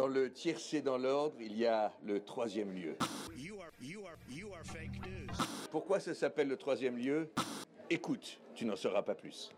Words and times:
Dans 0.00 0.08
le 0.08 0.32
tiercé 0.32 0.80
dans 0.80 0.96
l'ordre, 0.96 1.36
il 1.40 1.54
y 1.58 1.66
a 1.66 1.92
le 2.06 2.24
troisième 2.24 2.72
lieu. 2.72 2.96
Pourquoi 5.70 6.00
ça 6.00 6.14
s'appelle 6.14 6.48
le 6.48 6.56
troisième 6.56 6.96
lieu? 6.96 7.30
Écoute, 7.90 8.40
tu 8.54 8.64
n'en 8.64 8.76
sauras 8.76 9.02
pas 9.02 9.14
plus. 9.14 9.50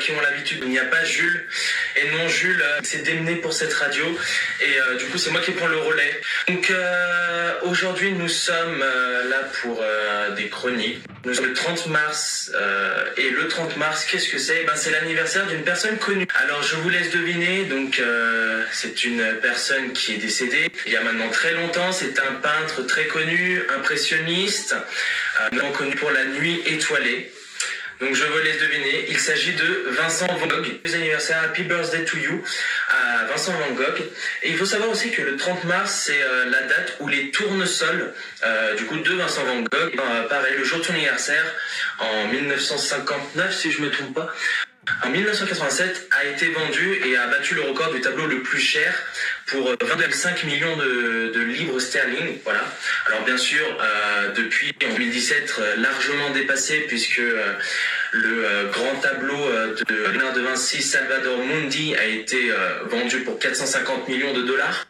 Qui 0.09 0.15
ont 0.15 0.21
l'habitude, 0.23 0.61
il 0.63 0.71
n'y 0.71 0.79
a 0.79 0.85
pas 0.87 1.05
Jules. 1.05 1.45
Et 1.97 2.11
non, 2.13 2.29
Jules 2.29 2.63
euh, 2.63 2.81
s'est 2.83 3.03
démené 3.03 3.37
pour 3.37 3.53
cette 3.53 3.75
radio. 3.75 4.07
Et 4.61 4.81
euh, 4.81 4.97
du 4.97 5.05
coup, 5.07 5.19
c'est 5.19 5.31
moi 5.31 5.41
qui 5.43 5.51
prends 5.51 5.67
le 5.67 5.77
relais. 5.79 6.21
Donc, 6.49 6.71
euh, 6.71 7.53
aujourd'hui, 7.63 8.13
nous 8.13 8.29
sommes 8.29 8.83
euh, 8.83 9.29
là 9.29 9.41
pour 9.61 9.81
euh, 9.83 10.31
des 10.31 10.49
chroniques. 10.49 11.03
Nous 11.27 11.35
sommes 11.35 11.47
le 11.47 11.53
30 11.53 11.89
mars. 11.89 12.51
euh, 12.55 13.05
et 13.19 13.29
le 13.29 13.49
30 13.49 13.77
mars, 13.77 14.07
qu'est-ce 14.07 14.31
que 14.31 14.39
c'est? 14.39 14.61
Eh 14.63 14.65
ben, 14.65 14.77
C'est 14.77 14.91
l'anniversaire 14.93 15.47
d'une 15.47 15.63
personne 15.63 15.99
connue. 15.99 16.27
Alors, 16.43 16.63
je 16.63 16.77
vous 16.77 16.89
laisse 16.89 17.11
deviner. 17.11 17.65
Donc, 17.65 17.99
euh, 17.99 18.65
c'est 18.73 19.05
une 19.05 19.35
personne 19.43 19.93
qui 19.93 20.15
est 20.15 20.19
décédée 20.19 20.71
il 20.87 20.93
y 20.93 20.97
a 20.97 21.03
maintenant 21.03 21.29
très 21.29 21.53
longtemps. 21.53 21.93
C'est 21.93 22.19
un 22.19 22.33
peintre 22.41 22.83
très 22.87 23.07
connu, 23.09 23.61
impressionniste, 23.77 24.75
euh, 24.75 25.49
notamment 25.53 25.73
connu 25.73 25.95
pour 25.97 26.11
la 26.13 26.25
nuit 26.25 26.63
étoilée. 26.65 27.31
Donc 28.01 28.15
je 28.15 28.25
vous 28.25 28.39
laisse 28.39 28.61
deviner, 28.61 29.07
il 29.09 29.19
s'agit 29.19 29.55
de 29.55 29.87
Vincent 29.91 30.27
Van 30.27 30.47
Gogh. 30.47 30.67
Joyeux 30.85 30.95
anniversaire, 30.95 31.43
happy 31.43 31.65
birthday 31.65 32.05
to 32.05 32.17
you 32.17 32.41
à 32.91 33.25
Vincent 33.25 33.53
Van 33.53 33.75
Gogh. 33.75 34.01
Et 34.45 34.51
il 34.51 34.57
faut 34.57 34.67
savoir 34.67 34.91
aussi 34.91 35.11
que 35.11 35.21
le 35.21 35.37
30 35.37 35.65
mars, 35.65 36.05
c'est 36.07 36.23
euh, 36.23 36.45
la 36.45 36.63
date 36.63 36.97
où 37.01 37.09
les 37.09 37.33
tournesols, 37.33 38.13
euh, 38.45 38.77
du 38.77 38.85
coup 38.85 38.99
de 38.99 39.15
Vincent 39.15 39.43
Van 39.43 39.61
Gogh, 39.63 39.99
euh, 39.99 40.29
pareil, 40.29 40.55
le 40.57 40.63
jour 40.63 40.79
de 40.79 40.85
son 40.85 40.93
anniversaire, 40.93 41.45
en 41.99 42.29
1959 42.29 43.53
si 43.53 43.73
je 43.73 43.83
me 43.83 43.91
trompe 43.91 44.15
pas, 44.15 44.33
en 45.05 45.11
1987 45.11 46.09
a 46.13 46.25
été 46.25 46.49
vendu 46.51 47.01
et 47.05 47.17
a 47.17 47.27
battu 47.27 47.55
le 47.55 47.63
record 47.63 47.93
du 47.93 48.01
tableau 48.01 48.27
le 48.27 48.43
plus 48.43 48.61
cher 48.61 48.95
pour 49.49 49.69
euh, 49.69 49.77
20,5 49.77 50.47
millions 50.47 50.77
de, 50.77 51.41
livres 51.41 51.79
sterling. 51.79 52.39
Voilà. 52.45 52.61
Alors 53.07 53.25
bien 53.25 53.37
sûr, 53.37 53.65
euh, 53.81 54.33
depuis 54.33 54.75
en 54.85 54.93
2017, 54.93 55.55
euh, 55.59 55.77
largement 55.77 56.31
dépassé 56.31 56.81
puisque 56.89 57.19
euh, 57.19 57.55
le 58.13 58.45
euh, 58.45 58.65
grand 58.71 58.95
tableau 59.01 59.49
euh, 59.49 59.75
de 59.75 60.13
Léonard 60.13 60.33
de 60.33 60.41
Vinci, 60.41 60.83
Salvador 60.83 61.39
Mundi, 61.39 61.95
a 61.97 62.07
été 62.07 62.51
euh, 62.51 62.85
vendu 62.91 63.21
pour 63.21 63.39
450 63.39 64.09
millions 64.09 64.33
de 64.33 64.43
dollars. 64.43 64.87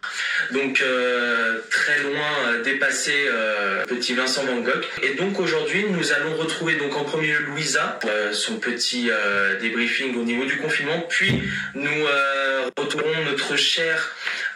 Donc 0.53 0.81
euh, 0.81 1.59
très 1.70 2.00
loin 2.03 2.48
euh, 2.48 2.62
dépassé 2.62 3.12
euh, 3.28 3.84
petit 3.87 4.15
Vincent 4.15 4.45
Van 4.45 4.61
Gogh. 4.61 4.84
Et 5.03 5.15
donc 5.15 5.41
aujourd'hui, 5.41 5.84
nous 5.89 6.12
allons 6.12 6.37
retrouver 6.37 6.75
donc 6.77 6.97
en 6.97 7.05
premier 7.05 7.28
lieu 7.28 7.41
Louisa, 7.48 7.98
euh, 8.05 8.33
son 8.33 8.59
petit 8.59 9.11
euh, 9.11 9.59
débriefing 9.61 10.17
au 10.17 10.25
niveau 10.25 10.45
du 10.45 10.56
confinement. 10.56 11.05
Puis 11.09 11.43
nous 11.75 12.06
euh, 12.06 12.70
retournons 12.77 13.25
notre 13.25 13.56
cher 13.56 14.15
euh, 14.47 14.48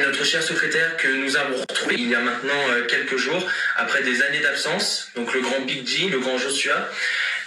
notre 0.00 0.24
cher 0.24 0.42
secrétaire 0.42 0.96
que 0.96 1.08
nous 1.08 1.36
avons 1.36 1.56
retrouvé 1.56 1.96
il 1.98 2.08
y 2.08 2.14
a 2.14 2.20
maintenant 2.20 2.68
euh, 2.70 2.84
quelques 2.86 3.16
jours, 3.16 3.44
après 3.76 4.02
des 4.02 4.22
années 4.22 4.40
d'absence, 4.40 5.10
donc 5.16 5.32
le 5.34 5.40
grand 5.40 5.60
Big 5.60 5.86
G, 5.86 6.08
le 6.08 6.18
grand 6.18 6.38
Joshua. 6.38 6.88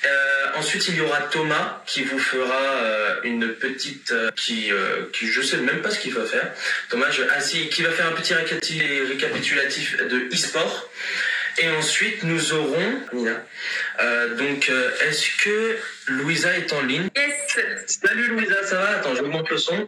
Euh, 0.05 0.45
ensuite, 0.55 0.87
il 0.89 0.95
y 0.95 1.01
aura 1.01 1.21
Thomas 1.21 1.81
qui 1.85 2.03
vous 2.03 2.19
fera 2.19 2.61
euh, 2.83 3.15
une 3.23 3.53
petite, 3.53 4.11
euh, 4.11 4.31
qui, 4.35 4.71
euh, 4.71 5.05
qui, 5.13 5.27
je 5.27 5.41
sais 5.41 5.57
même 5.57 5.81
pas 5.81 5.91
ce 5.91 5.99
qu'il 5.99 6.13
va 6.13 6.25
faire. 6.25 6.51
Thomas, 6.89 7.09
je, 7.09 7.23
ah 7.31 7.39
si, 7.39 7.69
qui 7.69 7.83
va 7.83 7.91
faire 7.91 8.07
un 8.07 8.11
petit 8.11 8.33
récapitulatif, 8.33 9.97
de 9.97 10.27
e-sport. 10.33 10.89
Et 11.59 11.69
ensuite, 11.69 12.23
nous 12.23 12.53
aurons, 12.53 13.01
Nina. 13.13 13.45
Euh, 14.01 14.35
donc, 14.35 14.69
euh, 14.69 14.91
est-ce 15.07 15.27
que 15.43 15.77
Louisa 16.07 16.57
est 16.57 16.73
en 16.73 16.81
ligne? 16.81 17.07
Yes 17.15 17.65
Salut 17.85 18.27
Louisa, 18.27 18.63
ça 18.65 18.77
va? 18.77 18.89
Attends, 18.97 19.15
je 19.15 19.21
monte 19.21 19.49
le 19.51 19.57
son. 19.57 19.87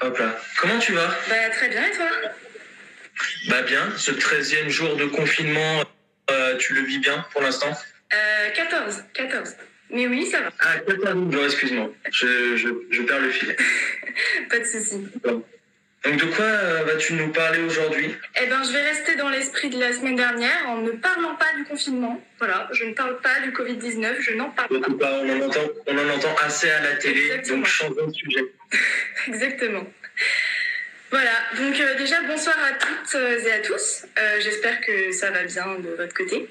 Hop 0.00 0.18
là. 0.18 0.38
Comment 0.58 0.78
tu 0.78 0.92
vas? 0.92 1.08
Bah 1.28 1.50
très 1.52 1.68
bien 1.68 1.86
et 1.86 1.90
toi? 1.92 2.08
Bah 3.48 3.62
bien, 3.62 3.92
ce 3.96 4.12
13e 4.12 4.68
jour 4.68 4.96
de 4.96 5.04
confinement, 5.06 5.84
euh, 6.30 6.56
tu 6.56 6.74
le 6.74 6.82
vis 6.82 6.98
bien 6.98 7.24
pour 7.32 7.42
l'instant? 7.42 7.70
Euh, 8.14 8.50
14, 8.54 9.04
14. 9.14 9.56
Mais 9.90 10.06
oui, 10.06 10.26
ça 10.26 10.40
va, 10.40 10.50
Ah, 10.60 10.78
14 10.78 11.32
jours, 11.32 11.44
excuse-moi. 11.44 11.92
Je, 12.12 12.56
je, 12.56 12.68
je 12.90 13.02
perds 13.02 13.20
le 13.20 13.30
fil. 13.30 13.56
pas 14.50 14.58
de 14.58 14.64
souci. 14.64 15.06
Donc 16.04 16.16
de 16.16 16.24
quoi 16.34 16.44
euh, 16.44 16.84
vas-tu 16.84 17.12
nous 17.12 17.28
parler 17.28 17.60
aujourd'hui? 17.60 18.16
Eh 18.40 18.46
ben, 18.46 18.62
je 18.64 18.72
vais 18.72 18.82
rester 18.82 19.16
dans 19.16 19.28
l'esprit 19.28 19.68
de 19.68 19.78
la 19.78 19.92
semaine 19.92 20.16
dernière 20.16 20.68
en 20.68 20.78
ne 20.78 20.92
parlant 20.92 21.34
pas 21.34 21.52
du 21.56 21.64
confinement. 21.64 22.18
Voilà, 22.38 22.68
je 22.72 22.84
ne 22.84 22.94
parle 22.94 23.20
pas 23.20 23.40
du 23.40 23.52
Covid-19, 23.52 24.20
je 24.20 24.32
n'en 24.32 24.50
parle 24.50 24.80
pas. 24.80 24.88
Pas, 24.98 25.20
on 25.22 25.28
en 25.28 25.46
entend, 25.46 25.60
on 25.86 25.98
en 25.98 26.08
entend 26.16 26.34
assez 26.42 26.70
à 26.70 26.80
la 26.80 26.96
télé, 26.96 27.26
Exactement. 27.26 27.56
donc 27.58 27.66
changeons 27.66 28.06
de 28.06 28.12
sujet. 28.14 28.44
Exactement. 29.28 29.86
Voilà, 31.10 31.32
donc 31.58 31.78
euh, 31.78 31.94
déjà 31.96 32.22
bonsoir 32.22 32.56
à 32.62 32.72
toutes 32.72 33.14
euh, 33.16 33.38
et 33.44 33.52
à 33.52 33.58
tous. 33.60 34.06
Euh, 34.18 34.40
J'espère 34.40 34.80
que 34.80 35.12
ça 35.12 35.30
va 35.30 35.42
bien 35.42 35.66
de 35.80 35.90
votre 35.96 36.14
côté. 36.14 36.48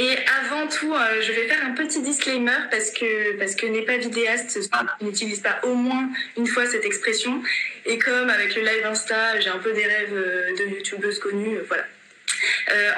Et 0.00 0.16
avant 0.44 0.68
tout, 0.68 0.94
euh, 0.94 1.20
je 1.20 1.32
vais 1.32 1.48
faire 1.48 1.64
un 1.64 1.72
petit 1.72 2.00
disclaimer 2.02 2.52
parce 2.70 2.92
que, 2.92 3.36
parce 3.36 3.56
que 3.56 3.66
n'est 3.66 3.82
pas 3.82 3.96
vidéaste, 3.96 4.60
je 4.62 5.04
n'utilise 5.04 5.40
pas 5.40 5.58
au 5.64 5.74
moins 5.74 6.08
une 6.36 6.46
fois 6.46 6.66
cette 6.66 6.84
expression. 6.84 7.42
Et 7.84 7.98
comme 7.98 8.30
avec 8.30 8.54
le 8.54 8.62
live 8.62 8.86
Insta, 8.86 9.40
j'ai 9.40 9.48
un 9.48 9.58
peu 9.58 9.72
des 9.72 9.84
rêves 9.84 10.14
euh, 10.14 10.56
de 10.56 10.76
youtubeuse 10.76 11.18
connue, 11.18 11.56
euh, 11.56 11.64
voilà. 11.66 11.84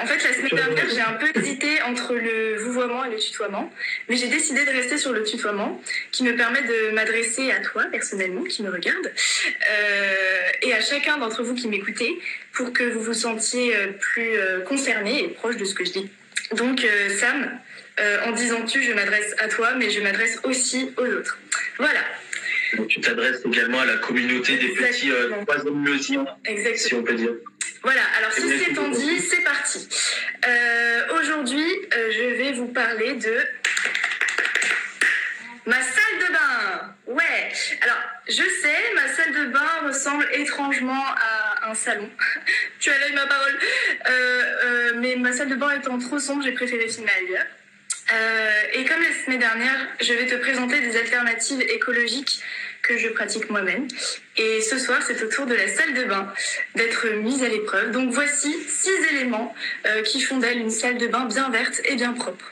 En 0.01 0.05
fait, 0.05 0.21
la 0.23 0.33
semaine 0.33 0.51
dernière, 0.51 0.89
j'ai 0.89 1.01
un 1.01 1.13
peu 1.13 1.31
hésité 1.33 1.81
entre 1.83 2.13
le 2.13 2.57
vouvoiement 2.57 3.05
et 3.05 3.09
le 3.09 3.17
tutoiement, 3.17 3.73
mais 4.07 4.15
j'ai 4.15 4.27
décidé 4.27 4.65
de 4.65 4.69
rester 4.69 4.97
sur 4.97 5.13
le 5.13 5.23
tutoiement, 5.23 5.81
qui 6.11 6.23
me 6.23 6.35
permet 6.35 6.61
de 6.61 6.91
m'adresser 6.91 7.51
à 7.51 7.59
toi 7.61 7.85
personnellement, 7.89 8.43
qui 8.43 8.61
me 8.61 8.69
regarde, 8.69 9.11
et 10.61 10.73
à 10.73 10.81
chacun 10.81 11.17
d'entre 11.17 11.41
vous 11.41 11.55
qui 11.55 11.69
m'écoutez, 11.69 12.19
pour 12.51 12.73
que 12.73 12.83
vous 12.83 13.01
vous 13.01 13.13
sentiez 13.13 13.73
plus 13.99 14.33
concerné 14.67 15.23
et 15.23 15.29
proche 15.29 15.57
de 15.57 15.65
ce 15.65 15.73
que 15.73 15.85
je 15.85 15.91
dis. 15.91 16.11
Donc, 16.55 16.83
euh, 16.83 17.09
Sam, 17.17 17.59
euh, 17.99 18.25
en 18.25 18.31
disant 18.31 18.65
tu, 18.65 18.83
je 18.83 18.93
m'adresse 18.93 19.35
à 19.39 19.47
toi, 19.47 19.73
mais 19.77 19.89
je 19.89 20.01
m'adresse 20.01 20.39
aussi 20.43 20.91
aux 20.97 21.05
autres. 21.05 21.37
Voilà, 21.77 22.01
Donc, 22.77 22.87
tu 22.87 22.99
t'adresses 23.01 23.41
également 23.45 23.79
à 23.79 23.85
la 23.85 23.97
communauté 23.97 24.57
des 24.57 24.69
petits 24.69 25.11
euh, 25.11 25.29
Exactement. 25.29 25.45
troisième 25.45 26.77
si 26.77 26.93
on 26.93 27.03
peut 27.03 27.13
dire. 27.13 27.31
Voilà, 27.83 28.01
alors 28.17 28.31
si 28.31 28.41
c'est 28.41 28.71
étant 28.71 28.89
dit, 28.89 29.19
c'est 29.19 29.43
parti. 29.43 29.87
Euh, 30.47 31.19
Aujourd'hui, 31.19 31.65
je 31.91 32.35
vais 32.37 32.51
vous 32.53 32.67
parler 32.67 33.13
de 33.13 33.37
ma 35.65 35.81
salle 35.81 36.17
de 36.19 36.31
bain. 36.33 36.60
Ouais, 37.07 37.51
alors 37.81 37.97
je 38.27 38.33
sais, 38.33 38.93
ma 38.95 39.07
salle 39.07 39.33
de 39.33 39.45
bain 39.51 39.87
ressemble 39.87 40.27
étrangement 40.33 41.03
à 41.05 41.69
un 41.69 41.73
salon. 41.73 42.09
tu 42.79 42.89
as 42.89 42.97
l'œil 42.99 43.13
ma 43.13 43.25
parole. 43.25 43.59
Euh, 44.09 44.43
euh, 44.63 44.93
mais 44.97 45.15
ma 45.15 45.31
salle 45.33 45.49
de 45.49 45.55
bain 45.55 45.71
étant 45.71 45.97
trop 45.97 46.19
sombre, 46.19 46.43
j'ai 46.43 46.53
préféré 46.53 46.87
filmer 46.87 47.11
ailleurs. 47.11 47.45
Euh, 48.13 48.51
et 48.73 48.85
comme 48.85 49.01
la 49.01 49.13
semaine 49.23 49.39
dernière, 49.39 49.87
je 50.01 50.13
vais 50.13 50.25
te 50.25 50.35
présenter 50.35 50.81
des 50.81 50.97
alternatives 50.97 51.61
écologiques 51.61 52.41
que 52.81 52.97
je 52.97 53.07
pratique 53.09 53.49
moi-même. 53.49 53.87
Et 54.37 54.61
ce 54.61 54.77
soir, 54.77 54.99
c'est 55.05 55.21
au 55.23 55.27
tour 55.27 55.45
de 55.45 55.53
la 55.53 55.67
salle 55.67 55.93
de 55.93 56.03
bain 56.05 56.33
d'être 56.75 57.07
mise 57.09 57.43
à 57.43 57.47
l'épreuve. 57.47 57.91
Donc 57.91 58.11
voici 58.11 58.53
six 58.67 58.97
éléments 59.11 59.53
euh, 59.85 60.01
qui 60.01 60.19
font 60.19 60.37
d'elle 60.37 60.57
une 60.57 60.71
salle 60.71 60.97
de 60.97 61.07
bain 61.07 61.25
bien 61.25 61.49
verte 61.49 61.81
et 61.85 61.95
bien 61.95 62.13
propre. 62.13 62.51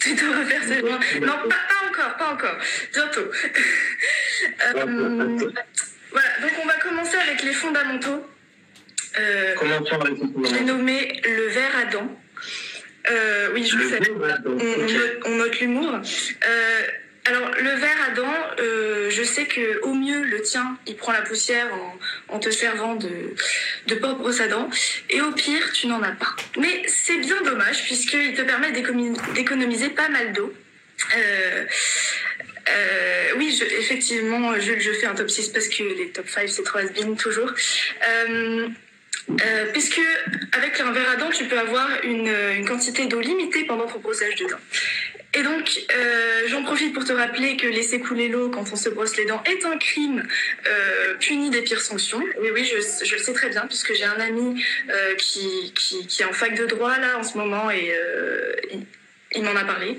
Tu 0.00 0.14
devras 0.14 0.44
faire 0.44 0.62
ce 0.64 0.80
loin. 0.80 0.98
Non, 1.20 1.48
pas, 1.48 1.56
pas 1.68 1.88
encore, 1.88 2.16
pas 2.16 2.28
encore. 2.32 2.56
Bientôt. 2.92 3.30
Euh, 4.76 5.38
voilà, 6.12 6.28
donc 6.42 6.50
on 6.62 6.66
va 6.66 6.74
commencer 6.74 7.16
avec 7.16 7.42
les 7.42 7.52
fondamentaux. 7.52 8.26
Euh, 9.18 9.54
Commençons 9.54 10.00
avec 10.00 10.18
le 10.18 10.26
j'ai 10.44 10.60
moment. 10.60 10.66
nommé 10.78 11.20
le 11.24 11.46
verre 11.48 11.76
à 11.78 11.84
dents. 11.86 12.20
Euh, 13.10 13.48
oui, 13.54 13.64
je 13.64 13.76
Le 13.76 13.82
le 13.84 13.88
sais. 13.88 13.98
verre 13.98 14.38
On, 14.44 14.50
note, 14.54 15.22
on 15.24 15.36
note 15.36 15.60
l'humour. 15.60 15.92
Euh, 15.94 16.82
alors, 17.26 17.50
le 17.50 17.70
verre 17.70 17.98
à 18.08 18.10
dents, 18.14 18.46
euh, 18.60 19.10
je 19.10 19.22
sais 19.22 19.46
que 19.46 19.80
au 19.82 19.94
mieux 19.94 20.22
le 20.22 20.42
tien, 20.42 20.78
il 20.86 20.96
prend 20.96 21.12
la 21.12 21.22
poussière 21.22 21.68
en, 22.28 22.38
te 22.38 22.50
servant 22.50 22.94
de, 22.94 23.34
de 23.86 23.94
porte 23.96 24.18
brosse 24.18 24.40
à 24.40 24.48
dents, 24.48 24.68
et 25.10 25.20
au 25.20 25.32
pire, 25.32 25.72
tu 25.72 25.86
n'en 25.88 26.02
as 26.02 26.12
pas. 26.12 26.34
Mais 26.58 26.84
c'est 26.86 27.16
bien 27.18 27.40
dommage 27.42 27.82
puisqu'il 27.84 28.34
te 28.34 28.42
permet 28.42 28.70
d'économi- 28.72 29.16
d'économiser 29.34 29.88
pas 29.90 30.08
mal 30.08 30.32
d'eau. 30.32 30.52
Euh, 31.16 31.64
euh, 32.68 33.28
oui, 33.36 33.60
effectivement, 33.78 34.58
Jules, 34.58 34.80
je 34.80 34.92
fais 34.92 35.06
un 35.06 35.14
top 35.14 35.30
6 35.30 35.48
parce 35.48 35.68
que 35.68 35.82
les 35.82 36.10
top 36.10 36.28
5, 36.28 36.48
c'est 36.48 36.62
trop 36.62 36.78
has 36.78 36.88
toujours. 37.16 37.52
Euh, 38.08 39.66
puisque 39.72 40.00
avec 40.52 40.78
un 40.80 40.92
verre 40.92 41.10
à 41.10 41.16
dents, 41.16 41.30
tu 41.30 41.44
peux 41.46 41.58
avoir 41.58 41.88
une, 42.04 42.28
une 42.28 42.64
quantité 42.64 43.06
d'eau 43.06 43.20
limitée 43.20 43.64
pendant 43.64 43.86
ton 43.86 43.98
brossage 43.98 44.36
de 44.36 44.46
dents. 44.46 44.60
Et 45.34 45.42
donc, 45.42 45.70
euh, 45.94 46.42
j'en 46.48 46.62
profite 46.62 46.94
pour 46.94 47.04
te 47.04 47.12
rappeler 47.12 47.56
que 47.56 47.66
laisser 47.66 48.00
couler 48.00 48.28
l'eau 48.28 48.48
quand 48.48 48.72
on 48.72 48.76
se 48.76 48.88
brosse 48.88 49.16
les 49.16 49.26
dents 49.26 49.42
est 49.44 49.64
un 49.64 49.76
crime 49.76 50.26
euh, 50.66 51.14
puni 51.20 51.50
des 51.50 51.62
pires 51.62 51.80
sanctions. 51.80 52.22
Oui, 52.40 52.48
oui, 52.54 52.64
je, 52.64 52.76
le 52.76 53.18
sais 53.18 53.32
très 53.34 53.50
bien, 53.50 53.66
puisque 53.66 53.92
j'ai 53.94 54.04
un 54.04 54.20
ami 54.20 54.64
euh, 54.88 55.14
qui, 55.16 55.74
qui, 55.74 56.22
est 56.22 56.24
en 56.24 56.32
fac 56.32 56.54
de 56.54 56.64
droit 56.64 56.96
là 56.98 57.18
en 57.18 57.22
ce 57.22 57.36
moment 57.36 57.70
et 57.70 57.92
il, 59.32 59.42
m'en 59.42 59.54
a 59.54 59.64
parlé. 59.64 59.96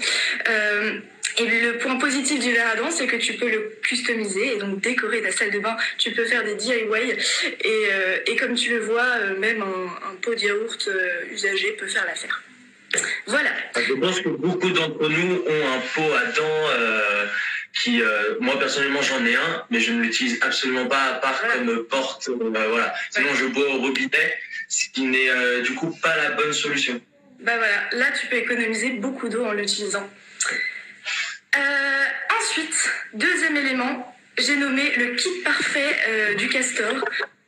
Et 1.40 1.46
le 1.46 1.78
point 1.78 1.98
positif 1.98 2.40
du 2.40 2.52
verre 2.52 2.72
à 2.72 2.76
dents, 2.76 2.90
c'est 2.90 3.06
que 3.06 3.18
tu 3.18 3.34
peux 3.34 3.50
le 3.50 3.78
customiser 3.84 4.56
et 4.56 4.58
donc 4.58 4.82
décorer 4.82 5.22
ta 5.22 5.32
salle 5.32 5.52
de 5.52 5.60
bain. 5.60 5.78
Tu 6.00 6.12
peux 6.14 6.26
faire 6.26 6.44
des 6.44 6.56
DIY 6.56 6.74
et, 7.62 7.90
et 8.26 8.36
comme 8.38 8.56
tu 8.56 8.72
le 8.72 8.80
vois, 8.80 9.20
même 9.38 9.62
un, 9.62 10.16
pot 10.16 10.34
de 10.34 10.40
yaourt 10.40 10.90
usagé 11.32 11.74
peut 11.74 11.88
faire 11.88 12.06
l'affaire. 12.08 12.42
Voilà. 13.28 13.50
Je 13.76 13.94
pense 13.94 14.20
que 14.22 14.30
beaucoup 14.30 14.70
d'entre 14.70 15.08
nous 15.10 15.44
ont 15.48 15.68
un 15.76 15.80
pot 15.94 16.14
à 16.14 16.26
dents 16.32 16.70
euh, 16.72 17.26
qui, 17.74 18.02
euh, 18.02 18.36
moi 18.40 18.58
personnellement 18.60 19.02
j'en 19.02 19.24
ai 19.26 19.36
un, 19.36 19.66
mais 19.70 19.80
je 19.80 19.92
ne 19.92 20.02
l'utilise 20.02 20.40
absolument 20.42 20.88
pas 20.88 21.04
à 21.04 21.14
part 21.16 21.40
Voilà. 21.40 21.56
comme 21.56 21.86
porte. 21.88 22.28
euh, 22.30 22.36
voilà. 22.70 22.94
Sinon 23.12 23.34
je 23.36 23.46
bois 23.46 23.68
au 23.76 23.78
robinet, 23.82 24.38
ce 24.70 24.90
qui 24.90 25.04
n'est 25.04 25.62
du 25.62 25.74
coup 25.76 25.92
pas 26.02 26.16
la 26.18 26.32
bonne 26.32 26.54
solution. 26.54 27.00
Bah 27.40 27.56
voilà, 27.58 27.90
là 27.92 28.12
tu 28.20 28.28
peux 28.28 28.38
économiser 28.38 28.90
beaucoup 28.92 29.30
d'eau 29.30 29.46
en 29.46 29.54
l'utilisant. 29.54 30.10
Ensuite, 32.40 32.90
deuxième 33.14 33.58
élément, 33.58 34.16
j'ai 34.38 34.56
nommé 34.56 34.96
le 34.96 35.16
kit 35.16 35.42
parfait 35.44 36.36
du 36.38 36.48
castor. 36.50 36.96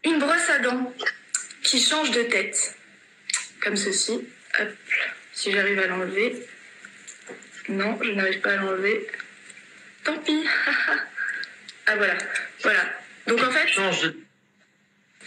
Une 0.04 0.20
brosse 0.20 0.50
à 0.50 0.60
dents 0.60 0.94
qui 1.64 1.82
change 1.82 2.12
de 2.12 2.24
tête, 2.24 2.76
comme 3.62 3.76
ceci. 3.76 4.28
Hop, 4.60 4.68
si 5.40 5.54
j'arrive 5.54 5.80
à 5.80 5.88
l'enlever. 5.88 6.46
Non, 7.70 7.98
je 8.04 8.12
n'arrive 8.12 8.42
pas 8.42 8.52
à 8.52 8.56
l'enlever. 8.58 9.08
Tant 10.04 10.18
pis. 10.18 10.46
ah 11.88 11.96
voilà, 11.96 12.18
voilà. 12.62 12.82
Donc 13.26 13.42
en 13.42 13.52
fait, 13.52 13.68
Change 13.68 14.02
de... 14.02 14.18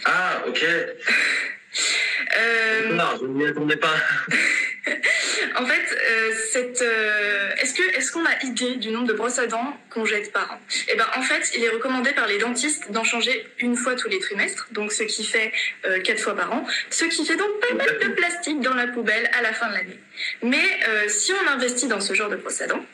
Ah 0.05 0.43
ok. 0.47 0.63
euh, 2.37 2.93
Non, 2.93 3.17
je 3.19 3.25
ne 3.25 3.33
m'y 3.33 3.47
attendais 3.47 3.77
pas. 3.77 3.95
En 5.55 5.65
fait, 5.65 5.95
euh, 5.95 6.31
cette, 6.51 6.81
euh, 6.81 7.49
est-ce 7.61 7.73
que 7.73 7.83
est-ce 7.97 8.11
qu'on 8.11 8.25
a 8.25 8.43
idée 8.43 8.75
du 8.75 8.89
nombre 8.89 9.07
de 9.07 9.13
brosses 9.13 9.39
à 9.39 9.47
dents 9.47 9.77
qu'on 9.89 10.05
jette 10.05 10.31
par 10.31 10.51
an? 10.51 10.59
Eh 10.89 10.95
ben, 10.95 11.05
en 11.15 11.21
fait, 11.21 11.51
il 11.55 11.63
est 11.63 11.69
recommandé 11.69 12.11
par 12.11 12.27
les 12.27 12.37
dentistes 12.37 12.91
d'en 12.91 13.03
changer 13.03 13.45
une 13.59 13.75
fois 13.75 13.95
tous 13.95 14.09
les 14.09 14.19
trimestres, 14.19 14.67
donc 14.71 14.91
ce 14.91 15.03
qui 15.03 15.25
fait 15.25 15.51
euh, 15.85 15.99
quatre 16.01 16.19
fois 16.19 16.35
par 16.35 16.51
an, 16.51 16.65
ce 16.89 17.05
qui 17.05 17.25
fait 17.25 17.35
donc 17.35 17.59
pas 17.59 17.73
mal 17.75 17.99
de 17.99 18.09
plastique 18.09 18.61
dans 18.61 18.73
la 18.73 18.87
poubelle 18.87 19.29
à 19.37 19.41
la 19.41 19.53
fin 19.53 19.69
de 19.69 19.73
l'année. 19.73 19.99
Mais 20.41 20.65
euh, 20.87 21.07
si 21.07 21.33
on 21.33 21.47
investit 21.51 21.87
dans 21.87 22.01
ce 22.01 22.13
genre 22.13 22.29
de 22.29 22.35
brosses 22.35 22.61
à 22.61 22.67
dents, 22.67 22.85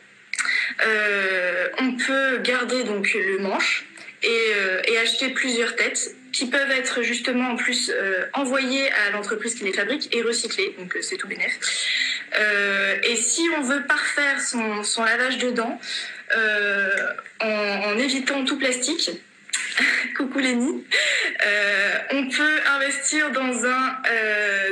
on 1.79 1.93
peut 1.93 2.37
garder 2.39 2.83
donc 2.83 3.13
le 3.13 3.39
manche 3.39 3.85
et, 4.23 4.51
et 4.87 4.97
acheter 4.97 5.29
plusieurs 5.29 5.75
têtes 5.75 6.15
qui 6.31 6.47
peuvent 6.47 6.71
être 6.71 7.01
justement 7.01 7.51
en 7.51 7.55
plus 7.55 7.91
euh, 7.93 8.25
envoyées 8.33 8.91
à 8.91 9.11
l'entreprise 9.11 9.55
qui 9.55 9.63
les 9.63 9.73
fabrique 9.73 10.13
et 10.15 10.21
recyclées, 10.21 10.75
donc 10.77 10.95
euh, 10.95 11.01
c'est 11.01 11.17
tout 11.17 11.27
bénef. 11.27 11.57
Euh, 12.37 12.97
et 13.03 13.15
si 13.15 13.47
on 13.57 13.61
veut 13.61 13.83
parfaire 13.83 14.39
son, 14.41 15.03
lavage 15.03 15.37
de 15.37 15.51
dents 15.51 15.79
en, 17.41 17.97
évitant 17.97 18.45
tout 18.45 18.57
plastique, 18.57 19.11
coucou 20.17 20.39
Lénie, 20.39 20.83
on 22.11 22.27
peut 22.29 22.59
investir 22.75 23.31
dans 23.31 23.65
un 23.65 23.97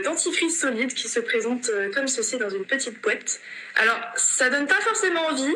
dentifrice 0.03 0.60
solide 0.60 0.94
qui 0.94 1.07
se 1.07 1.19
présente 1.19 1.71
comme 1.95 2.07
ceci 2.07 2.38
dans 2.38 2.50
une 2.50 2.65
petite 2.65 3.01
boîte. 3.01 3.39
Alors, 3.77 4.00
ça 4.15 4.50
donne 4.50 4.68
pas 4.68 4.81
forcément 4.81 5.27
envie. 5.27 5.56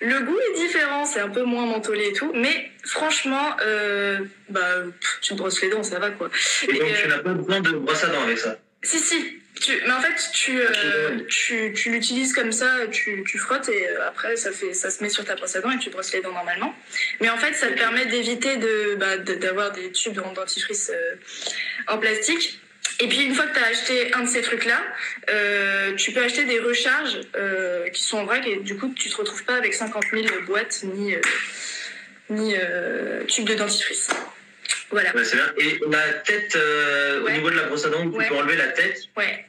Le 0.00 0.20
goût 0.20 0.38
est 0.50 0.56
différent, 0.58 1.04
c'est 1.04 1.20
un 1.20 1.28
peu 1.28 1.42
moins 1.42 1.66
mentholé 1.66 2.08
et 2.08 2.12
tout, 2.12 2.32
mais 2.34 2.70
franchement, 2.84 3.56
euh, 3.62 4.18
bah, 4.48 4.60
pff, 5.00 5.18
tu 5.20 5.34
brosses 5.34 5.60
les 5.62 5.68
dents, 5.68 5.82
ça 5.82 5.98
va 5.98 6.10
quoi. 6.10 6.30
Et 6.68 6.72
donc 6.78 6.88
tu 6.94 7.04
euh, 7.04 7.08
n'as 7.08 7.18
pas 7.18 7.32
besoin 7.34 7.60
de 7.60 7.70
brosse 7.72 8.04
à 8.04 8.08
dents 8.08 8.22
avec 8.22 8.38
ça. 8.38 8.58
si, 8.82 8.98
si. 8.98 9.40
Tu, 9.58 9.72
mais 9.86 9.92
en 9.92 10.00
fait, 10.02 10.30
tu, 10.34 10.60
euh, 10.60 11.18
tu, 11.30 11.72
tu 11.72 11.90
l'utilises 11.90 12.34
comme 12.34 12.52
ça, 12.52 12.68
tu, 12.92 13.24
tu 13.26 13.38
frottes 13.38 13.70
et 13.70 13.88
euh, 13.88 14.06
après, 14.06 14.36
ça, 14.36 14.52
fait, 14.52 14.74
ça 14.74 14.90
se 14.90 15.02
met 15.02 15.08
sur 15.08 15.24
ta 15.24 15.34
brosse 15.34 15.56
à 15.56 15.62
dents 15.62 15.70
et 15.70 15.78
tu 15.78 15.88
brosses 15.88 16.12
les 16.12 16.20
dents 16.20 16.32
normalement. 16.32 16.74
Mais 17.22 17.30
en 17.30 17.38
fait, 17.38 17.54
ça 17.54 17.68
te 17.68 17.72
permet 17.72 18.04
d'éviter 18.04 18.58
de, 18.58 18.96
bah, 18.96 19.16
de- 19.16 19.32
d'avoir 19.34 19.72
des 19.72 19.90
tubes 19.92 20.18
en 20.22 20.34
dentifrice 20.34 20.90
euh, 20.94 21.14
en 21.88 21.96
plastique. 21.96 22.60
Et 23.00 23.08
puis, 23.08 23.22
une 23.24 23.34
fois 23.34 23.44
que 23.46 23.54
tu 23.58 23.62
as 23.62 23.66
acheté 23.66 24.14
un 24.14 24.22
de 24.22 24.28
ces 24.28 24.40
trucs-là, 24.40 24.80
euh, 25.30 25.94
tu 25.96 26.12
peux 26.12 26.22
acheter 26.22 26.44
des 26.44 26.58
recharges 26.60 27.20
euh, 27.36 27.88
qui 27.90 28.02
sont 28.02 28.18
en 28.18 28.24
vrac 28.24 28.46
et 28.46 28.56
du 28.56 28.76
coup, 28.76 28.92
tu 28.96 29.10
te 29.10 29.16
retrouves 29.16 29.44
pas 29.44 29.56
avec 29.56 29.74
50 29.74 30.04
000 30.12 30.24
boîtes 30.46 30.80
ni, 30.84 31.14
euh, 31.14 31.20
ni 32.30 32.54
tubes 33.26 33.46
de 33.46 33.54
dentifrice. 33.54 34.08
Voilà. 34.90 35.14
Ouais, 35.14 35.24
c'est 35.24 35.36
bien. 35.36 35.52
Et 35.58 35.78
la 35.90 36.12
tête, 36.20 36.54
Ouais. 36.54 37.20
au 37.24 37.30
niveau 37.30 37.50
de 37.50 37.56
la 37.56 37.64
brosse 37.64 37.84
à 37.84 37.90
dents, 37.90 38.02
tu 38.08 38.16
Ouais. 38.16 38.28
peux 38.28 38.36
enlever 38.36 38.56
la 38.56 38.68
tête. 38.68 38.98
Ouais. 39.16 39.44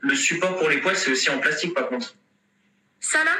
Le 0.00 0.14
support 0.14 0.56
pour 0.58 0.68
les 0.70 0.78
poils, 0.78 0.96
c'est 0.96 1.10
aussi 1.10 1.28
en 1.30 1.38
plastique 1.38 1.74
par 1.74 1.88
contre. 1.88 2.14
Ça 3.00 3.22
là? 3.24 3.32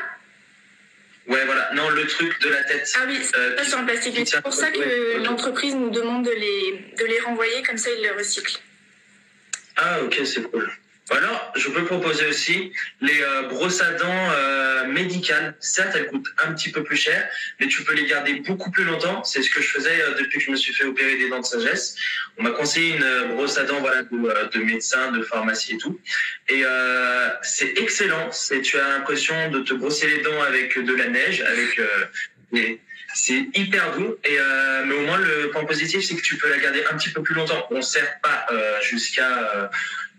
Ouais, 1.29 1.45
voilà. 1.47 1.71
Non, 1.75 1.89
le 1.91 2.05
truc 2.07 2.39
de 2.43 2.49
la 2.51 2.65
tête. 2.65 2.93
Ah 2.97 3.05
oui, 3.07 3.19
Euh, 3.37 3.57
sur 3.65 3.79
un 3.79 3.85
plastique. 3.85 4.19
C'est 4.29 4.43
pour 4.43 4.53
ça 4.53 4.71
que 4.73 5.23
l'entreprise 5.25 5.75
nous 5.75 5.91
demande 5.91 6.25
de 6.27 6.33
les, 6.33 6.95
de 6.99 7.05
les 7.07 7.21
renvoyer, 7.21 7.63
comme 7.63 7.79
ça 7.79 7.91
ils 7.97 8.03
les 8.03 8.11
recyclent. 8.11 8.59
Ah, 9.77 10.01
ok, 10.03 10.21
c'est 10.25 10.43
cool. 10.51 10.71
Alors, 11.11 11.53
je 11.57 11.69
peux 11.69 11.85
proposer 11.85 12.27
aussi 12.27 12.73
les 13.01 13.21
euh, 13.23 13.43
brosses 13.49 13.83
à 13.83 13.93
dents 13.95 14.31
euh, 14.31 14.87
médicales. 14.87 15.57
Certes, 15.61 15.93
elles 15.97 16.07
coûtent 16.07 16.33
un 16.43 16.53
petit 16.53 16.71
peu 16.71 16.85
plus 16.85 16.97
cher, 16.97 17.29
mais 17.61 17.67
tu 17.67 17.83
peux 17.83 17.93
les 17.95 18.07
garder 18.07 18.35
beaucoup 18.35 18.71
plus 18.71 18.85
longtemps. 18.85 19.23
C'est 19.25 19.43
ce 19.43 19.51
que 19.51 19.61
je 19.61 19.69
faisais 19.69 20.01
euh, 20.01 20.15
depuis 20.19 20.39
que 20.39 20.45
je 20.45 20.51
me 20.51 20.57
suis 20.57 20.73
fait 20.73 20.85
opérer 20.85 21.17
des 21.17 21.29
dents 21.29 21.41
de 21.41 21.45
sagesse. 21.45 21.97
On 22.39 22.45
m'a 22.45 22.51
conseillé 22.51 22.97
une 22.97 23.03
euh, 23.03 23.25
brosse 23.27 23.59
à 23.59 23.65
dents 23.65 23.81
voilà, 23.81 24.05
de, 24.05 24.59
de 24.59 24.65
médecin, 24.65 25.11
de 25.11 25.23
pharmacie 25.23 25.75
et 25.75 25.79
tout. 25.79 26.01
Et 26.49 26.63
c'est 27.43 27.79
excellent. 27.79 28.31
Tu 28.63 28.79
as 28.79 28.89
l'impression 28.89 29.51
de 29.51 29.61
te 29.61 29.75
brosser 29.75 30.07
les 30.07 30.23
dents 30.23 30.41
avec 30.43 30.79
de 30.79 30.95
la 30.95 31.09
neige, 31.09 31.41
avec 31.43 31.81
des- 32.53 32.81
c'est 33.15 33.47
hyper 33.55 33.93
doux. 33.97 34.17
Et 34.25 34.39
euh, 34.39 34.85
mais 34.87 34.95
au 34.95 35.01
moins 35.03 35.19
le 35.19 35.51
point 35.51 35.65
positif, 35.65 36.05
c'est 36.05 36.15
que 36.17 36.23
tu 36.23 36.37
peux 36.37 36.49
la 36.49 36.59
garder 36.59 36.85
un 36.91 36.97
petit 36.97 37.11
peu 37.11 37.23
plus 37.23 37.35
longtemps. 37.35 37.67
On 37.71 37.77
ne 37.79 37.83
sert 37.83 38.21
pas 38.23 38.47
euh, 38.51 38.81
jusqu'à 38.83 39.55
euh, 39.55 39.67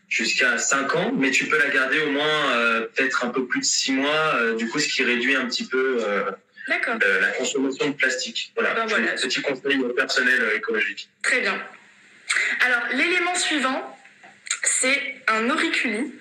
jusqu'à 0.09 0.57
5 0.57 0.95
ans, 0.95 1.11
mais 1.17 1.31
tu 1.31 1.47
peux 1.47 1.57
la 1.57 1.69
garder 1.69 1.99
au 2.01 2.11
moins 2.11 2.51
peut-être 2.95 3.25
un 3.25 3.29
peu 3.29 3.47
plus 3.47 3.61
de 3.61 3.65
6 3.65 3.93
mois, 3.93 4.53
du 4.59 4.69
coup, 4.69 4.77
ce 4.77 4.87
qui 4.87 5.03
réduit 5.03 5.35
un 5.35 5.47
petit 5.47 5.65
peu 5.65 6.05
la 6.67 7.29
consommation 7.37 7.87
de 7.89 7.93
plastique. 7.93 8.51
Voilà, 8.55 8.75
Ben 8.75 8.85
voilà. 8.85 9.13
petit 9.13 9.41
conseil 9.41 9.79
personnel 9.97 10.51
écologique. 10.55 11.09
très 11.23 11.41
bien. 11.41 11.59
Alors, 12.59 12.81
l'élément 12.93 13.33
suivant, 13.35 13.97
c'est 14.63 15.15
un 15.27 15.49
auriculi. 15.49 16.13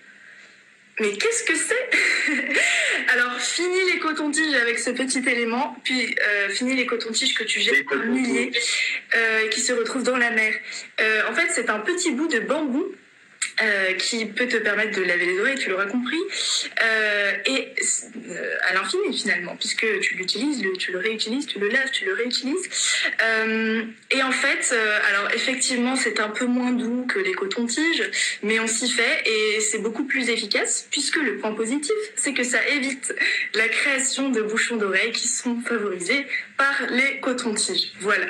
Mais 1.01 1.13
qu'est-ce 1.13 1.45
que 1.45 1.55
c'est 1.57 1.91
Alors, 3.09 3.41
fini 3.41 3.79
les 3.93 3.99
cotons-tiges 3.99 4.55
avec 4.55 4.79
ce 4.79 4.91
petit 4.91 5.23
élément, 5.27 5.75
puis 5.85 6.15
euh, 6.29 6.51
fini 6.51 6.75
les 6.75 6.87
cotons-tiges 6.87 7.35
que 7.35 7.45
tu 7.45 7.61
jettes 7.61 7.87
par 7.87 8.05
milliers, 8.05 8.53
euh, 9.15 9.49
qui 9.49 9.61
se 9.61 9.73
retrouvent 9.73 10.03
dans 10.03 10.19
la 10.19 10.31
mer. 10.31 10.55
Euh, 11.01 11.23
en 11.31 11.35
fait, 11.35 11.49
c'est 11.51 11.71
un 11.71 11.81
petit 11.81 12.11
bout 12.11 12.29
de 12.29 12.41
bambou 12.41 12.95
euh, 13.63 13.93
qui 13.95 14.27
peut 14.27 14.49
te 14.49 14.57
permettre 14.57 14.99
de 14.99 15.05
laver 15.05 15.27
les 15.27 15.39
oreilles, 15.39 15.59
tu 15.59 15.71
l'auras 15.71 15.87
compris, 15.87 16.19
euh, 16.83 17.33
et 17.47 17.69
euh, 18.29 18.57
à 18.69 18.75
l'infini 18.75 19.17
finalement, 19.17 19.55
puisque 19.57 19.87
tu 20.01 20.15
l'utilises, 20.15 20.63
tu 20.79 20.91
le 20.91 20.99
réutilises, 20.99 21.47
tu 21.47 21.61
le 21.61 21.69
laves, 21.69 21.91
tu 21.93 22.05
le 22.05 22.15
réutilises. 22.15 22.69
Et 24.11 24.23
en 24.23 24.33
fait, 24.33 24.75
alors 25.09 25.31
effectivement, 25.33 25.97
c'est 25.97 26.21
un 26.21 26.29
peu 26.29 26.47
moins 26.47 26.73
doux 26.73 27.07
que 27.07 27.19
les 27.19 27.33
cotons-tiges, 27.33 28.11
mais 28.43 28.59
on 28.59 28.67
s'y 28.67 28.91
fait 28.91 29.23
et 29.27 29.61
c'est 29.61 29.79
beaucoup 29.79 30.05
plus 30.05 30.29
efficace, 30.29 30.89
puisque 30.91 31.17
le 31.17 31.37
point 31.37 31.55
positif, 31.55 31.97
c'est 32.17 32.35
que 32.35 32.45
ça 32.45 32.67
évite 32.69 33.15
la 33.55 33.69
création 33.69 34.29
de 34.31 34.43
bouchons 34.43 34.77
d'oreilles 34.77 35.13
qui 35.13 35.29
sont 35.29 35.61
favorisés 35.61 36.27
par 36.57 36.87
les 36.91 37.21
cotons-tiges. 37.21 37.93
Voilà. 38.01 38.27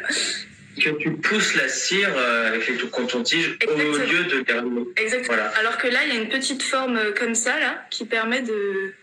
Que 0.80 0.90
tu 0.90 1.10
pousses 1.12 1.54
la 1.54 1.68
cire 1.68 2.10
euh, 2.16 2.48
avec 2.48 2.66
les 2.66 2.76
cotons-tiges 2.88 3.58
au 3.66 3.72
Exactement. 3.78 4.04
lieu 4.12 4.24
de 4.24 4.40
garder. 4.40 4.70
Exactement. 4.96 5.34
Voilà. 5.36 5.50
Alors 5.58 5.76
que 5.78 5.86
là, 5.88 6.00
il 6.06 6.14
y 6.14 6.16
a 6.16 6.20
une 6.20 6.28
petite 6.30 6.62
forme 6.62 6.96
euh, 6.96 7.12
comme 7.12 7.34
ça, 7.34 7.58
là, 7.60 7.84
qui 7.90 8.06
permet 8.06 8.40
de, 8.40 8.94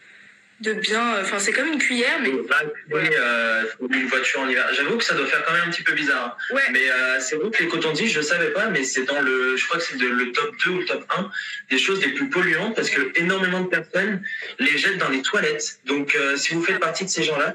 de 0.61 0.73
bien. 0.73 1.21
Enfin, 1.21 1.37
c'est 1.37 1.51
comme 1.51 1.67
une 1.67 1.77
cuillère, 1.77 2.19
mais 2.21 2.31
oui, 2.31 3.01
euh, 3.19 3.63
une 3.91 4.07
voiture 4.07 4.39
en 4.41 4.49
hiver. 4.49 4.67
J'avoue 4.73 4.97
que 4.97 5.03
ça 5.03 5.13
doit 5.13 5.27
faire 5.27 5.43
quand 5.45 5.53
même 5.53 5.63
un 5.67 5.69
petit 5.69 5.83
peu 5.83 5.93
bizarre. 5.93 6.37
hein. 6.49 6.55
ouais. 6.55 6.61
Mais 6.71 6.89
euh, 6.89 7.19
c'est 7.19 7.35
vrai 7.35 7.51
que 7.51 7.61
les 7.63 7.69
cotons-tiges, 7.69 8.13
je 8.13 8.21
savais 8.21 8.49
pas, 8.51 8.67
mais 8.69 8.83
c'est 8.83 9.03
dans 9.03 9.21
le, 9.21 9.55
je 9.55 9.63
crois 9.65 9.77
que 9.77 9.83
c'est 9.83 9.97
le 9.99 10.31
top 10.31 10.55
2 10.65 10.71
ou 10.71 10.79
le 10.79 10.85
top 10.85 11.05
1 11.17 11.29
des 11.69 11.77
choses 11.77 12.01
les 12.03 12.13
plus 12.13 12.29
polluantes 12.29 12.75
parce 12.75 12.89
que 12.89 13.01
énormément 13.19 13.61
de 13.61 13.67
personnes 13.67 14.23
les 14.57 14.77
jettent 14.77 14.97
dans 14.97 15.09
les 15.09 15.21
toilettes. 15.21 15.79
Donc, 15.85 16.15
euh, 16.15 16.35
si 16.35 16.55
vous 16.55 16.63
faites 16.63 16.79
partie 16.79 17.05
de 17.05 17.09
ces 17.09 17.23
gens-là, 17.23 17.53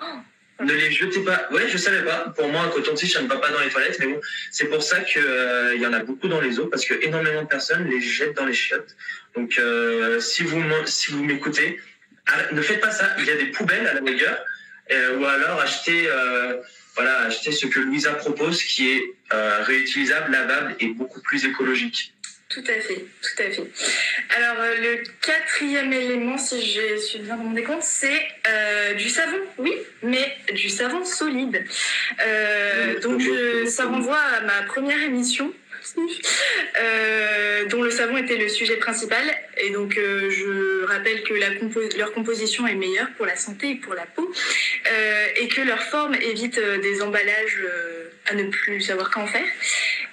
ne 0.60 0.72
les 0.72 0.90
jetez 0.92 1.20
pas. 1.20 1.48
Ouais, 1.52 1.68
je 1.68 1.76
savais 1.78 2.02
pas. 2.04 2.32
Pour 2.36 2.48
moi, 2.48 2.62
un 2.62 2.68
coton-tige, 2.68 3.12
ça 3.12 3.22
ne 3.22 3.28
va 3.28 3.36
pas 3.38 3.50
dans 3.50 3.60
les 3.60 3.68
toilettes, 3.70 3.98
mais 4.00 4.06
bon, 4.06 4.20
c'est 4.50 4.66
pour 4.66 4.82
ça 4.82 5.00
que 5.00 5.18
euh, 5.18 5.76
y 5.76 5.86
en 5.86 5.92
a 5.92 6.00
beaucoup 6.00 6.28
dans 6.28 6.40
les 6.40 6.58
eaux 6.60 6.66
parce 6.66 6.84
que 6.84 6.94
énormément 7.04 7.42
de 7.42 7.48
personnes 7.48 7.88
les 7.88 8.00
jettent 8.00 8.36
dans 8.36 8.46
les 8.46 8.54
chiottes. 8.54 8.94
Donc, 9.36 9.58
euh, 9.58 10.20
si 10.20 10.42
vous 10.42 10.62
si 10.86 11.10
vous 11.12 11.24
m'écoutez, 11.24 11.80
arrête- 12.26 12.52
ne 12.52 12.62
faites 12.62 12.80
pas 12.80 12.90
ça. 12.90 13.14
Il 13.18 13.24
y 13.24 13.30
a 13.30 13.36
des 13.36 13.46
poubelles 13.46 13.86
à 13.86 13.94
la 13.94 14.00
rigueur, 14.00 14.38
euh, 14.92 15.18
ou 15.18 15.24
alors 15.24 15.60
achetez. 15.60 16.04
euh, 16.08 16.56
voilà, 16.96 17.22
acheter 17.22 17.50
ce 17.50 17.66
que 17.66 17.80
Louisa 17.80 18.12
propose, 18.12 18.62
qui 18.62 18.88
est 18.92 19.02
réutilisable, 19.64 20.30
lavable 20.30 20.76
et 20.78 20.86
beaucoup 20.86 21.20
plus 21.20 21.44
écologique. 21.44 22.14
Tout 22.54 22.62
à 22.70 22.80
fait, 22.80 22.94
tout 23.22 23.42
à 23.42 23.50
fait. 23.50 23.64
Alors, 24.36 24.60
euh, 24.60 24.74
le 24.80 25.02
quatrième 25.20 25.92
élément, 25.92 26.38
si 26.38 26.64
je 26.64 26.96
suis 26.98 27.18
bien 27.18 27.36
mon 27.36 27.50
décompte, 27.50 27.82
c'est 27.82 28.22
euh, 28.46 28.94
du 28.94 29.08
savon, 29.08 29.38
oui, 29.58 29.74
mais 30.02 30.36
du 30.52 30.68
savon 30.68 31.04
solide. 31.04 31.64
Euh, 32.24 33.00
donc, 33.00 33.20
je- 33.20 33.66
ça 33.66 33.86
renvoie 33.86 34.20
à 34.20 34.40
ma 34.42 34.62
première 34.68 35.02
émission. 35.02 35.52
euh, 36.80 37.64
dont 37.66 37.82
le 37.82 37.90
savon 37.90 38.16
était 38.16 38.36
le 38.38 38.48
sujet 38.48 38.76
principal 38.76 39.22
et 39.58 39.68
donc 39.70 39.98
euh, 39.98 40.30
je 40.30 40.84
rappelle 40.86 41.22
que 41.24 41.34
la 41.34 41.50
compo- 41.50 41.94
leur 41.98 42.12
composition 42.12 42.66
est 42.66 42.74
meilleure 42.74 43.08
pour 43.18 43.26
la 43.26 43.36
santé 43.36 43.70
et 43.72 43.74
pour 43.74 43.92
la 43.94 44.06
peau 44.06 44.32
euh, 44.90 45.26
et 45.36 45.46
que 45.48 45.60
leur 45.60 45.82
forme 45.82 46.14
évite 46.14 46.58
des 46.58 47.02
emballages 47.02 47.58
à 48.30 48.34
ne 48.34 48.44
plus 48.44 48.80
savoir 48.80 49.10
qu'en 49.10 49.26
faire 49.26 49.44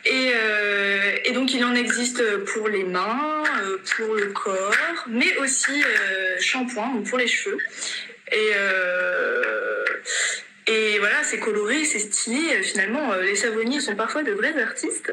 et, 0.06 0.32
euh, 0.36 1.18
et 1.26 1.32
donc 1.32 1.54
il 1.54 1.64
en 1.64 1.76
existe 1.76 2.24
pour 2.46 2.68
les 2.68 2.84
mains, 2.84 3.44
euh, 3.64 3.78
pour 3.96 4.16
le 4.16 4.28
corps, 4.28 5.06
mais 5.08 5.38
aussi 5.38 5.84
euh, 5.84 6.40
shampoing 6.40 6.94
ou 6.96 7.02
pour 7.02 7.18
les 7.18 7.28
cheveux. 7.28 7.58
Et, 8.32 8.52
euh, 8.56 9.84
et 10.68 11.00
voilà, 11.00 11.24
c'est 11.24 11.40
coloré, 11.40 11.86
c'est 11.86 12.00
stylé. 12.00 12.64
Finalement, 12.64 13.14
les 13.16 13.36
savonniers 13.36 13.80
sont 13.80 13.96
parfois 13.96 14.24
de 14.24 14.32
vrais 14.32 14.60
artistes. 14.62 15.12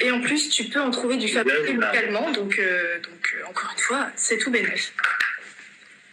Et 0.00 0.10
en 0.10 0.20
plus, 0.20 0.48
tu 0.48 0.64
peux 0.64 0.80
en 0.80 0.90
trouver 0.90 1.16
du 1.16 1.28
fabriqué 1.28 1.74
localement. 1.74 2.30
Donc, 2.30 2.58
donc 3.02 3.36
encore 3.48 3.70
une 3.76 3.82
fois, 3.82 4.06
c'est 4.16 4.38
tout 4.38 4.50
bénéfice. 4.50 4.92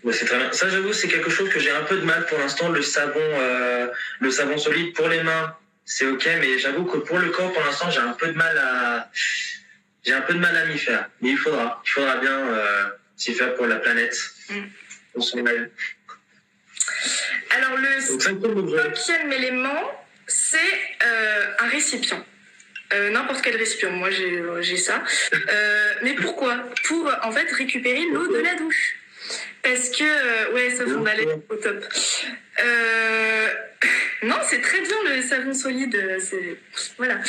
Ouais, 0.03 0.11
c'est 0.11 0.25
très 0.25 0.37
bien. 0.37 0.51
Ça, 0.51 0.67
j'avoue, 0.69 0.91
c'est 0.91 1.07
quelque 1.07 1.29
chose 1.29 1.49
que 1.49 1.59
j'ai 1.59 1.71
un 1.71 1.83
peu 1.83 1.95
de 1.95 2.05
mal 2.05 2.25
pour 2.25 2.39
l'instant. 2.39 2.69
Le 2.69 2.81
savon, 2.81 3.21
le 4.19 4.31
savon 4.31 4.57
solide 4.57 4.93
pour 4.95 5.07
les 5.07 5.23
mains, 5.23 5.55
c'est 5.91 6.05
ok, 6.05 6.29
mais 6.39 6.60
j'avoue 6.60 6.86
que 6.86 6.98
pour 6.98 7.17
le 7.17 7.31
corps, 7.31 7.51
pour 7.51 7.63
l'instant, 7.63 7.89
j'ai 7.89 8.00
un 8.00 8.13
peu 8.13 8.27
de 8.27 8.38
mal 8.38 8.55
à, 8.60 9.10
j'ai 10.05 10.13
un 10.13 10.22
peu 10.22 10.36
de 10.36 10.39
mal 10.39 10.55
à 10.55 10.65
m'y 10.65 10.77
faire. 10.77 11.10
Mais 11.19 11.31
il 11.31 11.38
faudra, 11.38 11.81
il 11.84 11.89
faudra 11.89 12.17
bien 12.17 12.31
euh, 12.31 12.89
s'y 13.17 13.34
faire 13.34 13.55
pour 13.55 13.65
la 13.65 13.77
planète. 13.77 14.15
Mm. 14.50 14.60
On 15.15 15.22
s'en. 15.22 15.39
Alors, 15.39 15.65
le 17.77 18.00
cinquième 18.01 19.34
élément, 19.34 20.05
c'est 20.27 20.60
euh, 21.03 21.53
un 21.58 21.69
récipient. 21.69 22.24
Euh, 22.93 23.10
N'importe 23.10 23.41
quel 23.41 23.58
récipient, 23.58 23.89
moi 23.89 24.12
j'ai 24.12 24.77
ça. 24.77 25.03
Mais 26.03 26.13
pourquoi? 26.13 26.69
Pour 26.84 27.12
en 27.24 27.31
fait 27.31 27.51
récupérer 27.51 28.05
l'eau 28.13 28.27
de 28.27 28.38
la 28.39 28.53
douche. 28.53 28.96
Parce 29.63 29.89
que, 29.89 30.53
ouais, 30.53 30.69
ça 30.69 30.86
fond 30.86 31.01
d'aller 31.01 31.27
au 31.50 31.55
top. 31.55 31.84
Euh, 32.60 33.50
non, 34.23 34.35
c'est 34.43 34.61
très 34.61 34.81
bien 34.81 35.15
le 35.15 35.21
savon 35.21 35.53
solide. 35.53 35.95
c'est 36.19 36.57
Voilà. 36.97 37.19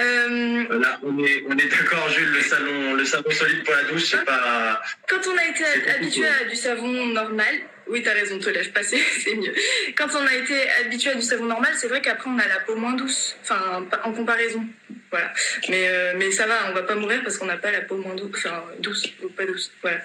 Euh, 0.00 0.78
Là, 0.78 1.00
on 1.02 1.18
est, 1.24 1.44
on 1.48 1.56
est 1.56 1.68
d'accord, 1.68 2.08
Jules, 2.10 2.32
le 2.32 2.42
savon, 2.42 2.94
le 2.94 3.04
savon 3.04 3.30
solide 3.30 3.64
pour 3.64 3.74
la 3.74 3.84
douche, 3.84 4.10
c'est 4.10 4.24
pas. 4.24 4.82
Quand 5.08 5.26
on 5.26 5.36
a 5.38 5.46
été 5.46 5.64
habitué 5.90 6.26
à 6.26 6.44
du 6.44 6.56
savon 6.56 7.06
normal, 7.06 7.54
oui, 7.86 8.02
t'as 8.02 8.12
raison, 8.12 8.38
te 8.38 8.50
lève 8.50 8.70
pas, 8.72 8.82
c'est 8.82 8.98
c'est 8.98 9.34
mieux. 9.36 9.54
Quand 9.96 10.08
on 10.14 10.26
a 10.26 10.34
été 10.34 10.68
habitué 10.84 11.10
à 11.10 11.14
du 11.14 11.22
savon 11.22 11.46
normal, 11.46 11.72
c'est 11.76 11.88
vrai 11.88 12.02
qu'après 12.02 12.28
on 12.28 12.38
a 12.38 12.46
la 12.46 12.60
peau 12.60 12.76
moins 12.76 12.92
douce, 12.94 13.36
enfin 13.42 13.86
en 14.04 14.12
comparaison. 14.12 14.66
Voilà. 15.10 15.32
Mais, 15.68 15.88
euh, 15.88 16.12
mais 16.16 16.30
ça 16.30 16.46
va, 16.46 16.68
on 16.70 16.74
va 16.74 16.82
pas 16.82 16.94
mourir 16.94 17.22
parce 17.22 17.38
qu'on 17.38 17.46
n'a 17.46 17.56
pas 17.56 17.70
la 17.70 17.82
peau 17.82 17.96
moins 17.96 18.14
douce, 18.14 18.30
enfin 18.36 18.64
douce 18.80 19.06
ou 19.22 19.28
pas 19.28 19.46
douce. 19.46 19.72
Voilà. 19.80 20.00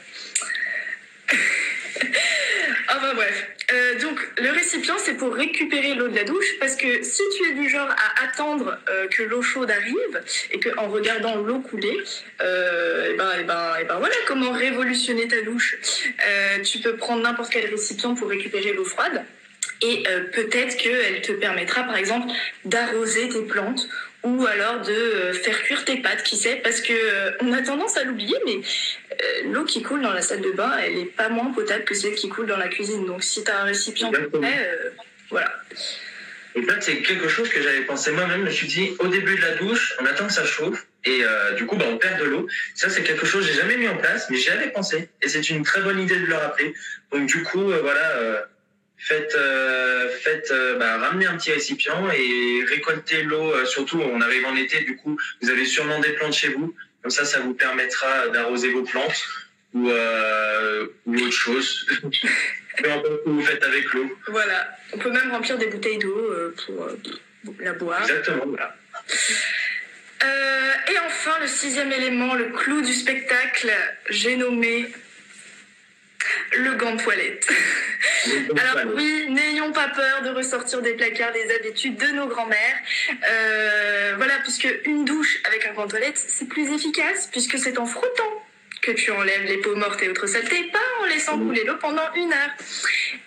Enfin 2.91 3.13
bref. 3.13 3.47
Euh, 3.71 3.99
donc 3.99 4.19
le 4.41 4.51
récipient 4.51 4.97
c'est 4.97 5.13
pour 5.13 5.33
récupérer 5.33 5.93
l'eau 5.93 6.07
de 6.07 6.15
la 6.15 6.23
douche 6.23 6.57
parce 6.59 6.75
que 6.75 7.03
si 7.03 7.21
tu 7.37 7.49
es 7.49 7.53
du 7.53 7.69
genre 7.69 7.89
à 7.89 8.23
attendre 8.23 8.77
euh, 8.89 9.07
que 9.07 9.21
l'eau 9.21 9.43
chaude 9.43 9.69
arrive 9.69 10.23
et 10.51 10.59
que 10.59 10.69
en 10.77 10.87
regardant 10.87 11.35
l'eau 11.35 11.59
couler, 11.59 11.97
euh, 12.41 13.13
et 13.13 13.13
ben 13.15 13.31
et 13.39 13.43
ben 13.43 13.75
et 13.79 13.83
ben 13.83 13.97
voilà 13.99 14.15
comment 14.27 14.51
révolutionner 14.51 15.27
ta 15.27 15.41
douche. 15.41 15.77
Tu 16.63 16.79
peux 16.79 16.95
prendre 16.95 17.21
n'importe 17.21 17.51
quel 17.51 17.69
récipient 17.69 18.15
pour 18.15 18.29
récupérer 18.29 18.73
l'eau 18.73 18.85
froide 18.85 19.23
et 19.81 20.03
peut-être 20.33 20.75
qu'elle 20.75 21.21
te 21.21 21.31
permettra 21.31 21.83
par 21.83 21.95
exemple 21.95 22.27
d'arroser 22.65 23.29
tes 23.29 23.43
plantes 23.43 23.87
ou 24.23 24.45
alors 24.45 24.81
de 24.81 24.91
euh, 24.91 25.33
faire 25.33 25.61
cuire 25.63 25.85
tes 25.85 25.97
pâtes, 25.97 26.23
qui 26.23 26.35
sait, 26.35 26.57
parce 26.57 26.81
que 26.81 26.93
euh, 26.93 27.31
on 27.41 27.51
a 27.53 27.61
tendance 27.61 27.95
à 27.97 28.03
l'oublier, 28.03 28.35
mais 28.45 28.57
euh, 28.57 29.51
l'eau 29.51 29.63
qui 29.63 29.81
coule 29.81 30.01
dans 30.01 30.11
la 30.11 30.21
salle 30.21 30.41
de 30.41 30.51
bain, 30.51 30.71
elle 30.83 30.97
est 30.97 31.05
pas 31.05 31.29
moins 31.29 31.51
potable 31.53 31.85
que 31.85 31.95
celle 31.95 32.15
qui 32.15 32.27
coule 32.27 32.47
dans 32.47 32.57
la 32.57 32.67
cuisine. 32.67 33.05
Donc 33.05 33.23
si 33.23 33.43
tu 33.43 33.51
as 33.51 33.61
un 33.61 33.63
récipient 33.63 34.11
prêt, 34.11 34.31
euh, 34.33 34.89
voilà. 35.29 35.53
Et 36.55 36.61
là, 36.61 36.73
c'est 36.81 36.97
quelque 36.97 37.29
chose 37.29 37.47
que 37.49 37.61
j'avais 37.61 37.81
pensé 37.81 38.11
moi-même. 38.11 38.41
Je 38.41 38.45
me 38.45 38.51
suis 38.51 38.67
dit, 38.67 38.91
au 38.99 39.07
début 39.07 39.35
de 39.35 39.41
la 39.41 39.55
douche, 39.55 39.95
on 40.01 40.05
attend 40.05 40.27
que 40.27 40.33
ça 40.33 40.45
chauffe. 40.45 40.87
Et 41.05 41.21
du 41.55 41.65
coup, 41.67 41.77
bah, 41.77 41.85
on 41.87 41.97
perd 41.97 42.19
de 42.19 42.25
l'eau. 42.25 42.47
Ça, 42.73 42.89
c'est 42.89 43.03
quelque 43.03 43.25
chose 43.25 43.45
que 43.45 43.53
j'ai 43.53 43.59
jamais 43.59 43.77
mis 43.77 43.87
en 43.87 43.95
place, 43.95 44.27
mais 44.31 44.37
j'y 44.37 44.49
avais 44.49 44.69
pensé. 44.69 45.09
Et 45.21 45.29
c'est 45.29 45.47
une 45.51 45.63
très 45.63 45.81
bonne 45.81 45.99
idée 45.99 46.17
de 46.17 46.25
le 46.25 46.35
rappeler. 46.35 46.73
Donc, 47.11 47.27
du 47.27 47.43
coup, 47.43 47.61
voilà, 47.61 48.47
faites, 48.99 49.33
euh, 49.35 50.09
faites 50.09 50.51
euh, 50.51 50.77
bah, 50.77 50.97
ramener 50.97 51.25
un 51.25 51.37
petit 51.37 51.51
récipient 51.51 52.09
et 52.11 52.63
récoltez 52.67 53.23
l'eau. 53.23 53.53
euh, 53.53 53.65
surtout, 53.65 54.01
on 54.01 54.21
arrive 54.21 54.45
en 54.45 54.55
été, 54.55 54.81
du 54.81 54.97
coup, 54.97 55.17
vous 55.41 55.49
avez 55.49 55.65
sûrement 55.65 55.99
des 55.99 56.13
plantes 56.13 56.33
chez 56.33 56.49
vous. 56.49 56.75
Comme 57.01 57.11
ça, 57.11 57.25
ça 57.25 57.39
vous 57.39 57.53
permettra 57.53 58.27
d'arroser 58.27 58.69
vos 58.69 58.83
plantes 58.83 59.25
ou, 59.73 59.89
ou 59.89 61.15
autre 61.15 61.31
chose. 61.31 61.87
Peu 62.77 62.91
importe 62.91 63.23
que 63.23 63.29
vous 63.29 63.41
faites 63.41 63.63
avec 63.63 63.93
l'eau. 63.93 64.17
Voilà. 64.27 64.69
On 64.93 64.97
peut 64.97 65.11
même 65.11 65.31
remplir 65.31 65.57
des 65.57 65.67
bouteilles 65.67 65.97
d'eau 65.97 66.33
pour, 66.65 66.89
la 67.59 67.73
boire. 67.73 68.01
Exactement. 68.01 68.45
Voilà. 68.47 68.75
Et 70.91 70.97
enfin, 71.05 71.39
le 71.39 71.47
sixième 71.47 71.91
élément, 71.93 72.35
le 72.35 72.49
clou 72.49 72.81
du 72.81 72.93
spectacle, 72.93 73.71
j'ai 74.09 74.35
nommé 74.35 74.91
le 76.57 76.75
gant 76.75 76.95
de 76.95 77.01
toilette. 77.01 77.47
Alors 78.57 78.93
oui, 78.95 79.27
n'ayons 79.29 79.71
pas 79.71 79.87
peur 79.89 80.21
de 80.23 80.29
ressortir 80.29 80.81
des 80.81 80.93
placards 80.93 81.31
des 81.31 81.53
habitudes 81.55 81.97
de 81.97 82.07
nos 82.07 82.27
grands-mères. 82.27 82.77
Euh, 83.29 84.13
voilà, 84.17 84.33
puisque 84.43 84.67
une 84.85 85.05
douche 85.05 85.41
avec 85.45 85.65
un 85.65 85.73
gant 85.73 85.85
de 85.85 85.91
toilette, 85.91 86.17
c'est 86.17 86.47
plus 86.47 86.71
efficace, 86.71 87.29
puisque 87.31 87.57
c'est 87.57 87.77
en 87.77 87.85
frottant 87.85 88.43
que 88.81 88.91
tu 88.91 89.11
enlèves 89.11 89.43
les 89.43 89.57
peaux 89.57 89.75
mortes 89.75 90.01
et 90.03 90.09
autres 90.09 90.27
saletés, 90.27 90.63
pas 90.71 90.79
en 91.01 91.05
laissant 91.05 91.37
couler 91.37 91.63
l'eau 91.65 91.75
pendant 91.79 92.13
une 92.15 92.31
heure. 92.31 92.51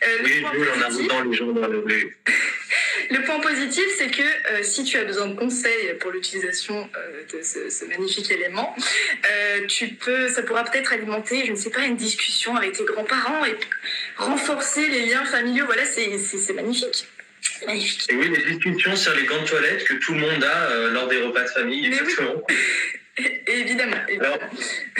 Euh, 0.06 0.18
le 0.18 0.24
Oui, 0.24 0.40
point 0.40 0.50
on 0.54 0.80
a 0.82 0.86
positif- 0.88 1.08
dans 1.08 1.22
les 1.22 1.36
gens 1.36 1.46
dans 1.52 1.66
le 1.66 1.84
le 3.10 3.22
point 3.24 3.40
positif, 3.40 3.84
c'est 3.98 4.10
que 4.10 4.22
euh, 4.22 4.62
si 4.62 4.84
tu 4.84 4.96
as 4.96 5.04
besoin 5.04 5.26
de 5.26 5.34
conseils 5.34 5.94
pour 6.00 6.10
l'utilisation 6.10 6.88
euh, 6.96 7.22
de 7.32 7.42
ce, 7.42 7.68
ce 7.70 7.84
magnifique 7.84 8.30
élément, 8.30 8.74
tu 9.68 9.88
peux, 9.88 10.28
ça 10.28 10.42
pourra 10.42 10.64
peut-être 10.64 10.92
alimenter, 10.92 11.44
je 11.46 11.52
ne 11.52 11.56
sais 11.56 11.70
pas, 11.70 11.80
une 11.84 11.96
discussion 11.96 12.56
avec 12.56 12.72
tes 12.72 12.84
grands-parents 12.84 13.44
et 13.44 13.56
renforcer 14.16 14.88
les 14.88 15.06
liens 15.06 15.24
familiaux. 15.24 15.66
Voilà, 15.66 15.84
c'est 15.84 16.18
c'est- 16.18 16.38
c'est 16.38 16.52
magnifique. 16.54 17.06
Magnifique. 17.66 18.10
Et 18.10 18.14
oui, 18.16 18.28
les 18.28 18.54
discussions 18.54 18.96
sur 18.96 19.14
les 19.14 19.24
gants 19.24 19.40
de 19.42 19.46
toilette 19.48 19.84
que 19.84 19.94
tout 19.94 20.14
le 20.14 20.20
monde 20.20 20.42
a 20.44 20.88
lors 20.90 21.08
des 21.08 21.18
repas 21.20 21.42
de 21.42 21.48
famille, 21.48 21.88
Mais 21.88 21.96
oui. 21.96 22.02
exactement. 22.02 22.42
évidemment. 23.46 23.96
Alors, 24.20 24.38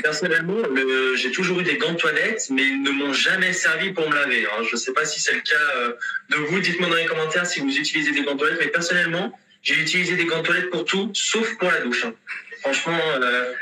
personnellement, 0.02 0.58
le- 0.74 1.14
j'ai 1.16 1.30
toujours 1.32 1.60
eu 1.60 1.62
des 1.62 1.76
gants 1.76 1.92
de 1.92 1.96
toilette, 1.98 2.46
mais 2.50 2.62
ils 2.62 2.82
ne 2.82 2.90
m'ont 2.90 3.12
jamais 3.12 3.52
servi 3.52 3.92
pour 3.92 4.08
me 4.08 4.14
laver. 4.14 4.44
hein. 4.46 4.62
Je 4.68 4.72
ne 4.76 4.80
sais 4.80 4.92
pas 4.92 5.04
si 5.04 5.20
c'est 5.20 5.34
le 5.34 5.40
cas 5.40 5.54
euh, 5.76 5.92
de 6.30 6.36
vous. 6.36 6.60
Dites-moi 6.60 6.88
dans 6.88 6.96
les 6.96 7.06
commentaires 7.06 7.46
si 7.46 7.60
vous 7.60 7.76
utilisez 7.76 8.12
des 8.12 8.22
gants 8.22 8.34
de 8.34 8.38
toilette. 8.40 8.58
Mais 8.60 8.68
personnellement, 8.68 9.38
j'ai 9.62 9.74
utilisé 9.74 10.16
des 10.16 10.26
gants 10.26 10.38
de 10.40 10.46
toilette 10.46 10.70
pour 10.70 10.84
tout, 10.84 11.10
sauf 11.14 11.56
pour 11.56 11.70
la 11.70 11.80
douche. 11.80 12.04
hein. 12.04 12.14
Franchement, 12.60 12.98
euh, 13.22 13.52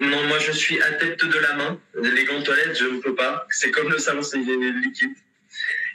non, 0.00 0.22
moi 0.24 0.38
je 0.38 0.52
suis 0.52 0.80
adepte 0.82 1.24
de 1.24 1.38
la 1.38 1.54
main. 1.54 1.80
Les 2.02 2.24
gants 2.24 2.38
de 2.40 2.44
toilette, 2.44 2.78
je 2.78 2.84
ne 2.86 3.00
peux 3.00 3.14
pas. 3.14 3.46
C'est 3.50 3.70
comme 3.70 3.90
le 3.90 3.98
savon 3.98 4.22
c'est 4.22 4.38
liquide. 4.38 5.10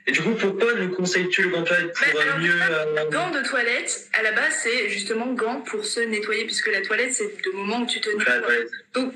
Et 0.08 0.12
du 0.12 0.22
coup, 0.22 0.31
pourquoi 0.31 0.74
nous 0.74 0.89
conseilles-tu 0.89 1.43
le 1.43 1.50
gant 1.50 1.62
de 1.62 1.67
toilette 1.67 1.93
pour 1.93 2.08
Bah, 2.08 2.13
euh, 2.15 2.22
alors, 2.22 2.39
mieux 2.39 2.62
euh, 2.62 3.10
Gants 3.10 3.31
de 3.31 3.41
toilette, 3.48 4.08
à 4.13 4.24
la 4.24 4.31
base, 4.31 4.53
c'est 4.63 4.89
justement 4.89 5.27
gants 5.34 5.62
pour 5.62 5.86
se 5.86 6.00
nettoyer, 6.00 6.46
puisque 6.46 6.72
la 6.72 6.81
toilette, 6.81 7.13
c'est 7.13 7.31
le 7.46 7.51
moment 7.53 7.81
où 7.81 7.86
tu 7.86 8.01
te 8.01 8.10
nettoies. 8.10 8.41
Donc, 8.93 9.13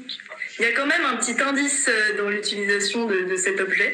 il 0.59 0.65
y 0.65 0.67
a 0.67 0.71
quand 0.71 0.85
même 0.85 1.03
un 1.05 1.17
petit 1.17 1.41
indice 1.41 1.89
euh, 1.89 2.17
dans 2.17 2.29
l'utilisation 2.29 3.05
de, 3.05 3.23
de 3.23 3.35
cet 3.35 3.59
objet. 3.59 3.93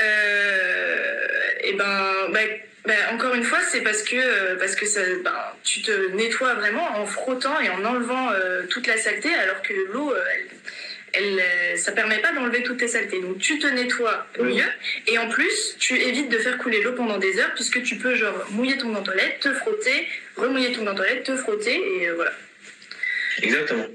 Euh, 0.00 1.14
et 1.60 1.72
ben, 1.74 2.14
bah, 2.32 2.40
bah, 2.86 2.94
encore 3.12 3.34
une 3.34 3.44
fois, 3.44 3.60
c'est 3.70 3.80
parce 3.80 4.02
que, 4.02 4.56
parce 4.56 4.74
que 4.74 4.86
ça, 4.86 5.00
ben, 5.22 5.32
tu 5.62 5.82
te 5.82 6.10
nettoies 6.12 6.54
vraiment 6.54 6.98
en 6.98 7.06
frottant 7.06 7.60
et 7.60 7.70
en 7.70 7.84
enlevant 7.84 8.30
euh, 8.32 8.62
toute 8.68 8.86
la 8.86 8.96
saleté, 8.96 9.32
alors 9.34 9.62
que 9.62 9.72
l'eau, 9.92 10.12
elle, 10.14 10.48
elle, 11.16 11.38
euh, 11.40 11.76
ça 11.76 11.92
permet 11.92 12.18
pas 12.18 12.32
d'enlever 12.32 12.62
toutes 12.62 12.78
tes 12.78 12.88
saletés. 12.88 13.20
Donc 13.20 13.38
tu 13.38 13.58
te 13.58 13.66
nettoies 13.66 14.26
Oui. 14.38 14.56
mieux 14.56 14.70
et 15.06 15.18
en 15.18 15.28
plus, 15.28 15.76
tu 15.78 15.96
évites 15.98 16.28
de 16.30 16.38
faire 16.38 16.58
couler 16.58 16.82
l'eau 16.82 16.92
pendant 16.92 17.18
des 17.18 17.38
heures 17.38 17.52
puisque 17.54 17.82
tu 17.82 17.96
peux 17.96 18.14
genre 18.14 18.46
mouiller 18.50 18.78
ton 18.78 18.92
gant 18.92 19.02
toilette, 19.02 19.40
te 19.40 19.52
frotter, 19.52 20.08
remouiller 20.36 20.72
ton 20.72 20.84
gant 20.84 20.94
toilette, 20.94 21.24
te 21.24 21.36
frotter 21.36 21.74
et 22.00 22.08
euh, 22.08 22.14
voilà. 22.14 22.32
Exactement. 23.42 23.86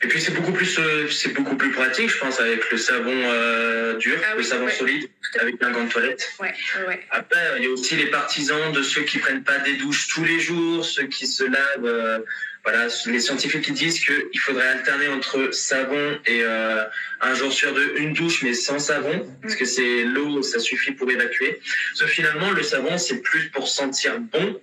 Et 0.00 0.06
puis 0.06 0.20
c'est 0.20 0.30
beaucoup 0.32 0.52
plus 0.52 0.78
euh, 0.78 1.08
c'est 1.08 1.32
beaucoup 1.34 1.56
plus 1.56 1.72
pratique, 1.72 2.08
je 2.08 2.18
pense, 2.18 2.38
avec 2.40 2.70
le 2.70 2.78
savon 2.78 3.10
euh, 3.12 3.94
dur, 3.96 4.16
Ah 4.24 4.34
oui, 4.36 4.38
le 4.38 4.42
savon 4.44 4.66
ouais. 4.66 4.72
solide, 4.72 5.08
avec 5.40 5.60
un 5.60 5.72
gant 5.72 5.84
de 5.84 5.90
toilette. 5.90 6.30
Ouais, 6.38 6.54
ouais. 6.86 7.00
Après, 7.10 7.40
il 7.58 7.64
y 7.64 7.66
a 7.66 7.70
aussi 7.70 7.96
les 7.96 8.06
partisans 8.06 8.70
de 8.72 8.82
ceux 8.82 9.02
qui 9.02 9.18
prennent 9.18 9.42
pas 9.42 9.58
des 9.58 9.74
douches 9.74 10.06
tous 10.14 10.24
les 10.24 10.38
jours, 10.38 10.84
ceux 10.84 11.06
qui 11.08 11.26
se 11.26 11.42
lavent. 11.42 12.22
Voilà, 12.70 12.88
les 13.06 13.20
scientifiques 13.20 13.62
qui 13.62 13.72
disent 13.72 13.98
qu'il 14.04 14.38
faudrait 14.40 14.66
alterner 14.68 15.08
entre 15.08 15.50
savon 15.52 16.18
et 16.26 16.40
euh, 16.42 16.84
un 17.22 17.32
jour 17.34 17.50
sur 17.50 17.72
deux 17.72 17.94
une 17.96 18.12
douche, 18.12 18.42
mais 18.42 18.52
sans 18.52 18.78
savon, 18.78 19.26
parce 19.40 19.56
que 19.56 19.64
c'est 19.64 20.04
l'eau, 20.04 20.42
ça 20.42 20.58
suffit 20.58 20.92
pour 20.92 21.10
évacuer. 21.10 21.60
Sauf 21.94 22.10
finalement, 22.10 22.50
le 22.50 22.62
savon, 22.62 22.98
c'est 22.98 23.22
plus 23.22 23.48
pour 23.50 23.68
sentir 23.68 24.20
bon 24.20 24.60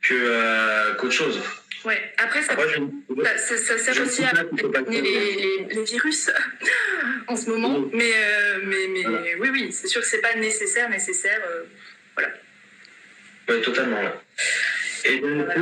que 0.00 0.14
euh, 0.14 0.94
qu'autre 0.94 1.12
chose. 1.12 1.38
Ouais. 1.84 2.00
Après, 2.16 2.40
ça, 2.40 2.54
Après, 2.54 2.64
ça, 3.36 3.36
ça- 3.36 3.58
ça 3.58 3.78
sert 3.78 3.92
je 3.94 4.02
aussi 4.04 4.24
à 4.24 4.32
éliminer 4.32 5.02
les, 5.02 5.34
les- 5.68 5.74
les 5.74 5.84
virus 5.84 6.30
en 7.28 7.36
ce 7.36 7.50
moment. 7.50 7.76
Oui. 7.78 7.90
Mais, 7.92 8.10
euh, 8.14 8.60
mais, 8.64 8.86
mais 8.88 9.02
Voilà. 9.02 9.20
oui, 9.38 9.48
oui, 9.52 9.70
c'est 9.70 9.86
sûr 9.88 10.00
que 10.00 10.06
c'est 10.06 10.22
pas 10.22 10.34
nécessaire, 10.34 10.88
nécessaire. 10.88 11.42
euh, 11.46 11.64
Ouais, 13.46 13.60
totalement. 13.60 14.00
Et 15.06 15.18
donc, 15.18 15.30
Voilà. 15.44 15.54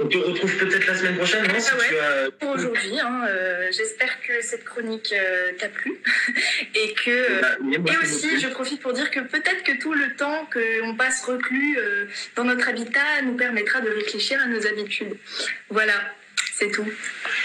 on 0.00 0.06
te 0.08 0.16
retrouve 0.18 0.56
peut-être 0.56 0.86
la 0.86 0.94
semaine 0.96 1.16
prochaine, 1.16 1.46
non 1.46 1.60
si 1.60 1.70
Ah 1.72 1.76
ouais. 1.78 2.00
as... 2.00 2.30
pour 2.32 2.50
aujourd'hui. 2.50 2.98
hein, 3.00 3.24
euh, 3.28 3.68
J'espère 3.70 4.20
que 4.20 4.40
cette 4.42 4.64
chronique 4.64 5.12
euh, 5.16 5.52
t'a 5.58 5.68
plu 5.68 5.92
et 6.74 6.92
que. 6.94 7.40
Bah, 7.40 7.56
oui, 7.60 7.78
moi, 7.78 7.92
Et 7.92 7.96
aussi, 8.04 8.40
je 8.40 8.48
profite 8.48 8.80
pour 8.80 8.92
dire 8.92 9.10
que 9.10 9.20
peut-être 9.20 9.62
que 9.62 9.78
tout 9.80 9.94
le 9.94 10.14
temps 10.16 10.48
qu'on 10.52 10.96
passe 10.96 11.24
reclus 11.24 11.78
euh, 11.78 12.06
dans 12.36 12.44
notre 12.44 12.68
habitat 12.68 13.22
nous 13.24 13.36
permettra 13.36 13.80
de 13.80 13.90
réfléchir 13.90 14.40
à 14.42 14.46
nos 14.46 14.66
habitudes. 14.66 15.16
Voilà, 15.68 15.94
c'est 16.54 16.70
tout. 16.70 16.86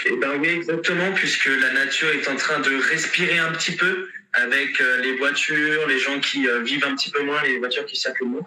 Eh 0.06 0.16
ben 0.16 0.32
oui, 0.40 0.48
exactement, 0.48 1.12
puisque 1.12 1.46
la 1.46 1.72
nature 1.72 2.08
est 2.10 2.28
en 2.28 2.36
train 2.36 2.58
de 2.60 2.76
respirer 2.90 3.38
un 3.38 3.52
petit 3.52 3.72
peu 3.76 4.08
avec 4.36 4.80
euh, 4.80 5.00
les 5.00 5.16
voitures, 5.16 5.86
les 5.88 5.98
gens 5.98 6.20
qui 6.20 6.46
euh, 6.46 6.60
vivent 6.60 6.84
un 6.84 6.94
petit 6.94 7.10
peu 7.10 7.22
moins, 7.22 7.42
les 7.42 7.58
voitures 7.58 7.86
qui 7.86 7.96
circulent 7.96 8.28
moins. 8.28 8.44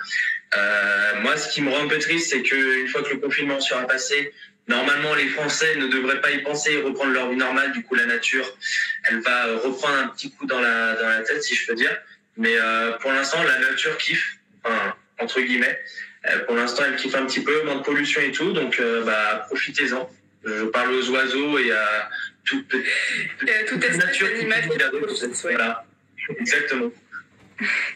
Euh, 0.55 1.21
moi, 1.21 1.35
ce 1.35 1.51
qui 1.51 1.61
me 1.61 1.71
rend 1.71 1.83
un 1.83 1.87
peu 1.87 1.97
triste, 1.97 2.29
c'est 2.29 2.43
qu'une 2.43 2.87
fois 2.87 3.01
que 3.01 3.09
le 3.09 3.17
confinement 3.17 3.59
sera 3.59 3.87
passé, 3.87 4.31
normalement, 4.67 5.15
les 5.15 5.27
Français 5.29 5.75
ne 5.77 5.87
devraient 5.87 6.21
pas 6.21 6.31
y 6.31 6.43
penser 6.43 6.73
et 6.73 6.81
reprendre 6.81 7.11
leur 7.11 7.29
vie 7.29 7.37
normale. 7.37 7.71
Du 7.71 7.83
coup, 7.83 7.95
la 7.95 8.05
nature, 8.05 8.55
elle 9.05 9.19
va 9.21 9.47
euh, 9.47 9.57
reprendre 9.57 9.95
un 9.95 10.07
petit 10.09 10.31
coup 10.31 10.45
dans 10.45 10.59
la, 10.59 10.95
dans 10.95 11.09
la 11.09 11.21
tête, 11.21 11.43
si 11.43 11.55
je 11.55 11.65
peux 11.65 11.75
dire. 11.75 11.95
Mais 12.37 12.55
pour 13.01 13.11
l'instant, 13.11 13.43
la 13.43 13.59
nature 13.59 13.97
kiffe, 13.97 14.37
entre 15.17 15.41
guillemets. 15.41 15.77
Pour 16.45 16.55
l'instant, 16.55 16.83
elle 16.87 16.95
kiffe 16.95 17.15
un 17.15 17.25
petit 17.25 17.41
peu, 17.41 17.63
moins 17.63 17.75
de 17.75 17.81
pollution 17.81 18.21
et 18.21 18.31
tout, 18.31 18.53
donc 18.53 18.81
bah, 19.05 19.43
profitez-en. 19.47 20.09
Je 20.45 20.63
parle 20.65 20.93
aux 20.93 21.09
oiseaux 21.09 21.59
et 21.59 21.73
à 21.73 22.09
toute 22.49 22.67
petite 22.67 22.85
Euh, 23.43 23.65
toute 23.67 23.83
espèce 23.83 25.43
ouais. 25.43 25.53
Voilà, 25.53 25.85
exactement. 26.39 26.91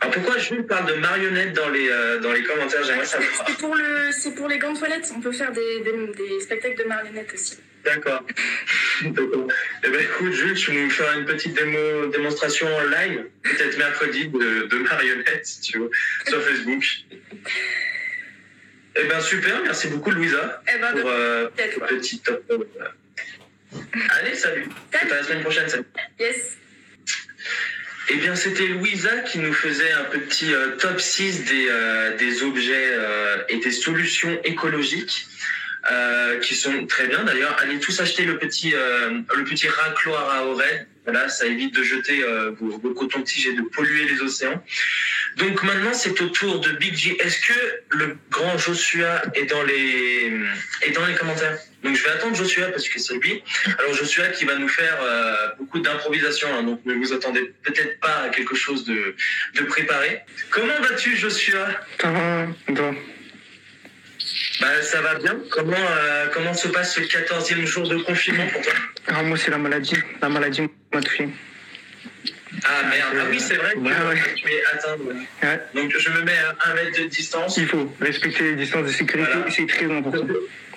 Alors 0.01 0.13
pourquoi 0.13 0.38
Jules 0.38 0.65
parle 0.65 0.88
de 0.93 0.95
marionnettes 0.95 1.53
dans 1.53 1.69
les, 1.69 1.88
euh, 1.89 2.19
dans 2.19 2.33
les 2.33 2.43
commentaires? 2.43 2.83
J'aimerais 2.83 3.05
savoir. 3.05 3.45
c'est 3.48 3.57
pour, 3.57 3.75
le, 3.75 4.12
c'est 4.12 4.36
pour 4.36 4.48
les 4.50 4.60
gants 4.60 4.74
de 4.74 4.77
toilette. 4.79 5.10
On 5.15 5.22
peut 5.22 5.31
faire 5.31 5.51
des, 5.53 5.79
des, 5.81 5.91
des 6.17 6.39
spectacles 6.41 6.83
de 6.83 6.88
marionnettes 6.88 7.33
aussi. 7.33 7.57
D'accord. 7.86 8.24
D'accord. 9.03 9.48
Eh 9.83 9.89
ben 9.89 10.00
écoute, 10.01 10.33
Jules, 10.33 10.53
tu 10.55 10.72
nous 10.74 10.89
feras 10.89 11.17
une 11.17 11.25
petite 11.25 11.53
démo, 11.55 12.07
démonstration 12.07 12.67
en 12.75 12.83
live, 12.83 13.25
peut-être 13.41 13.77
mercredi, 13.77 14.27
de, 14.27 14.67
de 14.67 14.77
marionnettes, 14.79 15.45
si 15.45 15.62
tu 15.62 15.79
veux, 15.79 15.91
sur 16.27 16.41
Facebook. 16.48 16.83
Eh 18.95 19.03
ben 19.05 19.19
super, 19.22 19.62
merci 19.63 19.88
beaucoup 19.88 20.12
Louisa 20.12 20.61
Eh 20.74 20.77
ben, 20.79 20.92
pour 20.92 21.09
euh, 21.09 21.50
le 21.57 21.98
petit 21.98 22.20
top. 22.20 22.44
Allez, 24.09 24.36
salut. 24.36 24.68
Salut. 24.92 25.12
À 25.12 25.16
la 25.16 25.24
semaine 25.24 25.42
prochaine, 25.42 25.70
salut. 25.70 25.86
Yes. 26.20 26.57
Eh 28.09 28.16
bien, 28.16 28.36
c'était 28.36 28.68
Louisa 28.68 29.20
qui 29.20 29.40
nous 29.40 29.53
faisait 29.53 29.92
un 29.94 30.03
petit 30.03 30.53
euh, 30.53 30.75
top 30.77 31.00
6 31.00 31.46
des, 31.46 31.68
euh, 31.70 32.18
des 32.18 32.44
objets 32.44 32.90
euh, 32.92 33.38
et 33.48 33.57
des 33.57 33.72
solutions 33.72 34.40
écologiques 34.44 35.27
qui 36.42 36.55
sont 36.55 36.88
très 36.88 37.07
bien. 37.07 37.25
D'ailleurs, 37.25 37.57
allez 37.59 37.77
tous 37.77 38.00
acheter 38.00 38.24
le 38.24 38.38
petit, 38.38 38.72
le 38.72 39.44
petit 39.44 39.68
racloir 39.68 40.33
à 40.33 40.46
oreilles. 40.46 40.86
Voilà, 41.03 41.27
ça 41.27 41.46
évite 41.46 41.75
de 41.75 41.83
jeter 41.83 42.24
vos, 42.57 42.77
vos 42.77 42.94
cotons-tiges 42.94 43.48
et 43.48 43.53
de 43.53 43.64
polluer 43.64 44.05
les 44.05 44.22
océans. 44.22 44.64
Donc 45.36 45.62
maintenant, 45.62 45.94
c'est 45.94 46.22
au 46.22 46.29
tour 46.29 46.62
de 46.62 46.72
Big 46.72 46.96
G. 46.96 47.18
Est-ce 47.20 47.38
que 47.46 47.98
le 47.98 48.18
grand 48.31 48.57
Joshua 48.57 49.24
est 49.36 49.44
dans 49.44 49.64
les, 49.64 50.31
est 50.83 50.92
dans 50.92 51.05
les 51.05 51.16
commentaires? 51.16 51.59
Donc 51.83 51.96
je 51.96 52.03
vais 52.03 52.09
attendre 52.11 52.35
Joshua 52.35 52.67
parce 52.67 52.87
que 52.87 53.00
c'est 53.00 53.15
lui. 53.15 53.43
Alors 53.79 53.93
Joshua 53.93 54.27
qui 54.29 54.46
va 54.46 54.55
nous 54.55 54.69
faire 54.69 54.98
euh, 55.01 55.50
beaucoup 55.59 55.79
d'improvisation, 55.79 56.48
hein, 56.53 56.63
donc 56.63 56.79
ne 56.85 56.93
vous 56.93 57.13
attendez 57.13 57.53
peut-être 57.63 58.00
pas 58.00 58.24
à 58.24 58.29
quelque 58.29 58.55
chose 58.55 58.85
de, 58.85 59.15
de 59.55 59.63
préparé. 59.63 60.22
Comment 60.50 60.79
vas-tu 60.81 61.15
Joshua? 61.17 61.67
Ça 62.00 62.11
va, 62.11 62.46
bah, 64.61 64.81
Ça 64.81 65.01
va 65.01 65.15
bien. 65.15 65.37
Comment, 65.51 65.75
euh, 65.77 66.27
comment 66.33 66.53
se 66.53 66.67
passe 66.69 66.96
ce 66.96 67.01
14e 67.01 67.65
jour 67.65 67.87
de 67.87 67.98
confinement 67.98 68.48
pour 68.48 68.61
toi? 68.61 68.74
Ah, 69.07 69.24
Moi, 69.24 69.37
c'est 69.37 69.51
la 69.51 69.57
maladie. 69.57 69.98
La 70.22 70.29
maladie 70.29 70.61
m'a 70.93 71.01
touché. 71.01 71.27
Ah 72.66 72.83
merde, 72.89 73.13
ah 73.20 73.25
oui 73.29 73.39
c'est 73.39 73.55
vrai 73.55 73.74
que 73.74 73.79
Ouais, 73.79 73.89
ouais. 73.89 74.22
tu 74.35 74.48
es 74.48 74.63
atteint. 74.74 74.98
ouais. 75.44 75.59
Donc 75.74 75.92
je 75.98 76.09
me 76.11 76.22
mets 76.24 76.31
à 76.37 76.70
un 76.70 76.74
mètre 76.75 77.00
de 77.01 77.07
distance. 77.07 77.57
Il 77.57 77.68
faut 77.68 77.94
respecter 78.00 78.44
les 78.44 78.55
distances 78.55 78.85
de 78.87 78.92
sécurité, 78.92 79.29
Voilà. 79.33 79.51
c'est 79.51 79.66
très 79.68 79.85
important. 79.85 80.27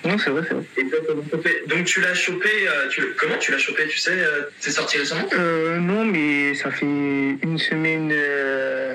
Non, 0.05 0.17
c'est 0.17 0.29
vrai, 0.29 0.41
c'est 0.47 0.53
vrai. 0.53 1.61
Donc 1.67 1.85
tu 1.85 2.01
l'as 2.01 2.13
chopé, 2.13 2.49
euh, 2.67 2.87
tu, 2.89 3.01
comment 3.17 3.37
tu 3.37 3.51
l'as 3.51 3.57
chopé 3.57 3.87
Tu 3.87 3.97
sais, 3.97 4.11
euh, 4.11 4.43
c'est 4.59 4.71
sorti 4.71 4.97
récemment? 4.97 5.27
Euh, 5.33 5.77
non, 5.79 6.05
mais 6.05 6.53
ça 6.55 6.71
fait 6.71 6.85
une 6.85 7.57
semaine. 7.57 8.11
Euh... 8.13 8.93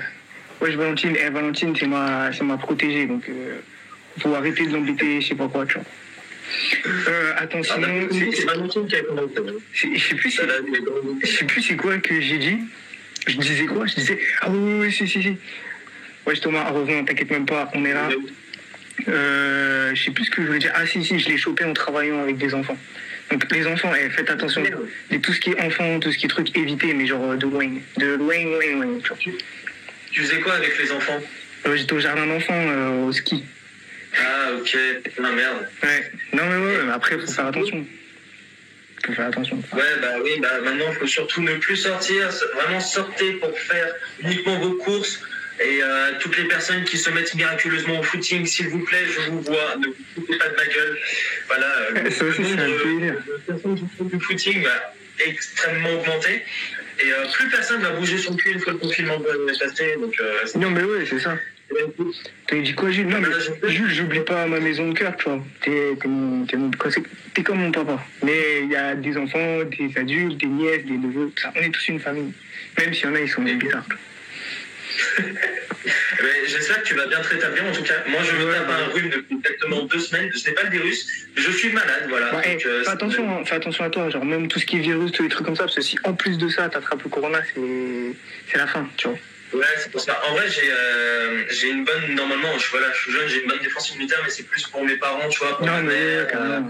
Ouais, 0.61 0.71
Valentine, 0.77 1.17
eh, 1.21 1.29
Valentine, 1.31 1.75
c'est 1.77 1.87
ma, 1.89 2.33
c'est 2.33 2.45
ma 2.45 2.57
protégée, 2.57 3.07
donc 3.07 3.29
euh, 3.29 3.57
faut 4.21 4.33
arrêter 4.35 4.67
de 4.67 4.73
l'embêter, 4.73 5.21
je 5.21 5.29
sais 5.29 5.35
pas 5.35 5.49
quoi, 5.49 5.67
tu 5.67 5.75
vois. 5.75 5.85
Euh, 7.09 7.33
attends, 7.37 7.61
Ah, 7.61 7.75
sinon, 7.75 7.81
d'accord. 7.87 8.09
c'est- 8.35 8.45
Valentine 8.45 8.87
qui 8.87 8.97
a 8.97 9.01
commencé. 9.03 9.35
c'est- 9.75 9.95
je 9.97 10.09
sais 10.09 10.15
plus, 10.15 10.31
c'est- 11.63 11.77
quoi 11.77 11.99
que 11.99 12.21
j'ai 12.21 12.39
dit. 12.39 12.59
Je 13.27 13.37
disais 13.37 13.67
quoi? 13.67 13.87
Je 13.87 13.95
disais 13.95 14.19
ah 14.41 14.51
oui 14.51 14.59
oui, 14.61 14.81
oui 14.87 14.93
si 14.93 15.07
si 15.07 15.23
si. 15.23 15.37
Ouais 16.27 16.35
Thomas, 16.37 16.69
reviens, 16.71 17.05
t'inquiète 17.05 17.31
même 17.31 17.47
pas, 17.47 17.71
on 17.75 17.85
est 17.85 17.95
là. 17.95 18.09
Euh, 19.09 19.95
je 19.95 20.05
sais 20.05 20.11
plus 20.11 20.25
ce 20.27 20.31
que 20.31 20.43
je 20.43 20.47
voulais 20.49 20.59
dire. 20.59 20.73
Ah 20.75 20.87
si 20.87 21.05
si, 21.05 21.19
je 21.19 21.29
l'ai 21.29 21.37
chopé 21.39 21.65
en 21.65 21.73
travaillant 21.73 22.21
avec 22.21 22.37
des 22.39 22.53
enfants. 22.55 22.77
Donc 23.31 23.51
les 23.53 23.67
enfants, 23.67 23.93
eh, 23.99 24.11
faites 24.11 24.29
attention. 24.31 24.63
Et 25.11 25.21
tout 25.21 25.33
ce 25.33 25.41
qui 25.41 25.51
est 25.51 25.61
enfant, 25.61 25.99
tout 26.01 26.13
ce 26.13 26.19
qui 26.19 26.27
est 26.27 26.29
truc, 26.29 26.57
évitez, 26.57 26.93
mais 26.95 27.07
genre 27.07 27.31
euh, 27.33 27.37
de 27.37 27.47
loin, 27.47 27.69
de 27.97 28.07
loin 28.15 28.45
loin 28.45 28.85
loin. 28.87 28.99
tu 30.11 30.21
faisais 30.23 30.41
quoi 30.41 30.55
avec 30.55 30.77
les 30.79 30.93
enfants? 30.93 31.21
Euh, 31.67 31.77
J'étais 31.77 31.93
au 31.95 32.01
jardin 32.01 32.27
d'enfants, 32.27 32.53
euh, 32.55 33.05
au 33.07 33.13
ski. 33.13 33.45
Ah 34.19 34.51
ok, 34.59 34.77
ah 35.19 35.33
merde. 35.33 35.69
Ouais. 35.83 36.11
Non 36.33 36.45
mais 36.47 36.67
ouais, 36.67 36.83
mais 36.85 36.93
après 36.93 37.19
faut 37.19 37.31
faire 37.31 37.47
attention. 37.47 37.87
Faut 39.07 39.13
faire 39.13 39.27
attention. 39.27 39.57
Ouais, 39.73 39.83
bah 40.01 40.15
oui, 40.23 40.39
bah 40.41 40.61
maintenant, 40.63 40.87
il 40.91 40.95
faut 40.95 41.07
surtout 41.07 41.43
ne 41.43 41.55
plus 41.57 41.77
sortir. 41.77 42.29
Vraiment, 42.55 42.81
sortez 42.81 43.33
pour 43.35 43.59
faire 43.59 43.95
uniquement 44.23 44.59
vos 44.61 44.73
courses. 44.75 45.21
Et 45.61 45.83
euh, 45.83 46.13
toutes 46.19 46.37
les 46.39 46.45
personnes 46.45 46.85
qui 46.85 46.97
se 46.97 47.11
mettent 47.11 47.35
miraculeusement 47.35 48.01
au 48.01 48.03
footing, 48.03 48.47
s'il 48.47 48.69
vous 48.69 48.81
plaît, 48.85 49.05
je 49.07 49.31
vous 49.31 49.41
vois, 49.43 49.77
ne 49.79 49.87
vous 49.87 49.95
foutez 50.15 50.39
pas 50.39 50.49
de 50.49 50.57
ma 50.57 50.67
gueule. 50.67 50.99
Voilà, 51.47 51.67
euh, 51.67 52.11
Ça 52.11 52.25
aussi, 52.25 52.43
le 52.43 52.57
nombre 52.57 53.23
de 53.27 53.37
personnes 53.47 53.75
qui 53.77 53.85
font 53.97 54.05
du 54.05 54.21
footing 54.21 54.63
va 54.63 54.95
extrêmement 55.27 55.91
augmenter. 55.91 56.43
Et 57.05 57.13
euh, 57.13 57.27
plus 57.33 57.49
personne 57.51 57.83
va 57.83 57.91
bouger 57.91 58.19
son 58.19 58.35
cul 58.35 58.53
une 58.53 58.61
fois 58.61 58.73
le 58.73 58.79
confinement 58.79 59.19
va 59.19 59.53
passer. 59.59 59.97
Donc, 60.01 60.15
Non 60.57 60.71
mais 60.71 60.83
ouais, 60.83 61.05
c'est 61.09 61.21
ça. 61.21 61.37
T'as 62.47 62.57
dit 62.57 62.75
quoi, 62.75 62.91
Jules 62.91 63.07
Non, 63.09 63.19
mais 63.21 63.29
je- 63.33 63.69
Jules, 63.69 63.91
j'oublie 63.95 64.21
pas 64.21 64.47
ma 64.47 64.61
maison 64.61 64.89
de 64.91 64.99
cœur, 64.99 65.17
tu 65.17 65.25
vois. 65.29 65.43
T'es 65.61 65.97
t'es 67.35 67.43
comme 67.43 67.59
mon 67.61 67.71
papa. 67.73 68.05
Mais 68.23 68.61
il 68.65 68.71
y 68.71 68.77
a 68.77 68.95
des 68.95 69.17
enfants, 69.17 69.61
des 69.65 69.91
adultes, 69.99 70.39
des 70.39 70.47
nièces, 70.47 70.85
des 70.85 70.99
neveux, 70.99 71.33
ça. 71.41 71.53
On 71.57 71.61
est 71.61 71.71
tous 71.71 71.89
une 71.89 72.01
famille. 72.01 72.33
Même 72.79 72.93
s'il 72.95 73.05
y 73.05 73.09
en 73.09 73.15
a, 73.15 73.21
ils 73.21 73.29
sont 73.29 73.43
bizarres. 73.43 73.87
Eh 75.85 76.23
ben, 76.23 76.29
J'espère 76.47 76.83
que 76.83 76.87
tu 76.89 76.95
vas 76.95 77.07
bien 77.07 77.19
te 77.21 77.27
rétablir. 77.29 77.65
En 77.65 77.73
tout 77.73 77.83
cas, 77.83 77.95
moi, 78.07 78.21
je 78.23 78.37
me 78.37 78.45
Ouais, 78.49 78.55
tape 78.57 78.69
ouais. 78.69 78.75
un 78.75 78.87
rhume 78.93 79.09
depuis 79.09 79.37
exactement 79.37 79.83
deux 79.87 79.99
semaines. 79.99 80.31
Ce 80.33 80.47
n'est 80.49 80.55
pas 80.55 80.63
le 80.65 80.71
virus, 80.71 81.27
je 81.35 81.51
suis 81.51 81.73
malade. 81.73 82.07
Voilà. 82.09 82.37
Ouais, 82.37 82.53
Donc, 82.53 82.67
euh, 82.67 82.85
fais 82.85 82.91
attention, 82.91 83.29
hein, 83.39 83.45
fais 83.45 83.55
attention 83.57 83.85
à 83.85 83.91
toi, 83.91 84.09
genre 84.11 84.25
même 84.25 84.47
tout 84.47 84.61
ce 84.61 84.67
qui 84.67 84.77
est 84.77 84.81
virus, 84.81 85.11
tous 85.11 85.25
les 85.25 85.29
trucs 85.29 85.45
comme 85.47 85.57
ça, 85.57 85.65
parce 85.65 85.75
que 85.75 85.83
si 85.83 85.97
en 86.05 86.13
plus 86.13 86.39
de 86.39 86.49
ça 86.49 86.69
t'attrapes 86.69 87.03
le 87.03 87.09
corona, 87.11 87.41
c'est 87.53 87.61
c'est 88.49 88.59
la 88.59 88.67
fin, 88.69 88.87
tu 88.97 89.09
vois. 89.09 89.19
Ouais, 89.53 89.65
c'est 89.79 89.91
pour 89.93 90.01
ça. 90.01 90.21
En 90.29 90.35
vrai, 90.35 90.49
j'ai 90.49 90.71
euh, 90.71 91.45
j'ai 91.51 91.69
une 91.71 91.85
bonne. 91.85 92.15
Normalement, 92.15 92.57
je, 92.59 92.71
voilà, 92.71 92.91
je 92.93 92.99
suis 93.03 93.13
jeune, 93.13 93.29
j'ai 93.29 93.43
une 93.43 93.49
bonne 93.49 93.59
défense 93.61 93.91
immunitaire, 93.91 94.21
mais 94.25 94.31
c'est 94.31 94.45
plus 94.47 94.67
pour 94.67 94.85
mes 94.85 94.97
parents, 94.97 95.29
tu 95.29 95.39
vois. 95.41 95.59
Pour 95.59 95.67
ma 95.67 95.81
Non, 95.81 95.89
mais 95.89 95.95
mère, 95.95 96.27
euh, 96.35 96.61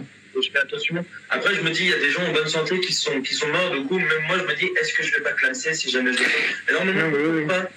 je 0.42 0.50
fais 0.50 0.58
attention. 0.58 1.04
Après, 1.30 1.54
je 1.54 1.60
me 1.60 1.70
dis, 1.70 1.84
il 1.84 1.90
y 1.90 1.94
a 1.94 1.98
des 1.98 2.10
gens 2.10 2.22
en 2.24 2.32
bonne 2.32 2.48
santé 2.48 2.80
qui 2.80 2.92
sont, 2.92 3.20
qui 3.22 3.34
sont 3.34 3.46
morts. 3.48 3.70
Du 3.70 3.84
coup, 3.84 3.98
même 3.98 4.08
moi, 4.26 4.36
je 4.38 4.44
me 4.44 4.54
dis, 4.56 4.68
est-ce 4.80 4.92
que 4.94 5.02
je 5.04 5.12
vais 5.14 5.20
pas 5.20 5.32
classer 5.32 5.74
si 5.74 5.90
jamais 5.90 6.12
je 6.12 6.18
le 6.18 6.24
fais? 6.24 6.54
Mais 6.68 6.72
Non, 6.72 7.10
mais 7.10 7.16
oui, 7.16 7.46
pas. 7.46 7.68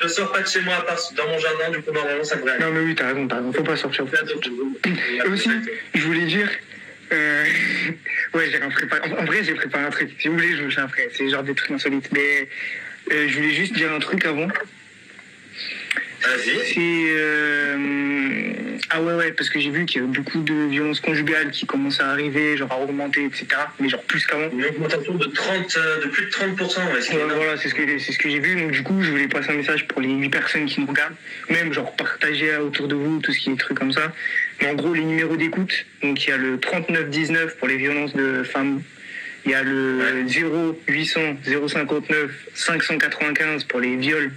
Je 0.00 0.06
sors 0.08 0.30
pas 0.32 0.42
de 0.42 0.48
chez 0.48 0.60
moi 0.60 0.76
à 0.76 0.82
part 0.82 0.98
dans 1.16 1.26
mon 1.28 1.38
jardin, 1.38 1.70
du 1.70 1.82
coup, 1.82 1.90
normalement, 1.92 2.22
ça 2.24 2.36
devrait 2.36 2.52
aller. 2.52 2.64
Non 2.64 2.70
mais 2.70 2.80
oui, 2.80 2.94
t'as 2.94 3.08
raison, 3.08 3.26
t'as 3.26 3.36
raison, 3.36 3.52
faut 3.52 3.64
pas 3.64 3.76
sortir. 3.76 4.04
Et 4.84 5.28
aussi, 5.28 5.50
je 5.94 6.02
voulais 6.04 6.24
dire, 6.26 6.48
euh, 7.12 7.44
ouais, 8.34 8.48
j'ai 8.50 8.58
préparé, 8.60 9.10
en, 9.10 9.16
en 9.18 9.24
vrai 9.24 9.42
j'ai 9.42 9.54
préparé 9.54 9.84
un 9.84 9.90
truc, 9.90 10.10
si 10.20 10.28
vous 10.28 10.34
voulez 10.34 10.52
je 10.52 10.58
vous 10.58 10.66
le 10.66 10.70
fais 10.70 10.82
après, 10.82 11.08
c'est 11.12 11.28
genre 11.28 11.42
des 11.42 11.54
trucs 11.54 11.72
insolites, 11.72 12.10
mais 12.12 12.48
je 13.10 13.34
voulais 13.36 13.50
juste 13.50 13.74
dire 13.74 13.92
un 13.92 13.98
truc 14.00 14.24
avant. 14.24 14.48
Vas-y. 16.20 16.74
C'est. 16.74 17.12
euh, 17.16 18.78
Ah 18.90 19.00
ouais, 19.02 19.14
ouais, 19.14 19.32
parce 19.32 19.50
que 19.50 19.60
j'ai 19.60 19.70
vu 19.70 19.86
qu'il 19.86 20.00
y 20.00 20.04
a 20.04 20.06
beaucoup 20.06 20.40
de 20.40 20.66
violences 20.66 21.00
conjugales 21.00 21.50
qui 21.52 21.64
commencent 21.66 22.00
à 22.00 22.10
arriver, 22.10 22.56
genre 22.56 22.72
à 22.72 22.78
augmenter, 22.80 23.24
etc. 23.24 23.46
Mais 23.78 23.88
genre 23.88 24.02
plus 24.02 24.26
qu'avant. 24.26 24.50
Une 24.50 24.64
augmentation 24.64 25.14
de 25.14 25.26
30, 25.26 25.76
euh, 25.76 26.04
de 26.04 26.08
plus 26.08 26.26
de 26.26 26.30
30%, 26.30 26.92
ouais, 26.92 27.34
voilà, 27.36 27.56
c'est 27.56 27.68
ce 27.68 27.74
que 27.74 27.98
c'est 27.98 28.12
ce 28.12 28.18
que 28.18 28.28
j'ai 28.28 28.40
vu. 28.40 28.56
Donc 28.60 28.72
du 28.72 28.82
coup, 28.82 29.00
je 29.02 29.10
voulais 29.10 29.28
passer 29.28 29.50
un 29.52 29.56
message 29.56 29.86
pour 29.86 30.00
les 30.00 30.08
8 30.08 30.28
personnes 30.28 30.66
qui 30.66 30.80
nous 30.80 30.86
regardent, 30.86 31.14
même 31.50 31.72
genre 31.72 31.94
partager 31.94 32.56
autour 32.56 32.88
de 32.88 32.94
vous 32.96 33.20
tout 33.20 33.32
ce 33.32 33.38
qui 33.38 33.50
est 33.50 33.56
trucs 33.56 33.78
comme 33.78 33.92
ça. 33.92 34.12
Mais 34.60 34.68
en 34.70 34.74
gros, 34.74 34.94
les 34.94 35.04
numéros 35.04 35.36
d'écoute, 35.36 35.86
donc 36.02 36.24
il 36.26 36.30
y 36.30 36.32
a 36.32 36.36
le 36.36 36.58
3919 36.58 37.58
pour 37.58 37.68
les 37.68 37.76
violences 37.76 38.14
de 38.14 38.42
femmes. 38.42 38.82
Il 39.48 39.52
y 39.52 39.54
a 39.54 39.62
le 39.62 40.26
0800 40.28 41.38
059 41.42 42.30
595 42.54 43.64
pour 43.64 43.80
les 43.80 43.96
viols 43.96 44.30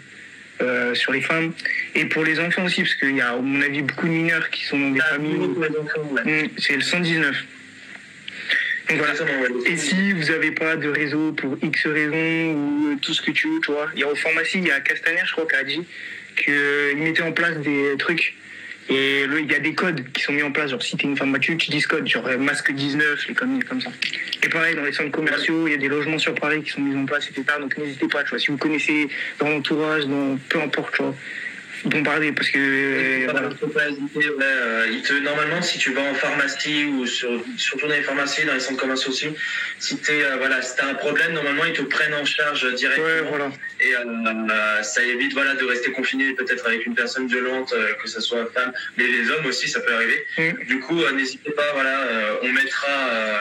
euh, 0.61 0.95
sur 0.95 1.11
les 1.11 1.19
femmes 1.19 1.51
et 1.95 2.05
pour 2.05 2.23
les 2.23 2.39
enfants 2.39 2.63
aussi 2.63 2.83
parce 2.83 2.95
qu'il 2.95 3.17
y 3.17 3.19
a 3.19 3.31
à 3.31 3.35
mon 3.35 3.61
avis 3.61 3.81
beaucoup 3.81 4.07
de 4.07 4.13
mineurs 4.13 4.49
qui 4.51 4.63
sont 4.63 4.79
dans 4.79 4.91
des 4.91 5.01
Ah, 5.03 5.15
familles. 5.15 5.35
Hum, 5.35 6.49
C'est 6.57 6.75
le 6.77 6.81
119. 6.81 7.45
Donc 8.87 8.97
voilà. 8.99 9.13
Et 9.65 9.75
si 9.75 10.13
vous 10.13 10.23
n'avez 10.31 10.51
pas 10.51 10.77
de 10.77 10.87
réseau 10.87 11.33
pour 11.33 11.57
X 11.61 11.87
raisons 11.87 12.53
ou 12.53 12.93
euh, 12.93 12.95
tout 13.01 13.13
ce 13.13 13.21
que 13.21 13.31
tu 13.31 13.49
veux, 13.49 13.59
tu 13.59 13.73
vois, 13.73 13.89
il 13.93 13.99
y 13.99 14.03
a 14.03 14.07
aux 14.07 14.15
pharmacies, 14.15 14.59
il 14.59 14.67
y 14.67 14.71
a 14.71 14.79
Castaner, 14.79 15.23
je 15.25 15.33
crois, 15.33 15.45
qui 15.45 15.55
a 15.57 15.63
dit 15.65 15.81
qu'ils 16.37 17.03
mettaient 17.03 17.23
en 17.23 17.33
place 17.33 17.57
des 17.57 17.95
trucs. 17.99 18.33
Et 18.89 19.23
il 19.23 19.51
y 19.51 19.55
a 19.55 19.59
des 19.59 19.73
codes 19.73 20.11
qui 20.11 20.21
sont 20.21 20.33
mis 20.33 20.43
en 20.43 20.51
place. 20.51 20.71
Genre, 20.71 20.81
si 20.81 20.97
t'es 20.97 21.03
une 21.03 21.15
femme 21.15 21.31
battue, 21.31 21.55
tu 21.57 21.69
dis 21.69 21.81
ce 21.81 21.87
code, 21.87 22.07
genre 22.07 22.27
euh, 22.27 22.37
masque 22.37 22.71
19, 22.71 23.27
les 23.27 23.33
conneries 23.33 23.59
comme 23.61 23.79
ça. 23.79 23.91
Et 24.43 24.49
pareil, 24.49 24.75
dans 24.75 24.83
les 24.83 24.91
centres 24.91 25.11
commerciaux, 25.11 25.67
il 25.67 25.71
y 25.71 25.75
a 25.75 25.77
des 25.77 25.87
logements 25.87 26.17
sur 26.17 26.33
Paris 26.33 26.61
qui 26.63 26.71
sont 26.71 26.81
mis 26.81 26.95
en 26.95 27.05
place, 27.05 27.29
etc. 27.29 27.43
Donc 27.59 27.77
n'hésitez 27.77 28.07
pas, 28.07 28.23
tu 28.23 28.31
vois, 28.31 28.39
si 28.39 28.47
vous 28.47 28.57
connaissez 28.57 29.07
dans 29.39 29.49
l'entourage, 29.49 30.05
dans 30.07 30.37
peu 30.49 30.61
importe, 30.61 30.95
tu 30.95 31.03
vois, 31.03 31.15
bombarder 31.85 32.31
parce 32.31 32.49
que. 32.49 32.59
euh, 32.59 33.21
Voilà, 33.25 33.41
voilà. 33.41 33.55
faut 33.55 33.67
pas 33.67 33.87
hésiter, 33.89 34.29
ouais, 34.29 34.35
euh, 34.41 34.87
il 34.91 35.01
te, 35.01 35.13
normalement, 35.13 35.61
si 35.61 35.77
tu 35.79 35.91
vas 35.93 36.01
en 36.01 36.13
pharmacie 36.13 36.85
ou 36.85 37.05
sur, 37.05 37.29
surtout 37.57 37.87
dans 37.87 37.93
les 37.95 38.01
pharmacies, 38.01 38.45
dans 38.45 38.53
les 38.53 38.59
centres 38.59 38.79
commerciaux 38.79 39.11
aussi, 39.11 39.27
si 39.79 39.97
tu 39.97 40.11
voilà, 40.37 40.61
si 40.61 40.79
as 40.81 40.87
un 40.87 40.93
problème, 40.95 41.33
normalement, 41.33 41.65
ils 41.65 41.73
te 41.73 41.81
prennent 41.81 42.13
en 42.13 42.25
charge 42.25 42.73
directement. 42.75 43.05
Ouais, 43.07 43.21
voilà. 43.29 43.51
Et 43.79 43.95
euh, 43.95 43.99
euh, 44.49 44.83
ça 44.83 45.03
évite 45.03 45.33
voilà, 45.33 45.55
de 45.55 45.65
rester 45.65 45.91
confiné 45.91 46.33
peut-être 46.33 46.65
avec 46.67 46.85
une 46.85 46.95
personne 46.95 47.27
violente, 47.27 47.73
euh, 47.73 47.93
que 48.01 48.07
ce 48.09 48.21
soit 48.21 48.45
femme, 48.53 48.71
mais 48.97 49.05
les 49.07 49.29
hommes 49.31 49.45
aussi, 49.45 49.67
ça 49.67 49.79
peut 49.79 49.93
arriver. 49.93 50.25
Mm. 50.37 50.65
Du 50.67 50.79
coup, 50.79 51.01
euh, 51.01 51.11
n'hésitez 51.13 51.51
pas, 51.51 51.71
voilà, 51.73 52.01
euh, 52.01 52.35
on 52.43 52.49
mettra. 52.49 52.87
euh, 53.13 53.37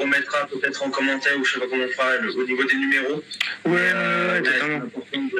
on 0.00 0.06
mettra 0.06 0.46
peut-être 0.46 0.82
en 0.82 0.88
commentaire 0.88 1.38
ou 1.38 1.44
je 1.44 1.52
sais 1.52 1.60
pas 1.60 1.66
comment 1.68 1.84
on 1.84 1.88
fera 1.92 2.16
le- 2.16 2.34
au 2.34 2.44
niveau 2.46 2.64
des 2.64 2.74
numéros. 2.74 3.22
Ouais, 3.66 3.72
ouais, 3.72 3.78
euh, 3.94 4.40
totalement. 4.40 4.90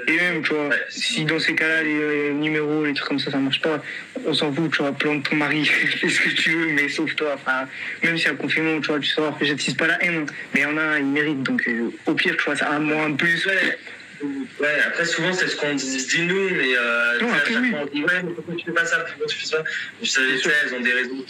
Et 0.07 0.17
même, 0.19 0.43
tu 0.43 0.53
vois, 0.53 0.69
si 0.91 1.25
dans 1.25 1.39
ces 1.39 1.55
cas-là, 1.55 1.83
les, 1.83 1.99
euh, 2.15 2.33
numéros, 2.33 2.85
les 2.85 2.95
trucs 2.95 3.09
comme 3.09 3.19
ça, 3.19 3.31
ça 3.31 3.39
marche 3.39 3.61
pas, 3.61 3.83
on 4.27 4.33
s'en 4.33 4.53
fout, 4.53 4.71
tu 4.73 4.83
vois, 4.83 4.93
plante 4.93 5.29
ton 5.29 5.37
mari, 5.37 5.65
fais 5.65 6.09
ce 6.09 6.21
que 6.21 6.31
tu 6.31 6.51
veux, 6.51 6.73
mais 6.73 6.89
sauve-toi. 6.89 7.33
Enfin, 7.35 7.67
même 8.03 8.17
si 8.17 8.29
un 8.29 8.35
confinement, 8.35 8.81
tu 8.81 8.89
vois, 8.89 9.01
tu 9.01 9.09
sors, 9.09 9.37
j'attise 9.41 9.75
pas 9.75 9.87
la 9.87 10.03
haine, 10.03 10.27
mais 10.53 10.61
il 10.61 10.63
y 10.63 10.67
en 10.67 10.79
a, 10.79 10.99
ils 10.99 11.07
méritent, 11.07 11.43
donc 11.43 11.67
euh, 11.69 11.91
au 12.07 12.15
pire, 12.15 12.37
tu 12.37 12.45
vois, 12.45 12.57
ça 12.57 12.67
a 12.67 12.77
un 12.77 12.81
mois 12.81 13.05
en 13.07 13.15
plus. 13.15 13.49
Ouais. 14.61 14.81
Après 14.87 15.05
souvent 15.05 15.33
c'est 15.33 15.49
ce 15.49 15.57
qu'on 15.57 15.75
dit, 15.75 16.01
se 16.01 16.09
dit 16.17 16.23
nous, 16.23 16.51
mais 16.51 16.77
euh, 16.77 17.21
Non, 17.21 17.33
après, 17.33 17.57
oui. 17.57 17.73
on 17.75 17.87
dit 17.87 18.03
ouais, 18.05 18.23
mais 18.25 18.33
pourquoi 18.33 18.55
tu 18.57 18.65
fais 18.65 18.73
pas 18.73 18.85
ça, 18.85 18.99
pourquoi 19.01 19.27
tu 19.27 19.37
fais 19.39 19.47
ça? 19.47 19.63
Vous 20.01 20.07
savez, 20.07 20.39
sais, 20.39 20.51
elles 20.65 20.75
ont 20.75 20.81
des 20.81 20.93
raisons. 20.93 21.25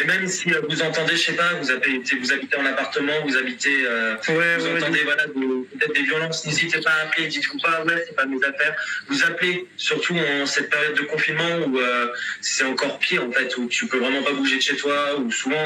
Et 0.00 0.04
même 0.06 0.26
si 0.26 0.52
euh, 0.52 0.60
vous 0.68 0.82
entendez, 0.82 1.16
je 1.16 1.22
sais 1.22 1.32
pas, 1.32 1.54
vous 1.60 1.70
habitez, 1.70 2.16
vous 2.16 2.32
habitez 2.32 2.56
en 2.56 2.66
appartement, 2.66 3.12
vous 3.24 3.36
habitez, 3.36 3.84
euh, 3.86 4.14
Ouais, 4.28 4.56
vous 4.58 4.64
ouais, 4.66 4.72
ouais. 4.72 4.82
entendez 4.82 5.00
voilà, 5.04 5.24
peut-être 5.24 5.94
des 5.94 6.02
violences, 6.02 6.46
n'hésitez 6.46 6.80
pas 6.80 6.90
à 6.90 7.06
appeler, 7.06 7.26
dites-vous 7.28 7.58
pas 7.58 7.84
ouais, 7.84 8.04
c'est 8.06 8.14
pas 8.16 8.26
mes 8.26 8.42
affaires. 8.44 8.74
Vous 9.08 9.22
appelez, 9.24 9.66
surtout 9.76 10.16
en 10.16 10.46
cette 10.46 10.70
période 10.70 10.94
de 10.96 11.02
confinement 11.02 11.58
où 11.66 11.78
euh, 11.78 12.08
c'est 12.40 12.64
encore 12.64 12.98
pire 12.98 13.24
en 13.24 13.32
fait, 13.32 13.56
où 13.56 13.66
tu 13.68 13.86
peux 13.86 13.98
vraiment 13.98 14.22
pas 14.22 14.32
bouger 14.32 14.56
de 14.56 14.62
chez 14.62 14.76
toi, 14.76 15.18
où 15.18 15.30
souvent 15.30 15.64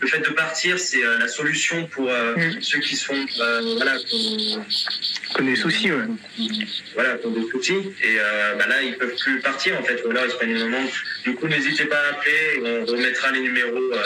le 0.00 0.06
fait 0.08 0.20
de 0.20 0.30
partir 0.30 0.78
c'est 0.78 1.02
la 1.18 1.28
solution 1.28 1.86
pour 1.86 2.04
Mm. 2.14 2.60
ceux 2.60 2.78
qui 2.80 2.96
se 2.96 3.04
font, 3.06 3.26
euh, 3.40 3.60
voilà, 3.76 3.96
ont- 3.96 4.64
Qu'on 5.34 5.44
des 5.44 5.56
soucis, 5.56 5.90
ouais. 5.92 6.04
Voilà, 6.94 7.16
ont 7.24 7.30
des 7.30 7.48
soucis. 7.50 7.92
Et 8.02 8.16
euh, 8.18 8.54
bah 8.58 8.66
là, 8.68 8.82
ils 8.82 8.96
peuvent 8.96 9.14
plus 9.16 9.40
partir 9.40 9.78
en 9.78 9.82
fait. 9.82 10.02
Ou 10.04 10.10
alors 10.10 10.24
ils 10.26 10.30
se 10.30 10.36
prennent 10.36 10.50
une 10.50 10.58
moment. 10.70 10.84
Du 11.24 11.34
coup, 11.34 11.46
n'hésitez 11.48 11.84
pas 11.86 11.96
à 11.98 12.10
appeler. 12.10 12.80
On 12.82 12.84
remettra 12.84 13.30
les 13.32 13.40
numéros. 13.40 13.76
euh. 13.76 14.02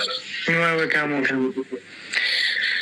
Ouais, 0.48 0.80
ouais, 0.80 0.88
carrément, 0.88 1.20
carrément. 1.22 1.52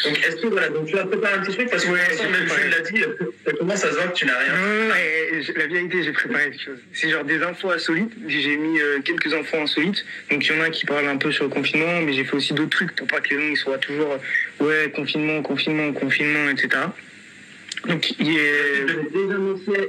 Donc, 0.05 0.19
est-ce 0.25 0.37
que 0.37 0.47
voilà, 0.47 0.69
donc 0.69 0.87
tu 0.87 0.95
vas 0.95 1.07
préparer 1.07 1.35
un 1.35 1.41
petit 1.41 1.57
truc? 1.57 1.71
Parce 1.71 1.85
que 1.85 1.91
Ouais, 1.91 1.99
façon, 1.99 2.23
j'ai 2.23 2.29
même 2.31 2.47
préparé. 2.47 2.63
Jules 2.63 2.71
l'a 2.71 2.81
dit. 2.91 3.27
Ça 3.45 3.53
commence 3.55 3.85
à 3.85 3.91
se 3.91 3.95
voir 3.97 4.13
que 4.13 4.17
tu 4.19 4.27
n'as 4.27 4.39
rien. 4.39 4.53
Ouais, 4.91 5.43
la 5.57 5.67
vérité, 5.67 6.03
j'ai 6.05 6.13
préparé 6.13 6.51
quelque 6.51 6.63
chose. 6.63 6.79
C'est 6.93 7.11
genre 7.11 7.25
des 7.25 7.43
infos 7.43 7.71
insolites. 7.71 8.13
J'ai 8.29 8.57
mis 8.57 8.79
euh, 8.81 9.01
quelques 9.05 9.33
infos 9.35 9.57
insolites. 9.57 10.05
Donc 10.31 10.47
il 10.47 10.55
y 10.55 10.59
en 10.59 10.63
a 10.63 10.71
qui 10.71 10.85
parlent 10.87 11.09
un 11.09 11.17
peu 11.17 11.33
sur 11.33 11.45
le 11.45 11.51
confinement, 11.51 12.01
mais 12.03 12.13
j'ai 12.13 12.25
fait 12.25 12.37
aussi 12.37 12.53
d'autres 12.55 12.71
trucs 12.71 12.95
pour 12.95 13.07
pas 13.09 13.21
que 13.21 13.31
les 13.35 13.41
gens 13.41 13.49
ils 13.51 13.57
soient 13.57 13.79
toujours 13.79 14.13
euh, 14.13 14.65
ouais 14.65 14.93
confinement, 14.95 15.43
confinement, 15.43 15.93
confinement, 15.93 16.51
etc. 16.51 16.69
Donc 17.87 18.11
il 18.19 18.39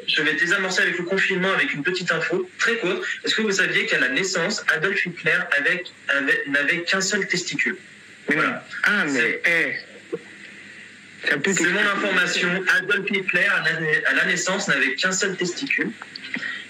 Je 0.08 0.22
vais, 0.22 0.34
désamorcer, 0.34 0.82
avec 0.84 0.98
le 0.98 1.04
confinement 1.06 1.52
avec 1.52 1.74
une 1.74 1.84
petite 1.84 2.12
info 2.12 2.50
très 2.60 2.76
courte. 2.78 3.04
Est-ce 3.24 3.36
que 3.36 3.42
vous 3.42 3.52
saviez 3.52 3.86
qu'à 3.86 4.00
la 4.00 4.10
naissance, 4.10 4.64
Adolf 4.74 5.06
Hitler 5.06 5.32
avait, 5.58 5.84
avait- 6.10 6.44
n'avait 6.48 6.84
qu'un 6.84 7.02
seul 7.02 7.28
testicule? 7.28 7.78
Voilà. 8.28 8.66
Ah 8.84 9.06
mais 9.06 9.42
eh. 9.46 9.74
Ça 11.28 11.38
peut 11.38 11.52
C'est 11.54 11.64
mon 11.64 11.74
t'expliquer. 11.74 11.80
information. 11.80 12.64
Adolf 12.78 13.10
Hitler, 13.10 13.46
à 14.06 14.14
la 14.14 14.26
naissance, 14.26 14.68
n'avait 14.68 14.94
qu'un 14.96 15.12
seul 15.12 15.36
testicule. 15.36 15.90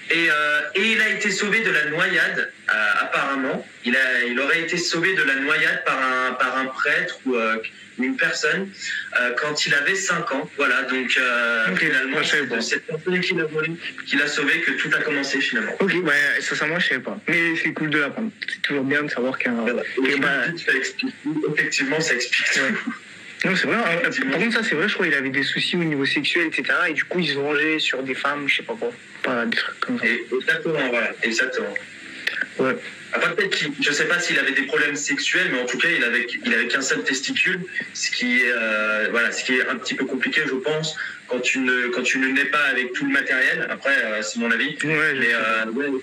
Et, 0.10 0.30
euh, 0.30 0.62
et 0.76 0.91
il 0.93 1.02
a 1.02 1.10
été 1.10 1.32
sauvé 1.32 1.62
de 1.62 1.72
la 1.72 1.86
noyade, 1.86 2.52
euh, 2.70 2.74
apparemment. 3.02 3.65
Il, 3.84 3.96
a, 3.96 4.24
il 4.24 4.39
aurait 4.39 4.62
été 4.62 4.78
sauvé 4.78 5.13
de 5.15 5.24
la 5.24 5.36
noyade 5.36 5.84
par 5.86 6.00
un, 6.02 6.34
par 6.34 6.58
un 6.58 6.65
prêtre 6.65 7.20
ou 7.26 7.36
euh, 7.36 7.58
une 8.00 8.15
personne 8.15 8.70
quand 9.41 9.65
il 9.65 9.74
avait 9.74 9.96
5 9.96 10.32
ans. 10.34 10.50
Voilà, 10.56 10.84
donc 10.84 11.20
finalement, 11.78 12.17
c'est 12.24 12.46
de 12.46 12.60
cette 12.60 12.86
personne 12.86 13.20
qui 13.20 13.34
l'a 13.34 13.46
volé, 13.46 13.72
qui 14.06 14.17
l'a 14.17 14.28
sauvé, 14.28 14.62
que 14.62 14.72
tout 14.74 14.89
a 14.96 15.02
commencé 15.02 15.41
finalement. 15.41 15.74
Ok, 15.80 15.93
ça 16.41 16.67
moi 16.67 16.78
je 16.78 16.89
savais 16.89 17.02
pas. 17.02 17.17
Mais 17.28 17.56
c'est 17.56 17.74
cool 17.74 17.89
de 17.89 17.98
l'apprendre. 17.98 18.30
C'est 18.48 18.62
toujours 18.62 18.84
bien 18.84 19.02
de 19.02 19.10
savoir 19.10 19.38
qu'un. 19.39 19.54
Voilà. 19.54 19.82
bah, 20.20 20.43
ça 20.63 20.78
explique 20.78 21.15
tout. 21.24 21.43
Effectivement, 21.52 22.00
ça 22.00 22.13
explique 22.13 22.52
tout. 22.54 22.60
Ouais. 22.60 22.93
Non, 23.45 23.56
c'est 23.56 23.67
vrai. 23.67 23.76
hein. 23.76 24.10
Par 24.32 24.39
contre, 24.39 24.54
ça, 24.54 24.63
c'est 24.63 24.76
vrai, 24.76 24.88
je 24.89 24.93
crois 24.95 25.06
qu'il 25.06 25.15
avait 25.15 25.30
des 25.30 25.43
soucis 25.43 25.76
au 25.78 25.84
niveau 25.84 26.06
sexuel, 26.06 26.47
etc. 26.47 26.63
Et 26.89 26.93
du 26.93 27.04
coup, 27.04 27.19
ils 27.19 27.30
se 27.30 27.36
vengeaient 27.36 27.80
sur 27.80 28.02
des 28.04 28.15
femmes, 28.15 28.47
je 28.47 28.58
sais 28.58 28.63
pas 28.63 28.73
quoi. 28.73 28.89
Pas 29.23 29.45
des 29.45 29.58
trucs 29.58 29.80
comme 29.80 30.00
ça. 30.00 30.06
Et- 30.08 30.26
exactement, 30.36 30.80
voilà, 30.89 31.12
exactement. 31.23 31.73
Ouais. 32.60 32.76
Après, 33.13 33.36
peut-être 33.36 33.52
qu'il, 33.56 33.71
je 33.80 33.91
sais 33.91 34.06
pas 34.06 34.19
s'il 34.19 34.38
avait 34.39 34.52
des 34.52 34.63
problèmes 34.63 34.95
sexuels, 34.95 35.47
mais 35.52 35.60
en 35.62 35.65
tout 35.65 35.78
cas, 35.78 35.88
il 35.95 36.04
avait, 36.04 36.28
il 36.45 36.54
avait 36.54 36.67
qu'un 36.67 36.82
seul 36.82 37.04
testicule, 37.04 37.60
ce 37.93 38.12
qui 38.12 38.41
est, 38.41 38.52
euh, 38.52 39.08
voilà, 39.12 39.32
ce 39.32 39.43
qui 39.43 39.54
est 39.56 39.67
un 39.67 39.76
petit 39.78 39.93
peu 39.93 40.06
compliqué, 40.06 40.41
je 40.45 40.56
pense, 40.56 40.95
quand 41.28 41.39
tu 41.39 41.60
ne, 41.60 41.88
quand 41.88 42.02
tu 42.04 42.17
ne 42.19 42.28
nais 42.30 42.45
pas 42.45 42.63
avec 42.71 42.93
tout 42.93 43.06
le 43.06 43.12
matériel. 43.12 43.67
Après, 43.69 43.95
euh, 44.04 44.21
c'est 44.23 44.39
mon 44.39 44.52
avis. 44.52 44.76
Ouais, 44.84 45.13
Mais 45.19 45.30
euh, 45.34 45.65
ouais, 45.73 46.00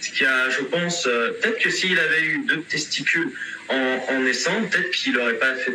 ce 0.00 0.10
qui 0.10 0.24
a, 0.24 0.48
je 0.50 0.62
pense, 0.62 1.06
euh, 1.06 1.32
peut-être 1.40 1.58
que 1.58 1.70
s'il 1.70 1.98
avait 1.98 2.22
eu 2.22 2.38
deux 2.46 2.60
testicules 2.62 3.30
en, 3.68 4.06
en 4.08 4.20
naissant, 4.20 4.62
peut-être 4.70 4.90
qu'il 4.90 5.16
aurait 5.18 5.34
pas 5.38 5.54
fait. 5.56 5.72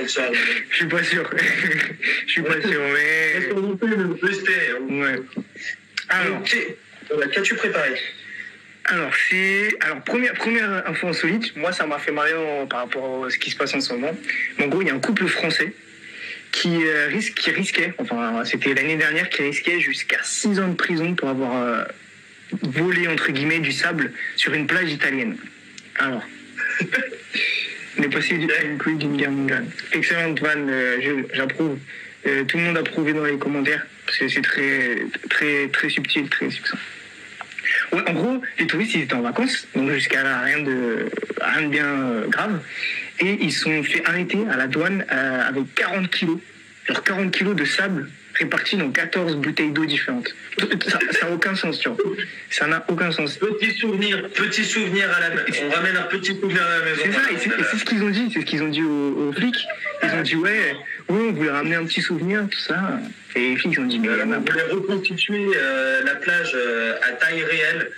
On 0.00 0.08
saura. 0.08 0.28
je 0.70 0.76
suis 0.76 0.86
pas 0.86 1.02
sûr. 1.04 1.30
Je 2.26 2.32
suis 2.32 2.42
pas 2.42 2.60
sûr, 2.60 2.80
mais. 2.92 3.48
Hein. 3.50 4.86
Ouais. 4.88 5.20
Alors. 6.08 6.42
Voilà, 7.12 7.26
Qu'as-tu 7.28 7.54
préparé? 7.56 7.94
Alors 8.84 9.12
c'est. 9.28 9.76
Alors, 9.80 10.00
première, 10.02 10.32
première 10.34 10.88
info 10.88 11.08
insolite, 11.08 11.54
moi, 11.56 11.72
ça 11.72 11.86
m'a 11.86 11.98
fait 11.98 12.12
marrer 12.12 12.34
en- 12.34 12.66
par 12.66 12.80
rapport 12.80 13.24
à 13.26 13.30
ce 13.30 13.38
qui 13.38 13.50
se 13.50 13.56
passe 13.56 13.74
en 13.74 13.80
ce 13.80 13.92
moment. 13.92 14.16
Mais 14.58 14.64
en 14.64 14.68
gros, 14.68 14.80
il 14.82 14.88
y 14.88 14.90
a 14.90 14.94
un 14.94 15.00
couple 15.00 15.26
français 15.26 15.72
qui, 16.52 16.84
euh, 16.84 17.06
risque, 17.08 17.34
qui 17.34 17.50
risquait, 17.50 17.92
enfin, 17.98 18.42
c'était 18.44 18.74
l'année 18.74 18.96
dernière, 18.96 19.28
qui 19.28 19.42
risquait 19.42 19.80
jusqu'à 19.80 20.18
6 20.22 20.58
ans 20.58 20.68
de 20.68 20.74
prison 20.74 21.14
pour 21.14 21.28
avoir 21.28 21.62
euh, 21.62 21.84
voler 22.62 23.06
entre 23.06 23.30
guillemets 23.30 23.60
du 23.60 23.70
sable 23.72 24.12
sur 24.36 24.52
une 24.54 24.66
plage 24.66 24.90
italienne. 24.90 25.36
Alors, 25.96 26.24
on 27.98 28.02
est 28.02 28.08
passé 28.08 28.38
du 28.38 28.46
time 28.46 28.78
quiz 28.78 28.98
d'une 28.98 29.16
guerre 29.16 29.30
mondiale. 29.30 29.66
Excellente 29.92 30.40
vanne, 30.40 30.68
euh, 30.70 31.22
j'approuve. 31.32 31.78
Euh, 32.26 32.44
tout 32.44 32.58
le 32.58 32.64
monde 32.64 32.76
a 32.76 32.80
approuvé 32.80 33.12
dans 33.12 33.24
les 33.24 33.38
commentaires 33.38 33.86
parce 34.04 34.18
que 34.18 34.28
c'est 34.28 34.42
très, 34.42 34.98
très, 35.28 35.68
très 35.68 35.88
subtil, 35.88 36.28
très 36.28 36.50
succinct. 36.50 36.78
En 37.92 38.12
gros, 38.12 38.42
les 38.58 38.66
touristes, 38.66 38.94
ils 38.94 39.02
étaient 39.02 39.14
en 39.14 39.22
vacances, 39.22 39.66
donc 39.74 39.90
jusqu'à 39.90 40.22
là, 40.22 40.40
rien 40.42 40.60
de, 40.60 41.10
rien 41.40 41.62
de 41.62 41.68
bien 41.68 41.86
euh, 41.86 42.26
grave. 42.28 42.60
Et 43.20 43.38
ils 43.40 43.52
sont 43.52 43.82
fait 43.82 44.04
arrêter 44.06 44.38
à 44.50 44.56
la 44.56 44.66
douane 44.66 45.04
avec 45.10 45.74
40 45.74 46.10
kilos. 46.10 46.38
Genre 46.86 47.02
40 47.02 47.30
kilos 47.30 47.54
de 47.54 47.64
sable 47.64 48.08
répartis 48.40 48.76
dans 48.76 48.90
14 48.90 49.36
bouteilles 49.36 49.70
d'eau 49.70 49.84
différentes. 49.84 50.34
Ça 50.88 50.98
n'a 51.26 51.34
aucun 51.34 51.54
sens, 51.54 51.78
tu 51.78 51.88
vois. 51.88 51.98
Ça 52.50 52.66
n'a 52.66 52.84
aucun 52.88 53.10
sens. 53.12 53.36
Petit 53.36 53.72
souvenir, 53.72 54.28
petit 54.30 54.64
souvenir 54.64 55.08
à 55.14 55.20
la 55.20 55.30
maison. 55.30 55.62
On 55.66 55.70
ramène 55.70 55.96
un 55.96 56.02
petit 56.02 56.34
souvenir 56.34 56.62
à 56.62 56.78
la 56.78 56.84
maison. 56.84 57.02
C'est 57.04 57.12
ça, 57.12 57.30
et 57.30 57.38
c'est 57.38 57.76
et 57.76 57.78
ce 57.78 57.84
qu'ils 57.84 58.02
ont 58.02 58.10
dit, 58.10 58.30
c'est 58.32 58.40
ce 58.40 58.46
qu'ils 58.46 58.62
ont 58.62 58.68
dit 58.68 58.82
aux, 58.82 59.28
aux 59.28 59.32
flics. 59.32 59.66
Ils 60.02 60.10
ont 60.10 60.22
dit, 60.22 60.36
ouais, 60.36 60.74
ouais, 61.08 61.20
on 61.28 61.32
voulait 61.32 61.50
ramener 61.50 61.76
un 61.76 61.84
petit 61.84 62.00
souvenir, 62.00 62.46
tout 62.50 62.58
ça. 62.58 62.98
Et 63.36 63.50
les 63.50 63.56
flics, 63.56 63.74
ils 63.74 63.80
ont 63.80 63.86
dit, 63.86 63.98
mais 63.98 64.08
a 64.08 64.24
On 64.24 64.40
voulait 64.40 64.62
reconstituer 64.70 65.46
euh, 65.54 66.02
la 66.04 66.14
plage 66.14 66.52
euh, 66.54 66.96
à 67.08 67.12
taille 67.12 67.44
réelle 67.44 67.90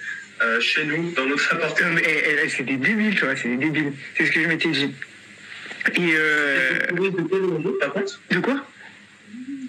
euh, 0.43 0.61
chez 0.61 0.85
nous, 0.85 1.13
dans 1.13 1.27
notre 1.27 1.55
appartement. 1.55 1.91
Non, 1.91 1.95
mais, 1.95 2.03
eh, 2.05 2.37
eh, 2.45 2.49
c'est 2.49 2.65
des 2.65 2.77
débiles, 2.77 3.15
tu 3.15 3.25
vois, 3.25 3.37
c'est 3.37 3.49
des 3.49 3.57
débiles. 3.57 3.93
C'est 4.17 4.27
ce 4.27 4.33
que 4.33 4.43
je 4.43 4.49
m'étais 4.49 4.71
dit. 4.71 4.93
Et 5.97 6.15
euh, 6.15 6.79
de 8.31 8.39
quoi? 8.39 8.65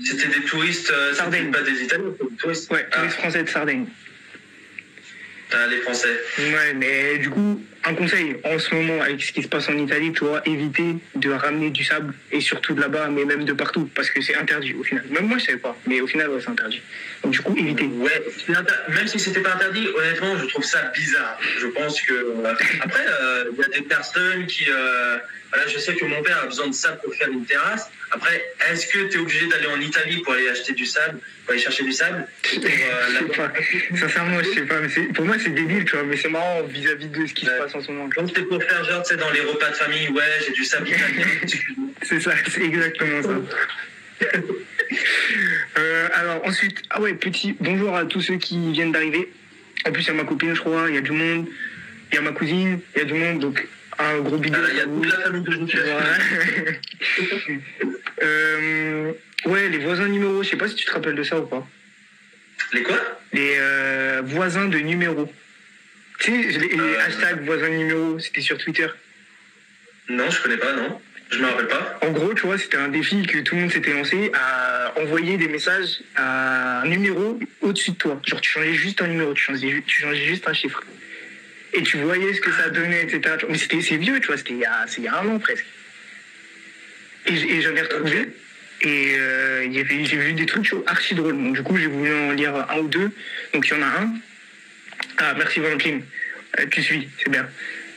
C'était 0.05 0.27
des 0.27 0.45
touristes, 0.45 0.91
euh, 0.91 1.13
Sardaigne. 1.13 1.51
pas 1.51 1.61
des 1.61 1.81
Italiens, 1.83 2.05
des 2.29 2.35
touristes. 2.37 2.69
Ouais, 2.71 2.85
Ah, 2.91 2.97
touristes 2.97 3.17
français 3.17 3.43
de 3.43 3.49
Sardaigne. 3.49 3.85
ah, 5.51 5.67
les 5.69 5.77
Français. 5.81 6.19
Ouais, 6.39 6.73
mais 6.75 7.17
du 7.19 7.29
coup, 7.29 7.63
un 7.85 7.93
conseil, 7.95 8.35
en 8.43 8.57
ce 8.59 8.73
moment, 8.73 9.01
avec 9.01 9.21
ce 9.21 9.31
qui 9.33 9.43
se 9.43 9.47
passe 9.47 9.67
en 9.69 9.77
Italie, 9.77 10.11
tu 10.13 10.23
vois, 10.25 10.41
éviter 10.45 10.95
de 11.15 11.29
ramener 11.31 11.69
du 11.69 11.83
sable, 11.83 12.13
et 12.31 12.39
surtout 12.41 12.73
de 12.73 12.81
là-bas, 12.81 13.09
mais 13.09 13.25
même 13.25 13.45
de 13.45 13.53
partout, 13.53 13.89
parce 13.95 14.09
que 14.09 14.21
c'est 14.21 14.35
interdit 14.35 14.73
au 14.73 14.83
final. 14.83 15.03
Même 15.09 15.27
moi, 15.27 15.37
je 15.37 15.45
savais 15.45 15.57
pas, 15.57 15.75
mais 15.87 15.99
au 16.01 16.07
final, 16.07 16.29
ouais, 16.29 16.39
c'est 16.41 16.49
interdit. 16.49 16.81
Donc 17.23 17.33
du 17.33 17.39
coup, 17.41 17.55
éviter. 17.57 17.85
Ouais, 17.85 18.21
même 18.89 19.07
si 19.07 19.19
c'était 19.19 19.41
pas 19.41 19.53
interdit, 19.55 19.87
honnêtement, 19.95 20.37
je 20.37 20.45
trouve 20.45 20.63
ça 20.63 20.91
bizarre. 20.95 21.39
Je 21.59 21.67
pense 21.67 22.01
que 22.01 22.13
euh, 22.13 22.53
après, 22.81 23.05
euh, 23.21 23.45
il 23.53 23.61
y 23.61 23.65
a 23.65 23.67
des 23.79 23.81
personnes 23.85 24.45
qui, 24.47 24.65
euh, 24.69 25.17
voilà, 25.51 25.67
je 25.67 25.77
sais 25.77 25.95
que 25.95 26.05
mon 26.05 26.21
père 26.23 26.39
a 26.43 26.45
besoin 26.47 26.67
de 26.67 26.73
sable 26.73 26.99
pour 27.03 27.13
faire 27.15 27.29
une 27.29 27.45
terrasse. 27.45 27.89
Après, 28.11 28.43
est-ce 28.71 28.85
que 28.87 28.99
tu 29.09 29.17
es 29.17 29.19
obligé 29.21 29.47
d'aller 29.47 29.67
en 29.67 29.79
Italie 29.79 30.17
pour 30.23 30.33
aller 30.33 30.47
acheter 30.49 30.73
du 30.73 30.85
sable, 30.85 31.17
pour 31.45 31.53
aller 31.53 31.61
chercher 31.61 31.83
du 31.83 31.91
sable 31.93 32.27
Pour, 32.43 32.63
euh, 32.63 32.69
Je 33.09 33.13
sais 33.17 33.37
la- 33.37 33.49
pas. 33.49 33.53
Sincèrement, 33.97 34.37
je 34.43 34.49
sais 34.49 34.61
pas. 34.63 34.75
Mais 34.81 35.03
pour 35.13 35.25
moi, 35.25 35.35
c'est 35.41 35.49
débile, 35.53 35.85
tu 35.85 35.95
vois. 35.95 36.03
Mais 36.05 36.17
c'est 36.17 36.29
marrant 36.29 36.61
vis-à-vis 36.63 37.07
de 37.07 37.25
ce 37.25 37.33
qui 37.33 37.45
se 37.45 37.51
passe 37.51 37.72
en 37.75 37.81
ce 37.81 37.91
moment. 37.91 38.09
Comme 38.15 38.27
c'était 38.27 38.43
pour 38.43 38.61
faire 38.61 38.83
genre, 38.83 39.03
tu 39.03 39.09
sais, 39.09 39.17
dans 39.19 39.29
les 39.31 39.41
repas 39.41 39.69
de 39.69 39.75
famille, 39.75 40.09
ouais, 40.09 40.23
j'ai 40.45 40.53
du 40.53 40.63
sable 40.65 40.87
italien. 40.89 41.25
C'est 42.03 42.19
ça, 42.19 42.31
c'est 42.49 42.63
exactement 42.63 43.23
ça. 43.23 44.27
Euh, 45.77 46.07
alors 46.13 46.45
ensuite, 46.45 46.83
ah 46.91 47.01
ouais, 47.01 47.13
petit 47.13 47.55
bonjour 47.59 47.95
à 47.95 48.05
tous 48.05 48.21
ceux 48.21 48.35
qui 48.35 48.71
viennent 48.71 48.91
d'arriver. 48.91 49.31
En 49.87 49.91
plus, 49.91 50.03
il 50.03 50.07
y 50.07 50.09
a 50.11 50.13
ma 50.13 50.23
copine, 50.23 50.53
je 50.53 50.59
crois, 50.59 50.85
il 50.87 50.95
y 50.95 50.97
a 50.97 51.01
du 51.01 51.11
monde. 51.11 51.47
Il 52.11 52.15
y 52.15 52.17
a 52.19 52.21
ma 52.21 52.31
cousine, 52.31 52.79
il 52.95 52.99
y 52.99 53.01
a 53.01 53.05
du 53.05 53.15
monde. 53.15 53.39
Donc, 53.39 53.67
un 53.97 54.19
gros 54.19 54.35
up 54.35 54.45
Voilà, 54.45 54.69
Il 54.69 54.77
y 54.77 54.81
a 54.81 54.85
toute 54.85 55.05
la 55.05 55.19
famille 55.21 55.41
de 55.41 55.51
Jean-Pierre. 55.51 55.83
Voilà. 55.85 57.57
Euh, 58.21 59.11
ouais, 59.45 59.67
les 59.67 59.79
voisins 59.79 60.07
numéros, 60.07 60.43
je 60.43 60.49
sais 60.49 60.55
pas 60.55 60.69
si 60.69 60.75
tu 60.75 60.85
te 60.85 60.91
rappelles 60.91 61.15
de 61.15 61.23
ça 61.23 61.37
ou 61.39 61.45
pas. 61.45 61.67
Les 62.71 62.83
quoi? 62.83 62.95
Les 63.33 63.55
euh, 63.57 64.21
voisins 64.23 64.67
de 64.67 64.77
numéros. 64.77 65.29
Tu 66.23 66.53
sais, 66.53 66.57
les, 66.57 66.79
Euh. 66.79 67.05
hashtags 67.05 67.43
voisins 67.43 67.69
de 67.69 67.75
numéros, 67.75 68.17
c'était 68.17 68.39
sur 68.39 68.57
Twitter. 68.57 68.87
Non, 70.07 70.29
je 70.29 70.41
connais 70.41 70.55
pas, 70.55 70.71
non. 70.71 71.01
Je 71.29 71.39
me 71.39 71.47
rappelle 71.47 71.67
pas. 71.67 71.99
En 72.01 72.11
gros, 72.11 72.33
tu 72.33 72.45
vois, 72.45 72.57
c'était 72.57 72.77
un 72.77 72.87
défi 72.87 73.25
que 73.25 73.39
tout 73.39 73.55
le 73.55 73.61
monde 73.61 73.71
s'était 73.73 73.91
lancé 73.91 74.31
à 74.33 74.93
envoyer 75.01 75.35
des 75.35 75.49
messages 75.49 76.01
à 76.15 76.81
un 76.81 76.85
numéro 76.85 77.37
au-dessus 77.59 77.91
de 77.91 77.97
toi. 77.97 78.21
Genre, 78.25 78.39
tu 78.39 78.51
changeais 78.51 78.73
juste 78.73 79.01
un 79.01 79.07
numéro, 79.07 79.33
tu 79.33 79.43
changeais, 79.43 79.83
tu 79.85 80.01
changeais 80.01 80.25
juste 80.25 80.47
un 80.47 80.53
chiffre. 80.53 80.81
Et 81.73 81.83
tu 81.83 81.97
voyais 81.97 82.33
ce 82.33 82.39
que 82.39 82.51
ça 82.51 82.69
donnait, 82.69 83.03
etc. 83.03 83.35
Mais 83.49 83.57
c'était, 83.57 83.81
c'est 83.81 83.97
vieux, 83.97 84.21
tu 84.21 84.27
vois, 84.27 84.37
c'était 84.37 84.53
il 84.53 84.59
y 84.59 84.65
a, 84.65 84.85
c'est 84.87 85.01
il 85.01 85.05
y 85.05 85.07
a 85.09 85.19
un 85.19 85.27
an 85.27 85.39
presque. 85.39 85.65
Et, 87.25 87.61
j'en 87.61 87.75
ai 87.75 87.81
retrouvé. 87.81 88.29
Et 88.81 89.15
euh, 89.17 89.67
j'ai 89.73 89.83
vu 90.17 90.33
des 90.33 90.45
trucs 90.45 90.73
archi 90.85 91.15
drôles. 91.15 91.35
Donc, 91.35 91.55
du 91.55 91.63
coup, 91.63 91.75
j'ai 91.75 91.87
voulu 91.87 92.13
en 92.13 92.31
lire 92.31 92.55
un 92.69 92.77
ou 92.79 92.87
deux. 92.87 93.11
Donc, 93.53 93.67
il 93.67 93.73
y 93.73 93.77
en 93.77 93.81
a 93.81 93.87
un. 93.87 94.13
Ah, 95.17 95.33
merci 95.37 95.59
Valentine. 95.59 96.03
Euh, 96.59 96.65
tu 96.71 96.81
suis, 96.83 97.09
c'est 97.21 97.29
bien. 97.29 97.47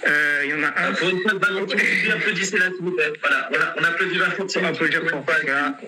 Euh, 0.07 0.43
Il 0.45 0.51
y 0.51 0.55
en 0.55 0.63
a 0.63 0.69
un. 0.89 0.93
Pour 0.93 1.09
une 1.09 1.21
fois, 1.23 1.33
Valentine, 1.35 1.79
vous 2.05 2.13
applaudissez 2.13 2.59
là, 2.59 2.67
s'il 2.67 2.85
vous 2.85 2.93
plaît. 2.93 3.13
Voilà, 3.21 3.49
voilà, 3.51 3.75
on 3.79 3.85
applaudit 3.85 4.19
Valentine. 4.19 4.63
On 4.65 5.43
là- 5.45 5.79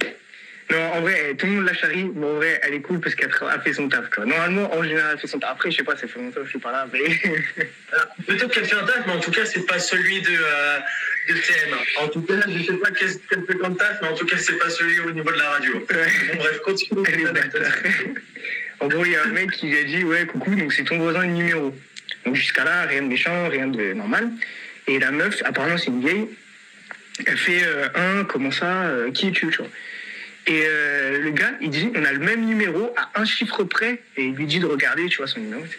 Non, 0.70 0.92
en 0.92 1.00
vrai, 1.00 1.34
tout 1.38 1.46
le 1.46 1.52
monde 1.52 1.64
la 1.66 1.72
charrie, 1.74 2.10
mais 2.14 2.26
en 2.26 2.34
vrai, 2.34 2.60
elle 2.62 2.74
est 2.74 2.80
cool 2.82 3.00
parce 3.00 3.14
qu'elle 3.14 3.30
a 3.48 3.58
fait 3.60 3.72
son 3.72 3.88
taf. 3.88 4.10
Quoi. 4.10 4.26
Normalement, 4.26 4.74
en 4.74 4.82
général, 4.82 5.12
elle 5.14 5.18
fait 5.20 5.26
son 5.26 5.38
taf. 5.38 5.52
Après, 5.52 5.70
je 5.70 5.76
sais 5.78 5.82
pas, 5.82 5.96
ça 5.96 6.06
fait 6.06 6.18
longtemps 6.18 6.40
que 6.40 6.44
je 6.46 6.50
suis 6.50 6.58
pas 6.58 6.72
là, 6.72 6.86
mais. 6.92 7.00
Peut-être 8.26 8.48
qu'elle 8.52 8.66
fait 8.66 8.76
un 8.76 8.84
taf, 8.84 9.06
mais 9.06 9.12
en 9.14 9.20
tout 9.20 9.30
cas, 9.30 9.44
c'est 9.46 9.66
pas 9.66 9.78
celui 9.78 10.20
de, 10.20 10.28
euh, 10.30 10.78
de 11.28 11.34
TM. 11.34 11.74
En 12.00 12.08
tout 12.08 12.20
cas, 12.22 12.34
je 12.48 12.62
sais 12.64 12.72
pas 12.74 12.90
qu'est-ce 12.90 13.18
qu'elle 13.30 13.44
fait 13.46 13.56
comme 13.56 13.76
taf, 13.76 13.98
mais 14.02 14.08
en 14.08 14.14
tout 14.14 14.26
cas, 14.26 14.36
c'est 14.36 14.58
pas 14.58 14.68
celui 14.68 15.00
au 15.00 15.10
niveau 15.10 15.30
de 15.32 15.38
la 15.38 15.48
radio. 15.50 15.72
Bon, 15.78 16.36
bref, 16.36 16.58
continue. 16.60 17.02
Elle 17.06 17.20
est. 17.20 17.24
en 18.80 18.86
gros, 18.86 19.04
il 19.04 19.12
y 19.12 19.16
a 19.16 19.24
un 19.24 19.32
mec 19.32 19.50
qui 19.52 19.66
lui 19.68 19.78
a 19.78 19.84
dit 19.84 20.04
Ouais, 20.04 20.26
coucou, 20.26 20.54
donc 20.54 20.72
c'est 20.72 20.84
ton 20.84 20.98
voisin 20.98 21.26
de 21.26 21.32
numéro. 21.32 21.74
Donc 22.24 22.34
jusqu'à 22.34 22.64
là, 22.64 22.82
rien 22.82 23.02
de 23.02 23.08
méchant, 23.08 23.48
rien 23.48 23.66
de 23.66 23.92
normal. 23.92 24.30
Et 24.86 24.98
la 24.98 25.10
meuf, 25.10 25.42
apparemment, 25.44 25.76
c'est 25.78 25.88
une 25.88 26.00
vieille. 26.00 26.28
Elle 27.26 27.36
fait 27.36 27.62
euh, 27.64 27.88
un, 27.94 28.24
comment 28.24 28.50
ça, 28.52 28.84
euh, 28.84 29.10
qui 29.10 29.28
es-tu. 29.28 29.48
Et 30.46 30.62
euh, 30.64 31.18
le 31.20 31.30
gars, 31.30 31.52
il 31.60 31.70
dit 31.70 31.90
On 31.94 32.04
a 32.04 32.12
le 32.12 32.20
même 32.20 32.46
numéro 32.46 32.94
à 32.96 33.20
un 33.20 33.24
chiffre 33.24 33.64
près. 33.64 34.00
Et 34.16 34.26
il 34.26 34.34
lui 34.34 34.46
dit 34.46 34.60
de 34.60 34.66
regarder, 34.66 35.06
tu 35.06 35.18
vois, 35.18 35.26
son 35.26 35.40
numéro, 35.40 35.60
etc. 35.64 35.78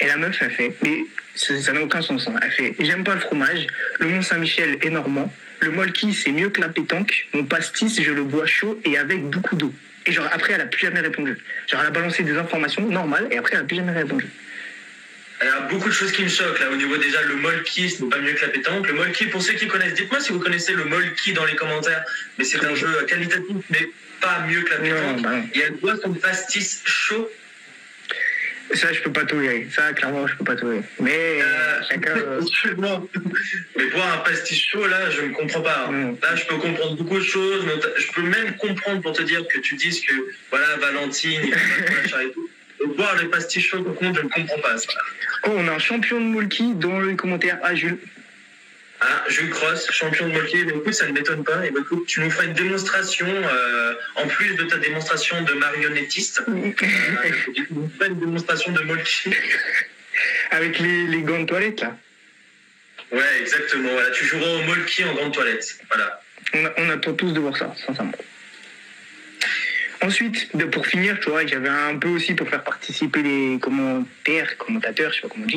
Et 0.00 0.06
la 0.06 0.16
meuf, 0.16 0.38
elle 0.40 0.50
fait 0.50 0.74
Mais 0.82 1.04
ça 1.34 1.72
n'a 1.72 1.82
aucun 1.82 2.00
sens. 2.00 2.28
hein. 2.28 2.34
Elle 2.42 2.50
fait 2.52 2.74
J'aime 2.78 3.04
pas 3.04 3.14
le 3.14 3.20
fromage. 3.20 3.66
Le 3.98 4.08
Mont 4.08 4.22
Saint-Michel 4.22 4.78
est 4.80 4.90
normand. 4.90 5.32
Le 5.60 5.70
molki, 5.70 6.14
c'est 6.14 6.32
mieux 6.32 6.48
que 6.48 6.60
la 6.60 6.70
pétanque. 6.70 7.26
Mon 7.34 7.44
pastis, 7.44 8.00
je 8.00 8.12
le 8.12 8.22
bois 8.24 8.46
chaud 8.46 8.80
et 8.84 8.96
avec 8.96 9.22
beaucoup 9.28 9.56
d'eau. 9.56 9.74
Et 10.06 10.12
genre, 10.12 10.28
après, 10.32 10.54
elle 10.54 10.60
a 10.62 10.66
plus 10.66 10.80
jamais 10.80 11.00
répondu. 11.00 11.36
Genre, 11.70 11.80
elle 11.80 11.86
a 11.88 11.90
balancé 11.90 12.22
des 12.22 12.36
informations 12.36 12.86
normales 12.88 13.28
et 13.30 13.38
après, 13.38 13.54
elle 13.56 13.62
a 13.62 13.64
plus 13.64 13.76
jamais 13.76 13.92
répondu. 13.92 14.26
Il 15.42 15.46
y 15.46 15.48
a 15.48 15.60
beaucoup 15.62 15.88
de 15.88 15.94
choses 15.94 16.12
qui 16.12 16.22
me 16.22 16.28
choquent 16.28 16.60
là. 16.60 16.70
Au 16.70 16.76
niveau 16.76 16.96
déjà, 16.98 17.22
le 17.22 17.34
molki, 17.36 17.88
ce 17.88 18.02
n'est 18.02 18.10
pas 18.10 18.18
mieux 18.18 18.32
que 18.32 18.42
la 18.42 18.48
pétanque. 18.48 18.86
Le 18.88 18.94
molki, 18.94 19.26
pour 19.26 19.42
ceux 19.42 19.54
qui 19.54 19.68
connaissent, 19.68 19.94
dites-moi 19.94 20.20
si 20.20 20.32
vous 20.32 20.38
connaissez 20.38 20.72
le 20.74 20.84
molki 20.84 21.32
dans 21.32 21.44
les 21.46 21.54
commentaires. 21.56 22.04
Mais 22.38 22.44
c'est 22.44 22.62
un 22.64 22.74
jeu 22.74 22.88
qualitatif, 23.08 23.56
mais 23.70 23.88
pas 24.20 24.40
mieux 24.46 24.60
que 24.62 24.70
la 24.70 24.78
Non, 24.78 24.84
pétanque. 24.84 25.22
bah 25.22 25.30
non. 25.30 25.48
Et 25.54 25.60
elle 25.60 25.72
boit 25.76 25.96
son 26.02 26.12
pastis 26.14 26.82
chaud. 26.84 27.30
Ça, 28.74 28.92
je 28.92 29.00
peux 29.02 29.12
pas 29.12 29.24
tolérer. 29.24 29.66
Ça, 29.74 29.92
clairement, 29.92 30.26
je 30.26 30.36
peux 30.36 30.44
pas 30.44 30.54
tolérer. 30.56 30.82
Mais 31.00 31.40
Euh, 31.42 31.80
chacun. 31.88 32.16
euh. 32.16 32.40
Mais 33.76 33.86
boire 33.90 34.14
un 34.14 34.18
pastis 34.18 34.60
chaud, 34.60 34.86
là, 34.86 35.10
je 35.10 35.22
ne 35.22 35.32
comprends 35.32 35.60
pas. 35.62 35.86
hein. 35.88 35.92
Mm. 35.92 36.16
Là, 36.22 36.36
je 36.36 36.44
peux 36.46 36.56
comprendre 36.56 36.96
beaucoup 36.96 37.18
de 37.18 37.24
choses. 37.24 37.64
Je 37.98 38.12
peux 38.12 38.22
même 38.22 38.56
comprendre 38.56 39.02
pour 39.02 39.12
te 39.12 39.22
dire 39.22 39.42
que 39.48 39.58
tu 39.60 39.74
dises 39.76 40.00
que, 40.00 40.14
voilà, 40.50 40.76
Valentine, 40.76 41.40
et 41.42 42.32
tout. 42.32 42.48
Boire 42.96 43.14
le 43.20 43.28
pastis 43.28 43.62
chaud, 43.62 43.82
par 43.82 43.94
contre, 43.94 44.20
je 44.20 44.24
ne 44.24 44.28
comprends 44.28 44.60
pas 44.60 44.78
ça. 44.78 44.88
Oh, 45.44 45.50
on 45.56 45.68
a 45.68 45.72
un 45.72 45.78
champion 45.78 46.18
de 46.20 46.26
Molki 46.26 46.74
dans 46.74 47.00
les 47.00 47.16
commentaires. 47.16 47.58
Ah, 47.62 47.74
Jules. 47.74 47.98
Ah, 49.02 49.24
Jules 49.28 49.48
Cross, 49.50 49.90
champion 49.92 50.28
de 50.28 50.32
molki, 50.34 50.58
écoute, 50.58 50.92
ça 50.92 51.06
ne 51.06 51.12
m'étonne 51.12 51.42
pas. 51.42 51.64
Et 51.64 51.68
écoute, 51.68 52.04
tu 52.06 52.20
nous 52.20 52.30
feras 52.30 52.44
une 52.44 52.52
démonstration, 52.52 53.26
euh, 53.28 53.94
en 54.16 54.26
plus 54.26 54.54
de 54.56 54.64
ta 54.64 54.76
démonstration 54.76 55.40
de 55.42 55.52
marionnettiste, 55.54 56.42
tu 56.44 57.66
nous 57.70 57.88
feras 57.96 58.08
une 58.08 58.20
démonstration 58.20 58.72
de 58.72 58.80
molki. 58.82 59.30
Avec 60.50 60.78
les, 60.80 61.06
les 61.06 61.22
gants 61.22 61.40
de 61.40 61.46
toilette, 61.46 61.80
là. 61.80 61.96
Ouais, 63.12 63.40
exactement. 63.40 63.88
Voilà, 63.90 64.10
tu 64.10 64.24
joueras 64.26 64.46
au 64.50 64.62
molki 64.64 65.04
en 65.04 65.14
grande 65.14 65.32
toilette. 65.32 65.78
Voilà. 65.88 66.20
On, 66.52 66.64
a- 66.66 66.72
on 66.76 66.90
attend 66.90 67.14
tous 67.14 67.32
de 67.32 67.40
voir 67.40 67.56
ça, 67.56 67.74
sincèrement. 67.86 68.12
Ensuite, 70.02 70.56
de- 70.56 70.64
pour 70.64 70.86
finir, 70.86 71.18
tu 71.20 71.28
vois, 71.28 71.44
j'avais 71.46 71.68
un 71.68 71.96
peu 71.98 72.08
aussi 72.08 72.34
pour 72.34 72.48
faire 72.48 72.62
participer 72.64 73.22
les 73.22 73.58
commentaires, 73.60 74.56
commentateurs, 74.56 75.10
je 75.12 75.16
sais 75.16 75.22
pas 75.22 75.28
comment 75.28 75.44
on 75.44 75.46
dit. 75.46 75.56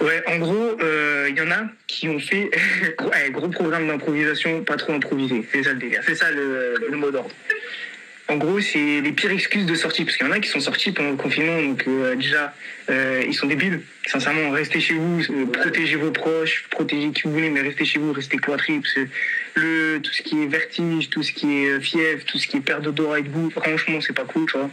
Ouais, 0.00 0.22
en 0.26 0.38
gros, 0.38 0.76
euh, 0.80 1.26
il 1.28 1.36
y 1.36 1.40
en 1.40 1.50
a 1.50 1.64
qui 1.88 2.08
ont 2.08 2.20
fait 2.20 2.48
gros, 2.98 3.10
ouais, 3.10 3.30
gros 3.30 3.48
programme 3.48 3.88
d'improvisation, 3.88 4.62
pas 4.62 4.76
trop 4.76 4.92
improvisé. 4.92 5.44
C'est 5.50 5.64
ça 5.64 5.72
le 5.72 5.78
délire. 5.80 6.02
C'est 6.06 6.14
ça 6.14 6.30
le, 6.30 6.76
le 6.90 6.96
mot 6.96 7.10
d'ordre. 7.10 7.30
En 8.28 8.36
gros, 8.36 8.60
c'est 8.60 9.00
les 9.00 9.12
pires 9.12 9.32
excuses 9.32 9.66
de 9.66 9.74
sortie. 9.74 10.04
Parce 10.04 10.16
qu'il 10.16 10.24
y 10.26 10.30
en 10.30 10.32
a 10.32 10.38
qui 10.38 10.48
sont 10.48 10.60
sortis 10.60 10.92
pendant 10.92 11.10
le 11.10 11.16
confinement. 11.16 11.60
Donc, 11.60 11.84
euh, 11.88 12.14
déjà, 12.14 12.54
euh, 12.88 13.24
ils 13.26 13.34
sont 13.34 13.46
débiles. 13.48 13.80
Sincèrement, 14.06 14.50
restez 14.52 14.80
chez 14.80 14.94
vous, 14.94 15.20
protégez 15.52 15.96
vos 15.96 16.12
proches, 16.12 16.64
protégez 16.70 17.10
qui 17.10 17.22
vous 17.24 17.32
voulez, 17.32 17.50
mais 17.50 17.60
restez 17.62 17.84
chez 17.84 17.98
vous, 17.98 18.12
restez 18.12 18.36
cloîtrés. 18.38 18.78
Parce 18.80 18.94
que 18.94 19.00
le, 19.54 19.98
tout 19.98 20.12
ce 20.12 20.22
qui 20.22 20.42
est 20.42 20.46
vertige, 20.46 21.10
tout 21.10 21.22
ce 21.22 21.32
qui 21.32 21.64
est 21.64 21.70
euh, 21.70 21.80
fièvre, 21.80 22.24
tout 22.24 22.38
ce 22.38 22.46
qui 22.46 22.56
est 22.56 22.60
perte 22.60 22.82
d'odorat 22.82 23.20
et 23.20 23.22
de 23.22 23.28
goût, 23.28 23.50
franchement, 23.50 24.00
c'est 24.00 24.12
pas 24.12 24.24
cool, 24.24 24.46
tu 24.50 24.56
vois. 24.56 24.70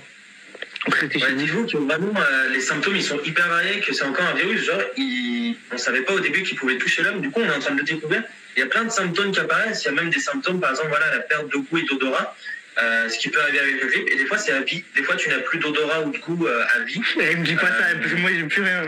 Ouais. 0.87 1.07
Dites-vous 1.35 1.65
que 1.65 1.77
vraiment 1.77 2.13
euh, 2.17 2.49
les 2.53 2.61
symptômes 2.61 2.95
ils 2.95 3.03
sont 3.03 3.19
hyper 3.23 3.47
variés, 3.49 3.81
que 3.81 3.93
c'est 3.93 4.05
encore 4.05 4.25
un 4.25 4.33
virus. 4.33 4.63
Genre, 4.63 4.81
il... 4.97 5.57
on 5.73 5.77
savait 5.77 6.01
pas 6.01 6.13
au 6.13 6.19
début 6.19 6.43
qu'il 6.43 6.57
pouvait 6.57 6.77
toucher 6.77 7.03
l'homme. 7.03 7.21
Du 7.21 7.29
coup, 7.29 7.41
on 7.41 7.45
est 7.45 7.55
en 7.55 7.59
train 7.59 7.73
de 7.73 7.79
le 7.79 7.85
découvrir. 7.85 8.23
Il 8.55 8.61
y 8.61 8.63
a 8.63 8.65
plein 8.65 8.85
de 8.85 8.89
symptômes 8.89 9.31
qui 9.31 9.39
apparaissent. 9.39 9.83
Il 9.83 9.87
y 9.87 9.89
a 9.89 9.91
même 9.91 10.09
des 10.09 10.19
symptômes, 10.19 10.59
par 10.59 10.71
exemple, 10.71 10.89
voilà, 10.89 11.11
la 11.13 11.19
perte 11.19 11.51
de 11.51 11.57
goût 11.57 11.77
et 11.77 11.83
d'odorat. 11.83 12.35
euh, 12.81 13.09
ce 13.09 13.17
qui 13.19 13.29
peut 13.29 13.41
arriver 13.41 13.59
avec 13.59 13.81
le 13.81 13.87
grippe. 13.87 14.09
Et 14.09 14.15
des 14.15 14.25
fois, 14.25 14.37
c'est 14.37 14.53
à 14.53 14.61
vie. 14.61 14.83
Des 14.95 15.03
fois, 15.03 15.15
tu 15.15 15.29
n'as 15.29 15.39
plus 15.39 15.59
d'odorat 15.59 16.01
ou 16.01 16.11
de 16.11 16.17
goût 16.17 16.47
euh, 16.47 16.63
à 16.75 16.79
vie. 16.83 17.01
Eh, 17.19 17.35
me 17.35 17.43
dis 17.43 17.55
pas 17.55 17.67
ça, 17.67 17.95
moi 18.17 18.29
j'ai 18.33 18.43
plus 18.43 18.61
rien. 18.61 18.87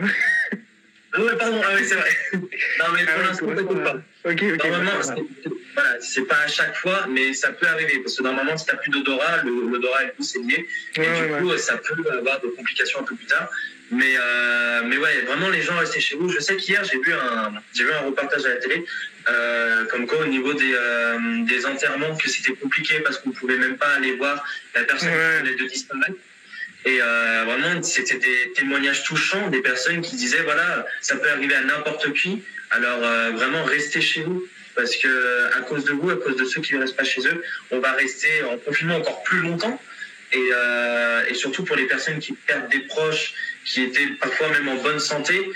Ouais, 1.18 1.36
pardon. 1.38 1.62
Ah 1.64 1.72
oui, 1.76 1.86
c'est 1.86 1.96
vrai. 1.96 2.10
non, 2.34 2.86
mais 2.94 3.04
pour 3.06 3.14
Ah 3.16 3.18
ouais, 3.20 3.24
l'instant, 3.28 3.48
t'inquiète 3.48 3.86
ça 3.86 3.92
pas. 3.92 4.30
Ok, 4.32 4.44
ok. 4.54 4.64
Normalement, 4.70 4.92
c'est 5.02 5.16
voilà, 5.74 6.02
c'est 6.02 6.22
pas 6.24 6.36
à 6.46 6.48
chaque 6.48 6.76
fois, 6.76 7.06
mais 7.10 7.34
ça 7.34 7.52
peut 7.52 7.68
arriver. 7.68 8.00
Parce 8.00 8.18
que 8.18 8.24
normalement, 8.24 8.58
si 8.58 8.66
tu 8.66 8.72
n'as 8.72 8.78
plus 8.78 8.92
d'odorat, 8.92 9.44
l'odorat 9.44 10.04
et 10.04 10.08
goût, 10.18 10.24
c'est 10.24 10.40
lié. 10.40 10.68
Et 10.96 11.00
Ouais, 11.00 11.06
du 11.28 11.34
ouais, 11.34 11.40
coup, 11.42 11.58
ça 11.58 11.78
peut 11.78 11.96
avoir 12.18 12.40
des 12.42 12.50
complications 12.52 13.00
un 13.00 13.04
peu 13.04 13.16
plus 13.16 13.26
tard. 13.26 13.50
Mais, 13.90 14.14
euh, 14.18 14.82
mais 14.86 14.98
ouais, 14.98 15.22
vraiment, 15.22 15.50
les 15.50 15.62
gens 15.62 15.76
restaient 15.78 16.00
chez 16.00 16.16
vous. 16.16 16.30
Je 16.30 16.40
sais 16.40 16.56
qu'hier, 16.56 16.84
j'ai 16.86 16.98
vu, 17.00 17.14
un, 17.14 17.54
j'ai 17.74 17.84
vu 17.84 17.92
un 17.92 18.00
reportage 18.02 18.46
à 18.46 18.50
la 18.50 18.56
télé, 18.58 18.86
euh, 19.30 19.86
comme 19.88 20.08
quoi, 20.08 20.20
au 20.20 20.28
niveau 20.28 20.54
des, 20.54 20.74
euh, 20.74 21.44
des 21.46 21.66
enterrements, 21.66 22.16
que 22.16 22.30
c'était 22.30 22.54
compliqué 22.54 23.00
parce 23.02 23.18
qu'on 23.18 23.30
ne 23.30 23.36
pouvait 23.36 23.58
même 23.58 23.78
pas 23.78 23.90
aller 23.96 24.14
voir 24.16 24.46
la 24.76 24.84
personne 24.84 25.10
Ouais. 25.10 25.40
qui 25.42 25.44
venait 25.50 25.56
de 25.58 25.66
disparaître. 25.68 26.16
Et 26.86 27.00
euh, 27.02 27.44
vraiment, 27.46 27.84
c'était 27.84 28.18
des 28.18 28.54
témoignages 28.56 29.04
touchants 29.04 29.50
des 29.50 29.62
personnes 29.62 30.02
qui 30.02 30.16
disaient 30.16 30.42
voilà, 30.42 30.86
ça 31.02 31.16
peut 31.16 31.30
arriver 31.30 31.56
à 31.56 31.62
n'importe 31.64 32.12
qui. 32.14 32.44
Alors 32.72 33.04
euh, 33.04 33.32
vraiment, 33.32 33.64
restez 33.64 34.02
chez 34.02 34.24
vous. 34.24 34.44
Parce 34.74 34.96
que 34.96 35.54
à 35.58 35.62
cause 35.62 35.84
de 35.84 35.92
vous, 35.92 36.10
à 36.10 36.16
cause 36.16 36.38
de 36.38 36.46
ceux 36.46 36.62
qui 36.62 36.74
ne 36.76 36.80
restent 36.80 36.96
pas 36.96 37.04
chez 37.04 37.28
eux, 37.28 37.44
on 37.72 37.80
va 37.80 37.92
rester 37.92 38.42
en 38.44 38.58
confinement 38.58 38.96
encore 38.96 39.22
plus 39.24 39.40
longtemps. 39.40 39.80
Et, 40.32 40.50
euh, 40.54 41.26
et 41.28 41.34
surtout 41.34 41.66
pour 41.66 41.76
les 41.76 41.88
personnes 41.88 42.20
qui 42.20 42.32
perdent 42.32 42.70
des 42.72 42.80
proches, 42.80 43.34
qui 43.66 43.84
étaient 43.84 44.08
parfois 44.22 44.48
même 44.48 44.70
en 44.70 44.76
bonne 44.76 45.00
santé, 45.00 45.52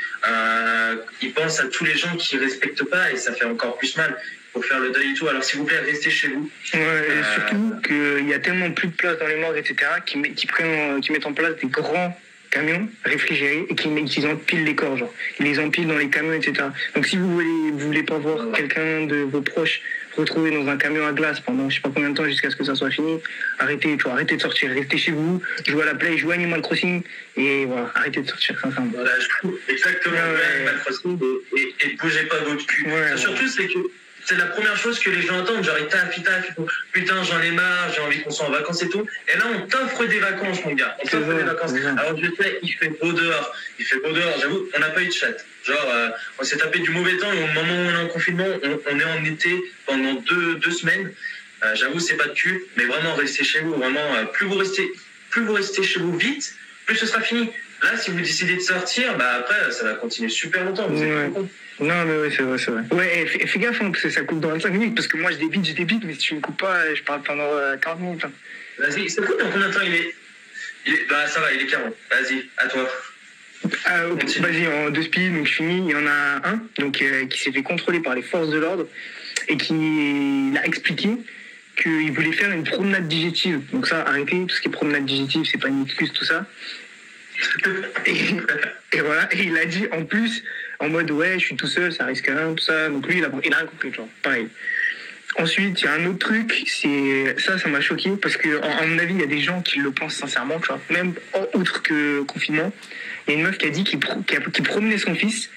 ils 1.22 1.32
pensent 1.32 1.62
à 1.62 1.68
tous 1.68 1.86
les 1.86 1.96
gens 1.96 2.14
qui 2.18 2.38
respectent 2.38 2.84
pas 2.84 3.10
et 3.10 3.16
ça 3.16 3.34
fait 3.34 3.46
encore 3.46 3.78
plus 3.78 3.96
mal 3.96 4.22
faire 4.64 4.80
le 4.80 4.92
deuil 4.92 5.12
et 5.12 5.14
tout. 5.14 5.28
Alors 5.28 5.44
s'il 5.44 5.60
vous 5.60 5.66
plaît, 5.66 5.80
restez 5.80 6.10
chez 6.10 6.28
vous. 6.30 6.50
Ouais, 6.74 6.80
et 6.80 7.12
Euh, 7.12 7.24
surtout 7.36 7.76
qu'il 7.86 8.28
y 8.30 8.34
a 8.34 8.40
tellement 8.40 8.72
plus 8.72 8.88
de 8.90 8.94
place 8.94 9.18
dans 9.20 9.28
les 9.28 9.36
morgues, 9.38 9.58
etc., 9.58 9.76
qui, 10.06 10.18
met- 10.18 10.32
qui, 10.32 10.48
prennent, 10.48 11.02
qui 11.02 11.12
mettent 11.12 11.26
en 11.26 11.34
place 11.34 11.56
des 11.58 11.68
grands 11.68 12.18
camions 12.52 12.88
réfrigérés 13.04 13.66
et 13.70 13.76
qui, 13.76 13.90
qui 14.06 14.26
empilent 14.26 14.64
les 14.64 14.76
corps, 14.76 14.96
genre. 14.98 15.14
Ils 15.40 15.46
les 15.46 15.60
empilent 15.60 15.88
dans 15.88 15.98
les 15.98 16.10
camions, 16.10 16.34
etc. 16.34 16.68
Donc 16.96 17.06
si 17.06 17.18
vous 17.18 17.34
voulez, 17.34 17.72
vous 17.72 17.80
voulez 17.80 18.04
pas 18.04 18.18
voir 18.18 18.52
quelqu'un 18.54 19.06
de 19.06 19.18
vos 19.18 19.42
proches 19.42 19.82
retrouvé 20.16 20.50
dans 20.52 20.66
un 20.70 20.78
camion 20.78 21.06
à 21.06 21.12
glace 21.12 21.42
pendant 21.42 21.70
je 21.70 21.76
sais 21.76 21.82
pas 21.82 21.90
combien 21.94 22.10
de 22.10 22.16
temps 22.16 22.24
jusqu'à 22.24 22.50
ce 22.50 22.56
que 22.56 22.64
ça 22.64 22.74
soit 22.74 22.90
fini, 22.90 23.20
arrêtez, 23.60 23.98
tu 23.98 24.08
arrêtez 24.08 24.38
de 24.38 24.42
sortir, 24.42 24.70
restez 24.72 24.98
chez 24.98 25.12
vous, 25.12 25.42
jouez 25.68 25.82
à 25.84 25.88
la 25.88 25.96
play, 25.96 26.18
jouez 26.18 26.32
à 26.32 26.36
Animal 26.36 26.62
Crossing, 26.62 27.04
et 27.36 27.66
voilà, 27.66 27.92
arrêtez 27.96 28.22
de 28.22 28.28
sortir, 28.30 28.58
sincèrement. 28.62 28.92
Voilà, 28.94 29.12
je- 29.20 29.74
exactement, 29.74 30.16
Ouais, 30.16 30.22
ouais. 30.22 30.36
ouais, 30.36 30.56
Animal 30.56 30.80
Crossing, 30.86 31.20
et, 31.58 31.60
et, 31.60 31.76
et 31.92 31.96
bougez 32.02 32.24
pas 32.28 32.38
votre 32.48 32.66
cul. 32.66 32.86
Ouais. 32.86 33.18
Surtout, 33.18 33.48
c'est 33.50 33.68
que 33.68 33.80
c'est 34.26 34.38
la 34.38 34.46
première 34.48 34.76
chose 34.76 35.00
que 35.00 35.10
les 35.12 35.22
gens 35.22 35.40
attendent. 35.42 35.64
Genre, 35.64 35.78
ils 35.80 35.88
taffent, 35.88 36.18
ils 36.18 36.66
putain, 36.92 37.24
j'en 37.24 37.42
ai 37.42 37.52
marre, 37.52 37.94
j'ai 37.94 38.02
envie 38.02 38.22
qu'on 38.24 38.32
soit 38.32 38.48
en 38.48 38.52
vacances 38.52 38.82
et 38.82 38.90
tout. 38.90 39.06
Et 39.32 39.38
là, 39.38 39.46
on 39.56 39.68
t'offre 39.68 40.06
des 40.06 40.20
vacances, 40.20 40.66
mon 40.66 40.74
gars. 40.74 40.98
On 41.04 41.08
t'offre 41.08 41.34
des 41.34 41.44
vacances. 41.44 41.74
Alors, 41.74 42.18
je 42.18 42.44
sais, 42.44 42.60
il 42.64 42.74
fait 42.74 42.90
beau 42.90 43.12
dehors. 43.12 43.54
Il 43.78 43.86
fait 43.86 44.00
beau 44.00 44.12
dehors. 44.12 44.34
J'avoue, 44.42 44.68
on 44.76 44.80
n'a 44.80 44.90
pas 44.90 45.02
eu 45.02 45.08
de 45.08 45.14
chat. 45.14 45.38
Genre, 45.64 45.90
euh, 45.94 46.10
on 46.40 46.44
s'est 46.44 46.58
tapé 46.58 46.80
du 46.80 46.90
mauvais 46.92 47.18
temps 47.18 47.32
et 47.32 47.44
au 47.44 47.48
moment 47.48 47.74
où 47.74 47.88
on 47.88 47.90
est 47.92 48.04
en 48.04 48.08
confinement, 48.08 48.48
on, 48.64 48.80
on 48.92 49.00
est 49.00 49.04
en 49.04 49.26
été 49.26 49.64
pendant 49.86 50.14
deux, 50.14 50.56
deux 50.56 50.72
semaines. 50.72 51.12
Euh, 51.64 51.76
J'avoue, 51.76 52.00
c'est 52.00 52.18
pas 52.18 52.28
de 52.28 52.34
cul, 52.34 52.66
mais 52.78 52.86
vraiment, 52.86 53.14
restez 53.16 53.44
chez 53.44 53.62
vous. 53.62 53.76
Vraiment, 53.76 54.16
euh, 54.16 54.26
plus 54.26 54.48
vous 54.48 54.58
restez, 54.58 54.92
plus 55.30 55.44
vous 55.44 55.54
restez 55.54 55.84
chez 55.84 56.00
vous 56.00 56.18
vite, 56.18 56.56
plus 56.86 56.96
ce 56.96 57.06
sera 57.06 57.22
fini. 57.22 57.52
Là, 57.92 57.98
si 57.98 58.12
vous 58.12 58.18
décidez 58.20 58.56
de 58.56 58.60
sortir, 58.62 59.16
bah 59.18 59.34
après, 59.40 59.72
ça 59.72 59.84
va 59.86 59.94
continuer 59.94 60.30
super 60.30 60.64
longtemps. 60.66 60.88
Vous 60.88 61.02
Ouais. 61.04 61.30
Non, 61.82 62.06
mais 62.06 62.18
ouais, 62.18 62.32
c'est 62.36 62.42
vrai, 62.44 62.58
c'est 62.58 62.72
vrai. 62.72 62.84
Ouais, 62.92 63.22
et 63.22 63.48
fais, 63.48 63.60
gaffe, 63.60 63.82
hein, 63.82 63.92
parce 63.92 64.04
que 64.04 64.10
ça 64.10 64.22
coupe 64.22 64.40
dans 64.40 64.50
25 64.50 64.70
minutes, 64.72 64.96
parce 64.96 65.08
que 65.08 65.18
moi 65.18 65.32
je 65.32 65.38
débite, 65.38 65.66
je 65.68 65.74
débite, 65.74 66.04
mais 66.06 66.14
si 66.14 66.20
tu 66.20 66.36
me 66.36 66.40
coupes 66.40 66.60
pas, 66.60 66.94
je 66.96 67.04
parle 67.04 67.22
pendant 67.22 67.44
euh, 67.44 67.76
40 67.78 68.00
minutes. 68.00 68.24
hein. 68.26 68.32
Vas-y, 68.80 69.10
c'est 69.10 69.22
cool, 69.26 69.36
dans 69.38 69.50
combien 69.52 69.68
de 69.68 69.74
temps 69.74 69.82
il 69.86 69.94
est, 69.94 70.16
il 70.88 70.94
est- 70.94 71.06
Bah, 71.10 71.28
ça 71.28 71.42
va, 71.42 71.52
il 71.54 71.62
est 71.62 71.66
40. 71.68 71.94
Vas-y, 72.10 72.46
à 72.58 72.68
toi. 72.68 72.90
Ah, 73.86 74.04
vas-y, 74.40 74.68
en 74.68 74.90
deux 74.90 75.02
speed, 75.04 75.36
donc 75.36 75.48
je 75.48 75.54
finis. 75.54 75.84
Il 75.88 75.92
y 75.92 75.96
en 75.96 76.08
a 76.08 76.48
un 76.50 76.62
donc, 76.80 77.02
euh, 77.02 77.26
qui 77.28 77.40
s'est 77.40 77.52
fait 77.52 77.64
contrôler 77.64 78.00
par 78.00 78.16
les 78.16 78.22
forces 78.22 78.50
de 78.50 78.58
l'ordre 78.58 78.88
et 79.50 79.58
qui 79.58 80.54
a 80.58 80.66
expliqué 80.66 81.10
qu'il 81.82 82.12
voulait 82.14 82.32
faire 82.32 82.52
une 82.52 82.64
promenade 82.64 83.08
digestive. 83.10 83.60
Donc 83.74 83.88
ça, 83.88 84.02
arrêtez, 84.08 84.46
tout 84.48 84.56
ce 84.56 84.62
qui 84.62 84.70
est 84.70 84.72
promenade 84.72 85.06
digestive, 85.06 85.44
c'est 85.52 85.58
pas 85.60 85.68
une 85.68 85.84
excuse, 85.84 86.12
tout 86.14 86.24
ça. 86.26 86.46
Et, 88.94 89.02
voilà, 89.02 89.28
et 89.34 89.44
il 89.44 89.58
a 89.58 89.66
dit 89.66 89.88
en 89.92 90.04
plus, 90.06 90.44
en 90.80 90.90
mode 90.90 91.12
ouais, 91.12 91.34
je 91.40 91.46
suis 91.46 91.56
tout 91.56 91.68
seul, 91.68 91.92
ça 91.92 92.06
risque 92.06 92.28
rien, 92.28 92.54
tout 92.54 92.64
ça. 92.64 92.90
Donc 92.90 93.08
lui, 93.08 93.18
il 93.18 93.26
a, 93.26 93.30
il 93.44 93.54
a 93.54 93.58
rien 93.58 93.66
compris, 93.68 93.94
genre, 93.94 94.08
pareil. 94.24 94.48
Ensuite, 95.38 95.82
il 95.82 95.86
y 95.86 95.88
a 95.88 95.94
un 95.94 96.06
autre 96.06 96.20
truc, 96.20 96.64
c'est 96.68 97.36
ça, 97.40 97.58
ça 97.58 97.68
m'a 97.68 97.82
choqué 97.82 98.12
parce 98.22 98.38
que, 98.38 98.62
à 98.62 98.86
mon 98.86 98.98
avis, 99.00 99.16
il 99.16 99.20
y 99.20 99.24
a 99.24 99.28
des 99.28 99.42
gens 99.42 99.62
qui 99.62 99.80
le 99.80 99.92
pensent 99.92 100.16
sincèrement, 100.16 100.60
tu 100.60 100.68
vois, 100.68 100.80
même 100.90 101.14
en- 101.34 101.48
outre 101.60 101.82
que 101.82 102.22
confinement. 102.22 102.72
Il 103.28 103.32
y 103.34 103.36
a 103.36 103.40
une 103.40 103.46
meuf 103.46 103.58
qui 103.58 103.66
a 103.66 103.70
dit 103.70 103.84
qu'il 103.84 104.00
promenait 104.00 104.98
son 104.98 105.14
fils. 105.14 105.50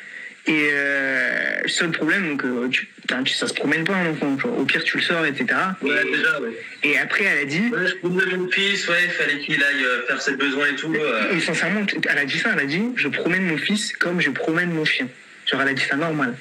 Et 0.48 0.70
euh, 0.72 1.60
seul 1.68 1.90
problème, 1.90 2.28
donc 2.30 2.44
euh, 2.44 2.68
tu, 2.70 2.86
putain, 2.86 3.22
tu- 3.22 3.34
ça 3.34 3.46
se 3.46 3.52
promène 3.54 3.84
pas 3.84 3.94
un 3.94 4.10
enfant. 4.10 4.34
tu 4.36 4.48
vois. 4.48 4.56
Au 4.58 4.64
pire, 4.64 4.82
tu 4.82 4.96
le 4.96 5.02
sors, 5.02 5.24
etc. 5.26 5.44
Ouais, 5.82 5.90
et, 6.06 6.10
déjà, 6.16 6.40
ouais. 6.40 6.48
et 6.84 6.98
après, 6.98 7.24
elle 7.24 7.38
a 7.40 7.44
dit, 7.44 7.68
Ouais, 7.70 7.86
je 7.86 7.94
promenais 7.96 8.36
mon 8.36 8.50
fils, 8.50 8.88
ouais, 8.88 9.04
il 9.04 9.10
fallait 9.10 9.38
qu'il 9.40 9.62
aille 9.62 9.84
euh, 9.84 10.06
faire 10.06 10.20
ses 10.22 10.36
besoins 10.36 10.68
et 10.68 10.74
tout. 10.76 10.94
euh. 10.94 11.36
et 11.36 11.40
sincèrement, 11.40 11.84
elle 12.10 12.18
a 12.18 12.24
dit 12.24 12.38
ça, 12.38 12.50
elle 12.54 12.60
a 12.60 12.64
dit, 12.64 12.82
je 12.96 13.08
promène 13.08 13.44
mon 13.46 13.58
fils 13.58 13.92
comme 13.92 14.20
je 14.22 14.30
promène 14.30 14.70
mon 14.72 14.86
chien. 14.86 15.06
Genre, 15.46 15.60
elle 15.60 15.68
a 15.68 15.74
dit 15.74 15.84
ça 15.84 15.96
normal. 15.96 16.34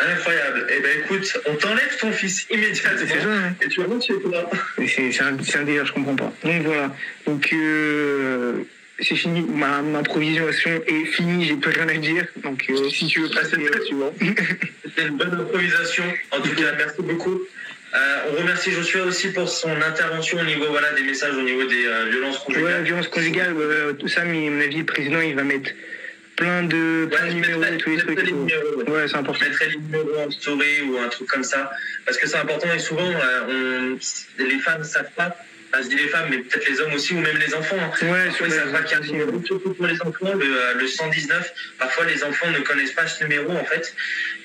Incroyable. 0.00 0.66
Eh 0.74 0.80
ben 0.80 0.90
écoute, 1.04 1.38
on 1.46 1.54
t'enlève 1.56 1.96
ton 2.00 2.10
fils 2.10 2.46
immédiatement. 2.50 3.06
Ça, 3.06 3.14
hein. 3.28 3.54
Et 3.60 3.68
tu 3.68 3.80
rentres 3.82 4.06
chez 4.06 4.18
toi. 4.20 4.50
C'est 4.78 5.12
c'est 5.12 5.22
un, 5.22 5.36
un 5.60 5.62
délire, 5.64 5.84
je 5.84 5.92
comprends 5.92 6.16
pas. 6.16 6.32
Donc 6.42 6.62
voilà. 6.62 6.96
Donc 7.26 7.50
euh, 7.52 8.62
c'est 9.02 9.16
fini. 9.16 9.40
Ma, 9.42 9.82
ma 9.82 9.98
improvisation 10.00 10.70
est 10.86 11.04
finie, 11.06 11.46
j'ai 11.46 11.56
plus 11.56 11.70
rien 11.72 11.88
à 11.88 11.94
dire. 11.94 12.26
Donc 12.42 12.64
euh, 12.70 12.88
si 12.90 13.06
tu 13.06 13.20
veux 13.22 13.28
passer 13.30 13.56
au 13.56 13.84
suivant. 13.84 14.12
C'était 14.84 15.06
une 15.08 15.16
bonne 15.16 15.34
improvisation. 15.34 16.04
En 16.32 16.40
tout 16.40 16.54
cas, 16.54 16.72
merci 16.76 17.02
beaucoup. 17.02 17.40
Euh, 17.92 18.30
on 18.30 18.40
remercie 18.40 18.70
Joshua 18.70 19.02
aussi 19.02 19.32
pour 19.32 19.48
son 19.48 19.70
intervention 19.82 20.38
au 20.38 20.44
niveau 20.44 20.66
voilà, 20.70 20.92
des 20.92 21.02
messages, 21.02 21.34
au 21.34 21.42
niveau 21.42 21.64
des 21.64 21.86
euh, 21.86 22.04
violences 22.08 22.38
ouais, 22.38 22.44
conjugales. 22.54 22.82
violence 22.84 23.08
conjugale, 23.08 23.54
euh, 23.58 23.92
tout 23.94 24.06
ça, 24.06 24.24
mais 24.24 24.46
à 24.46 24.50
mon 24.50 24.60
avis, 24.60 24.78
le 24.78 24.84
président, 24.84 25.20
il 25.20 25.34
va 25.34 25.42
mettre 25.42 25.70
plein 26.36 26.62
de, 26.62 27.06
plein 27.10 27.24
Ouais, 27.24 27.28
de 27.30 27.34
numéros 27.34 27.58
mettrai, 27.60 27.78
tous 27.78 27.90
les 27.90 27.96
trucs. 27.96 28.22
les 28.26 28.32
numéros, 28.32 28.76
ouais. 28.76 28.90
Ouais, 28.90 29.08
c'est 29.08 29.16
important. 29.16 29.40
Je 29.42 29.48
mettrai 29.50 29.68
les 29.70 29.76
numéros 29.78 30.20
en 30.24 30.30
story 30.30 30.82
ou 30.88 30.98
un 30.98 31.08
truc 31.08 31.26
comme 31.28 31.42
ça. 31.42 31.68
Parce 32.06 32.16
que 32.16 32.28
c'est 32.28 32.36
important 32.38 32.68
et 32.72 32.78
souvent, 32.78 33.10
on, 33.48 33.96
les 34.38 34.58
femmes 34.60 34.78
ne 34.82 34.84
savent 34.84 35.10
pas. 35.16 35.36
Enfin, 35.72 35.82
je 35.84 35.88
dis 35.88 35.96
les 35.96 36.08
femmes, 36.08 36.26
mais 36.30 36.38
peut-être 36.38 36.68
les 36.68 36.80
hommes 36.80 36.92
aussi, 36.94 37.14
ou 37.14 37.20
même 37.20 37.36
les 37.36 37.54
enfants. 37.54 37.76
hein. 37.78 37.90
Ouais, 38.02 38.26
Parfois, 38.26 38.46
ils 38.48 38.52
savent 38.52 38.72
pas 38.72 38.82
qu'il 38.82 38.98
y 38.98 39.00
a 39.00 39.04
un 39.04 39.06
numéro, 39.06 39.42
surtout 39.44 39.72
pour 39.74 39.86
les 39.86 40.02
enfants, 40.02 40.34
le, 40.34 40.44
euh, 40.44 40.74
le 40.74 40.86
119. 40.88 41.52
Parfois, 41.78 42.06
les 42.06 42.24
enfants 42.24 42.50
ne 42.50 42.58
connaissent 42.58 42.90
pas 42.92 43.06
ce 43.06 43.22
numéro, 43.22 43.52
en 43.52 43.64
fait. 43.64 43.94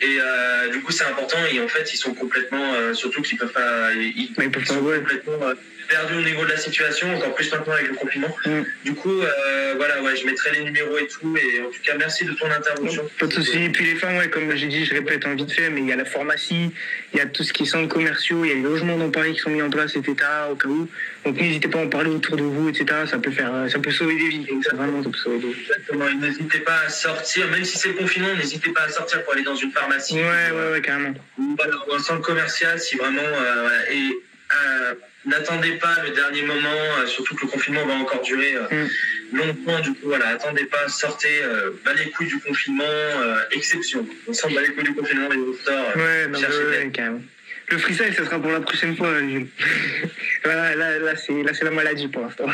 Et 0.01 0.17
euh, 0.21 0.69
du 0.69 0.81
coup, 0.81 0.91
c'est 0.91 1.05
important. 1.05 1.37
Et 1.51 1.59
en 1.59 1.67
fait, 1.67 1.91
ils 1.93 1.97
sont 1.97 2.13
complètement, 2.13 2.73
euh, 2.75 2.93
surtout 2.93 3.23
qu'ils 3.23 3.39
peuvent 3.39 3.51
pas, 3.51 3.91
ils, 3.93 4.31
Mais 4.37 4.45
ils 4.45 4.51
peuvent 4.51 4.65
pas, 4.65 4.73
ouais. 4.75 4.99
complètement 4.99 5.47
euh, 5.47 5.55
perdus 5.87 6.15
au 6.15 6.21
niveau 6.21 6.43
de 6.45 6.49
la 6.49 6.57
situation, 6.57 7.13
encore 7.15 7.35
plus 7.35 7.51
maintenant 7.51 7.73
avec 7.73 7.87
le 7.87 7.95
confinement. 7.95 8.35
Mm. 8.45 8.61
Du 8.83 8.93
coup, 8.93 9.21
euh, 9.21 9.73
voilà, 9.77 10.01
ouais, 10.01 10.15
je 10.15 10.25
mettrai 10.25 10.51
les 10.51 10.63
numéros 10.63 10.97
et 10.97 11.07
tout. 11.07 11.35
Et 11.37 11.61
en 11.61 11.69
tout 11.69 11.81
cas, 11.83 11.95
merci 11.97 12.25
de 12.25 12.33
ton 12.33 12.49
intervention. 12.49 13.09
Pas 13.19 13.27
de 13.27 13.33
soucis. 13.33 13.63
Et 13.63 13.69
puis 13.69 13.85
les 13.85 13.95
femmes, 13.95 14.17
ouais, 14.17 14.29
comme 14.29 14.53
j'ai 14.55 14.67
dit, 14.67 14.85
je 14.85 14.93
répète 14.93 15.25
un 15.25 15.35
vite 15.35 15.51
fait, 15.51 15.69
mais 15.69 15.81
il 15.81 15.87
y 15.87 15.91
a 15.91 15.95
la 15.95 16.05
pharmacie, 16.05 16.71
il 17.13 17.17
y 17.17 17.21
a 17.21 17.25
tout 17.25 17.43
ce 17.43 17.53
qui 17.53 17.63
est 17.63 17.65
centres 17.65 17.87
commerciaux, 17.87 18.43
il 18.45 18.49
y 18.49 18.51
a 18.51 18.55
les 18.55 18.61
logements 18.61 18.97
dans 18.97 19.09
Paris 19.09 19.33
qui 19.33 19.39
sont 19.39 19.49
mis 19.49 19.61
en 19.61 19.69
place, 19.69 19.95
etc. 19.95 20.15
Au 20.51 20.55
cas 20.55 20.67
où. 20.67 20.87
Donc 21.25 21.39
n'hésitez 21.39 21.67
pas 21.67 21.79
à 21.79 21.83
en 21.83 21.89
parler 21.89 22.09
autour 22.11 22.37
de 22.37 22.43
vous, 22.43 22.69
etc. 22.69 22.85
Ça 23.09 23.17
peut 23.17 23.31
faire, 23.31 23.51
ça 23.69 23.79
peut 23.79 23.91
sauver 23.91 24.15
des 24.15 24.29
vies. 24.29 24.47
Ça, 24.63 24.75
vraiment, 24.75 25.03
ça 25.03 25.09
peut 25.09 25.17
sauver 25.17 25.39
des 25.39 25.47
vies. 25.47 25.61
Exactement. 25.61 26.07
Et 26.07 26.15
N'hésitez 26.15 26.59
pas 26.59 26.79
à 26.85 26.89
sortir, 26.89 27.47
même 27.49 27.63
si 27.63 27.77
c'est 27.77 27.89
le 27.89 27.95
confinement, 27.95 28.33
n'hésitez 28.35 28.71
pas 28.71 28.83
à 28.83 28.89
sortir 28.89 29.23
pour 29.23 29.33
aller 29.33 29.43
dans 29.43 29.55
une 29.55 29.71
pharmacie. 29.71 30.15
Ouais, 30.15 30.21
ouais, 30.21 30.71
ouais, 30.71 30.81
carrément. 30.81 31.13
ou 31.37 31.55
alors 31.61 31.87
un 31.95 31.99
centre 31.99 32.21
commercial 32.21 32.79
si 32.79 32.95
vraiment 32.95 33.21
euh, 33.21 33.61
voilà. 33.61 33.91
et 33.91 34.19
euh, 34.53 34.93
n'attendez 35.25 35.73
pas 35.77 35.95
le 36.03 36.11
dernier 36.11 36.43
moment 36.43 36.69
euh, 36.99 37.05
surtout 37.07 37.35
que 37.35 37.41
le 37.45 37.47
confinement 37.47 37.85
va 37.85 37.93
encore 37.95 38.21
durer 38.21 38.55
euh, 38.55 38.87
longtemps 39.33 39.79
du 39.81 39.91
coup 39.93 40.05
voilà 40.07 40.27
attendez 40.29 40.65
pas 40.65 40.87
sortez 40.87 41.41
euh, 41.43 41.71
bas 41.83 41.93
les 41.93 42.11
couilles 42.11 42.27
du 42.27 42.39
confinement 42.39 42.83
euh, 42.85 43.39
exception 43.51 44.07
on 44.27 44.33
sent 44.33 44.53
bas 44.53 44.61
les 44.61 44.69
couilles 44.73 44.83
du 44.83 44.93
confinement 44.93 45.29
les 45.29 45.37
auteurs 45.37 45.95
Ouais, 45.95 46.27
non, 46.27 46.39
ouais, 46.39 46.45
ouais, 46.47 46.91
carrément. 46.93 47.21
Le 47.69 47.77
freestyle, 47.79 48.13
ça 48.13 48.23
sera 48.25 48.39
pour 48.39 48.51
la 48.51 48.59
prochaine 48.61 48.95
fois, 48.95 49.09
là, 50.45 50.75
là, 50.75 51.15
c'est, 51.15 51.41
là, 51.41 51.51
c'est 51.51 51.63
la 51.65 51.71
maladie 51.71 52.07
pour 52.07 52.21
l'instant. 52.21 52.45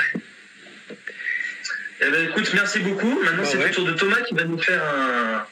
Eh 2.04 2.10
ben, 2.10 2.30
écoute 2.30 2.50
merci 2.54 2.80
beaucoup 2.80 3.20
maintenant 3.22 3.44
Bah 3.44 3.50
c'est 3.52 3.58
ouais. 3.58 3.68
le 3.68 3.72
tour 3.72 3.86
de 3.86 3.92
Thomas 3.92 4.22
qui 4.22 4.34
va 4.34 4.46
nous 4.46 4.58
faire 4.58 4.82
un 4.84 5.46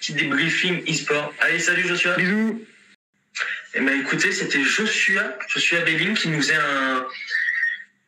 petit 0.00 0.12
débriefing 0.12 0.82
e-sport 0.90 1.32
allez 1.40 1.58
salut 1.60 1.86
Joshua 1.88 2.14
Bisous. 2.16 2.62
Eh 3.74 3.80
ben, 3.80 3.98
écoutez, 4.00 4.32
c'était 4.32 4.62
Joshua, 4.62 5.38
Joshua 5.48 5.80
Belling 5.80 6.14
qui 6.14 6.28
nous 6.28 6.42
faisait 6.42 6.56
un, 6.56 7.06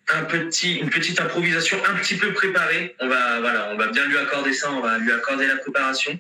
un 0.09 0.25
petit, 0.25 0.77
une 0.77 0.91
petite 0.91 1.19
improvisation 1.21 1.83
un 1.87 1.95
petit 1.95 2.17
peu 2.17 2.33
préparée. 2.35 2.95
On 3.01 3.09
va, 3.09 3.41
voilà, 3.41 3.71
on 3.73 3.77
va 3.77 3.87
bien 3.89 4.07
lui 4.07 4.19
accorder 4.19 4.53
ça, 4.53 4.71
on 4.71 4.81
va 4.81 4.99
lui 4.99 5.11
accorder 5.11 5.47
la 5.47 5.57
préparation. 5.57 6.19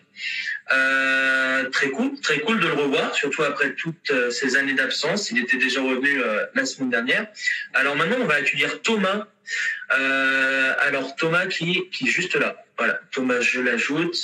Euh, 0.72 1.68
très 1.68 1.90
cool, 1.90 2.18
très 2.20 2.40
cool 2.40 2.58
de 2.58 2.68
le 2.68 2.72
revoir, 2.72 3.14
surtout 3.14 3.42
après 3.42 3.74
toutes 3.74 4.10
euh, 4.10 4.30
ces 4.30 4.56
années 4.56 4.72
d'absence. 4.72 5.30
Il 5.30 5.38
était 5.38 5.58
déjà 5.58 5.82
revenu 5.82 6.22
euh, 6.22 6.46
la 6.54 6.64
semaine 6.64 6.88
dernière. 6.88 7.26
Alors 7.74 7.96
maintenant, 7.96 8.16
on 8.20 8.26
va 8.26 8.36
accueillir 8.36 8.80
Thomas. 8.80 9.26
Euh, 9.98 10.74
alors 10.80 11.16
Thomas 11.16 11.46
qui, 11.48 11.90
qui 11.90 12.08
est 12.08 12.10
juste 12.10 12.34
là. 12.36 12.56
Voilà, 12.78 12.98
Thomas, 13.12 13.40
je 13.40 13.60
l'ajoute. 13.60 14.16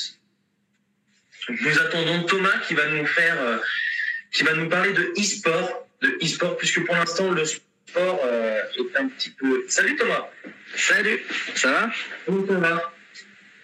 Nous 1.50 1.78
attendons 1.78 2.22
Thomas 2.22 2.58
qui 2.66 2.72
va 2.72 2.86
nous 2.86 3.04
faire, 3.06 3.36
euh, 3.38 3.58
qui 4.32 4.44
va 4.44 4.54
nous 4.54 4.68
parler 4.68 4.92
de 4.92 5.12
e-sport, 5.18 5.86
de 6.02 6.18
e-sport, 6.22 6.56
puisque 6.56 6.84
pour 6.84 6.94
l'instant 6.94 7.30
le 7.30 7.44
sport 7.44 8.20
euh, 8.24 8.62
est 8.78 8.96
un 8.96 9.08
petit 9.08 9.30
peu. 9.30 9.64
Salut 9.68 9.96
Thomas. 9.96 10.28
Salut, 10.76 11.22
ça 11.54 11.70
va? 11.70 11.90
Ça 12.26 12.54
va 12.58 12.94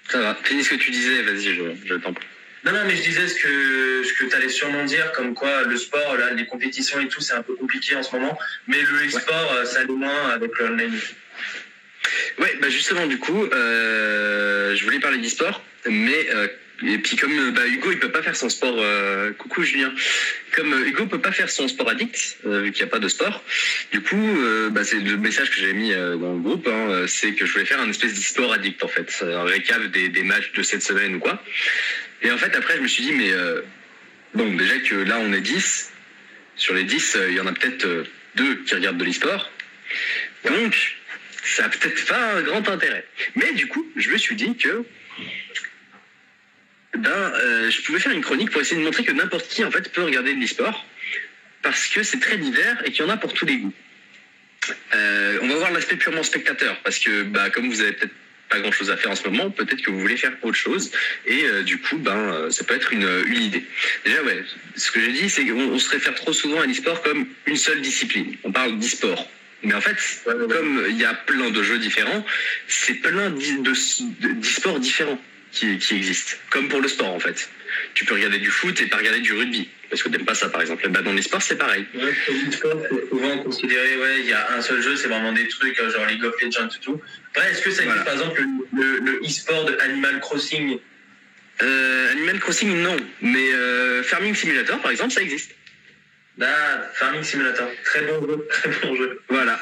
Ça 0.09 0.21
va. 0.21 0.35
Finis 0.43 0.65
ce 0.65 0.71
que 0.71 0.75
tu 0.77 0.91
disais, 0.91 1.23
vas-y, 1.23 1.55
je, 1.55 1.65
je 1.85 1.95
t'en 1.95 2.13
prie. 2.13 2.27
Non, 2.65 2.73
non, 2.73 2.85
mais 2.85 2.97
je 2.97 3.03
disais 3.03 3.29
ce 3.29 3.35
que, 3.37 4.03
ce 4.03 4.13
que 4.15 4.25
tu 4.25 4.35
allais 4.35 4.49
sûrement 4.49 4.85
dire, 4.85 5.13
comme 5.13 5.35
quoi 5.35 5.63
le 5.63 5.77
sport, 5.77 6.17
là, 6.17 6.33
les 6.33 6.47
compétitions 6.47 6.99
et 6.99 7.07
tout, 7.07 7.21
c'est 7.21 7.35
un 7.35 7.43
peu 7.43 7.55
compliqué 7.55 7.95
en 7.95 8.03
ce 8.03 8.17
moment. 8.17 8.37
Mais 8.67 8.83
le 8.83 9.07
e-sport, 9.07 9.53
euh, 9.53 9.65
ça 9.65 9.81
allait 9.81 9.93
moins 9.93 10.31
avec 10.31 10.59
le 10.59 10.67
online. 10.67 10.99
Ouais, 12.39 12.57
bah 12.61 12.69
justement, 12.69 13.07
du 13.07 13.19
coup, 13.19 13.45
euh, 13.45 14.75
je 14.75 14.85
voulais 14.85 14.99
parler 14.99 15.19
d'e-sport, 15.19 15.63
mais 15.89 16.29
euh, 16.35 16.49
et 16.85 16.99
puis 16.99 17.17
comme 17.17 17.33
euh, 17.33 17.51
bah, 17.53 17.67
Hugo, 17.67 17.93
il 17.93 17.99
peut 17.99 18.11
pas 18.11 18.23
faire 18.23 18.37
son 18.37 18.49
sport. 18.49 18.77
euh, 18.79 19.33
coucou 19.33 19.63
Julien. 19.63 19.93
Comme 20.55 20.73
euh, 20.73 20.87
Hugo 20.87 21.07
peut 21.07 21.21
pas 21.21 21.33
faire 21.33 21.51
son 21.51 21.69
sport 21.69 21.89
addict 21.89 22.39
euh, 22.47 22.63
vu 22.63 22.73
qu'il 22.73 22.85
n'y 22.85 22.89
a 22.89 22.93
pas 22.93 22.99
de 22.99 23.09
sport, 23.09 23.43
du 23.93 24.01
coup, 24.03 24.17
bah, 24.71 24.85
c'est 24.85 25.01
le 25.01 25.17
message 25.17 25.51
que 25.51 25.57
j'avais 25.57 25.73
mis 25.73 25.91
dans 25.93 26.35
le 26.35 26.41
groupe, 26.41 26.69
hein, 26.69 27.07
c'est 27.07 27.33
que 27.33 27.47
je 27.47 27.53
voulais 27.53 27.65
faire 27.65 27.81
un 27.81 27.89
espèce 27.89 28.15
d'e-sport 28.15 28.53
addict 28.53 28.83
en 28.83 28.89
fait, 28.89 29.23
un 29.23 29.45
récap 29.45 29.83
des, 29.87 30.23
matchs 30.23 30.53
de 30.53 30.63
cette 30.63 30.83
semaine 30.83 31.17
ou 31.17 31.19
quoi. 31.19 31.43
Et 32.23 32.31
en 32.31 32.39
fait, 32.39 32.55
après, 32.57 32.77
je 32.77 32.83
me 32.83 32.89
suis 32.89 33.05
dit, 33.05 33.13
mais 33.13 33.31
bon, 34.35 34.55
déjà 34.55 34.79
que 34.79 34.95
là, 34.97 35.19
on 35.21 35.33
est 35.33 35.41
10. 35.41 35.93
Sur 36.57 36.75
les 36.75 36.85
10, 36.85 37.17
euh, 37.17 37.31
il 37.31 37.37
y 37.37 37.41
en 37.41 37.47
a 37.47 37.53
peut-être 37.53 37.87
deux 38.35 38.57
qui 38.65 38.75
regardent 38.75 38.99
de 38.99 39.05
l'e-sport. 39.05 39.51
Donc, 40.45 40.97
ça 41.45 41.67
a 41.67 41.69
peut-être 41.69 42.07
pas 42.07 42.35
un 42.35 42.43
grand 42.43 42.69
intérêt. 42.69 43.07
Mais 43.35 43.53
du 43.53 43.67
coup, 43.69 43.87
je 43.97 44.11
me 44.11 44.17
suis 44.17 44.37
dit 44.37 44.57
que 44.57 44.85
ben, 46.97 47.33
je 47.71 47.83
pouvais 47.83 47.99
faire 47.99 48.13
une 48.13 48.23
chronique 48.23 48.51
pour 48.51 48.61
essayer 48.61 48.81
de 48.81 48.85
montrer 48.85 49.05
que 49.05 49.13
n'importe 49.13 49.49
qui 49.49 49.65
en 49.65 49.71
fait 49.71 49.93
peut 49.93 50.03
regarder 50.03 50.35
de 50.35 50.41
l'e-sport 50.41 50.85
parce 51.63 51.89
que 51.89 52.03
c'est 52.03 52.21
très 52.21 52.37
divers 52.39 52.81
et 52.85 52.93
qu'il 52.93 53.05
y 53.05 53.09
en 53.09 53.11
a 53.11 53.17
pour 53.17 53.33
tous 53.33 53.45
les 53.45 53.57
goûts. 53.57 53.73
Euh, 54.95 55.39
on 55.43 55.49
va 55.49 55.55
voir 55.57 55.73
l'aspect 55.73 55.97
purement 55.97 56.23
spectateur 56.23 56.77
parce 56.83 56.99
que 56.99 57.23
bah, 57.25 57.51
comme 57.51 57.69
vous 57.69 57.81
avez 57.81 57.93
peut-être 57.93 58.13
pas 58.49 58.61
grand 58.61 58.71
chose 58.71 58.91
à 58.91 58.97
faire 58.97 59.11
en 59.11 59.17
ce 59.17 59.29
moment, 59.29 59.51
peut-être 59.51 59.83
que 59.83 59.91
vous 59.91 59.99
voulez 59.99 60.17
faire 60.17 60.33
autre 60.43 60.57
chose 60.57 60.93
et 61.27 61.45
euh, 61.45 61.63
du 61.63 61.81
coup 61.81 61.97
ben 61.99 62.49
ça 62.51 62.63
peut 62.63 62.75
être 62.75 62.93
une, 62.93 63.09
idée. 63.33 63.65
Déjà 64.05 64.23
ouais, 64.23 64.45
ce 64.77 64.93
que 64.93 65.01
j'ai 65.01 65.13
dit 65.13 65.29
c'est 65.29 65.45
qu'on 65.45 65.73
on 65.73 65.79
se 65.79 65.91
réfère 65.91 66.15
trop 66.15 66.33
souvent 66.33 66.61
à 66.61 66.67
l'e-sport 66.67 67.03
comme 67.03 67.27
une 67.47 67.57
seule 67.57 67.81
discipline. 67.81 68.37
On 68.45 68.53
parle 68.53 68.79
d'e-sport. 68.79 69.29
Mais 69.63 69.75
en 69.75 69.81
fait, 69.81 69.97
comme 70.25 70.85
il 70.89 70.99
y 70.99 71.05
a 71.05 71.15
plein 71.15 71.51
de 71.51 71.63
jeux 71.63 71.79
différents, 71.79 72.25
c'est 72.69 72.95
plein 72.95 73.31
d'e- 73.31 73.63
de- 73.63 74.33
d'e-sports 74.35 74.79
différents 74.79 75.21
qui, 75.57 75.79
qui 75.79 75.97
existent. 75.97 76.37
Comme 76.51 76.69
pour 76.69 76.81
le 76.81 76.89
sport, 76.89 77.13
en 77.13 77.19
fait. 77.19 77.49
Tu 77.95 78.05
peux 78.05 78.15
regarder 78.15 78.39
du 78.39 78.51
foot 78.51 78.81
et 78.81 78.87
pas 78.87 78.99
regarder 78.99 79.21
du 79.21 79.33
rugby. 79.33 79.69
Parce 79.89 80.03
que 80.03 80.09
t'aimes 80.09 80.25
pas 80.25 80.35
ça, 80.35 80.49
par 80.49 80.61
exemple. 80.61 80.89
Bah, 80.89 81.03
dans 81.03 81.13
les 81.13 81.23
sports, 81.23 81.43
c'est 81.43 81.57
pareil. 81.57 81.87
Ouais, 81.95 82.13
c'est 82.27 83.09
souvent 83.09 83.39
considéré, 83.39 83.97
ouais, 83.97 84.21
il 84.21 84.27
y 84.27 84.33
a 84.33 84.53
un 84.53 84.61
seul 84.61 84.83
jeu, 84.83 84.97
c'est 84.97 85.09
vraiment 85.09 85.33
des 85.33 85.49
trucs 85.49 85.79
euh, 85.81 85.91
genre 85.91 86.07
League 86.07 86.25
of 86.25 86.35
Legends 86.43 86.69
et 86.69 86.81
tout. 86.81 87.01
Ouais, 87.37 87.51
est-ce 87.51 87.63
que 87.63 87.71
ça 87.71 87.83
existe 87.83 88.03
Voilà. 88.05 88.05
par 88.05 88.15
exemple 88.15 88.43
le, 88.73 88.99
le, 88.99 89.13
le 89.13 89.27
e-sport 89.27 89.65
de 89.65 89.77
Animal 89.79 90.21
Crossing? 90.21 90.79
Euh, 91.63 92.13
Animal 92.13 92.39
Crossing, 92.41 92.77
non. 92.83 92.97
Mais 93.23 93.53
euh, 93.55 94.03
Farming 94.03 94.35
Simulator, 94.35 94.79
par 94.81 94.91
exemple, 94.91 95.13
ça 95.13 95.23
existe. 95.23 95.53
Ah, 96.41 96.83
Farming 96.95 97.23
Simulator. 97.23 97.69
Très 97.85 98.03
bon 98.03 98.27
jeu, 98.27 98.47
très 98.51 98.71
bon 98.83 98.95
jeu. 98.97 99.21
Voilà. 99.29 99.59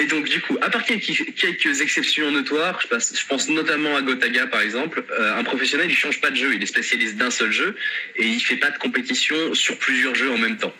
Et 0.00 0.06
donc, 0.06 0.26
du 0.30 0.40
coup, 0.40 0.56
à 0.62 0.70
part 0.70 0.82
quelques, 0.82 1.80
exceptions 1.82 2.30
notoires, 2.30 2.80
je, 2.80 3.26
pense 3.26 3.50
notamment 3.50 3.94
à 3.96 4.00
Gotaga, 4.00 4.46
par 4.46 4.62
exemple, 4.62 5.04
euh, 5.10 5.36
un 5.36 5.44
professionnel, 5.44 5.88
il 5.90 5.94
change 5.94 6.22
pas 6.22 6.30
de 6.30 6.36
jeu, 6.36 6.54
il 6.54 6.62
est 6.62 6.66
spécialiste 6.66 7.18
d'un 7.18 7.30
seul 7.30 7.52
jeu, 7.52 7.76
et 8.16 8.26
il 8.26 8.40
fait 8.40 8.56
pas 8.56 8.70
de 8.70 8.78
compétition 8.78 9.36
sur 9.52 9.76
plusieurs 9.76 10.14
jeux 10.14 10.30
en 10.30 10.38
même 10.38 10.56
temps. 10.56 10.72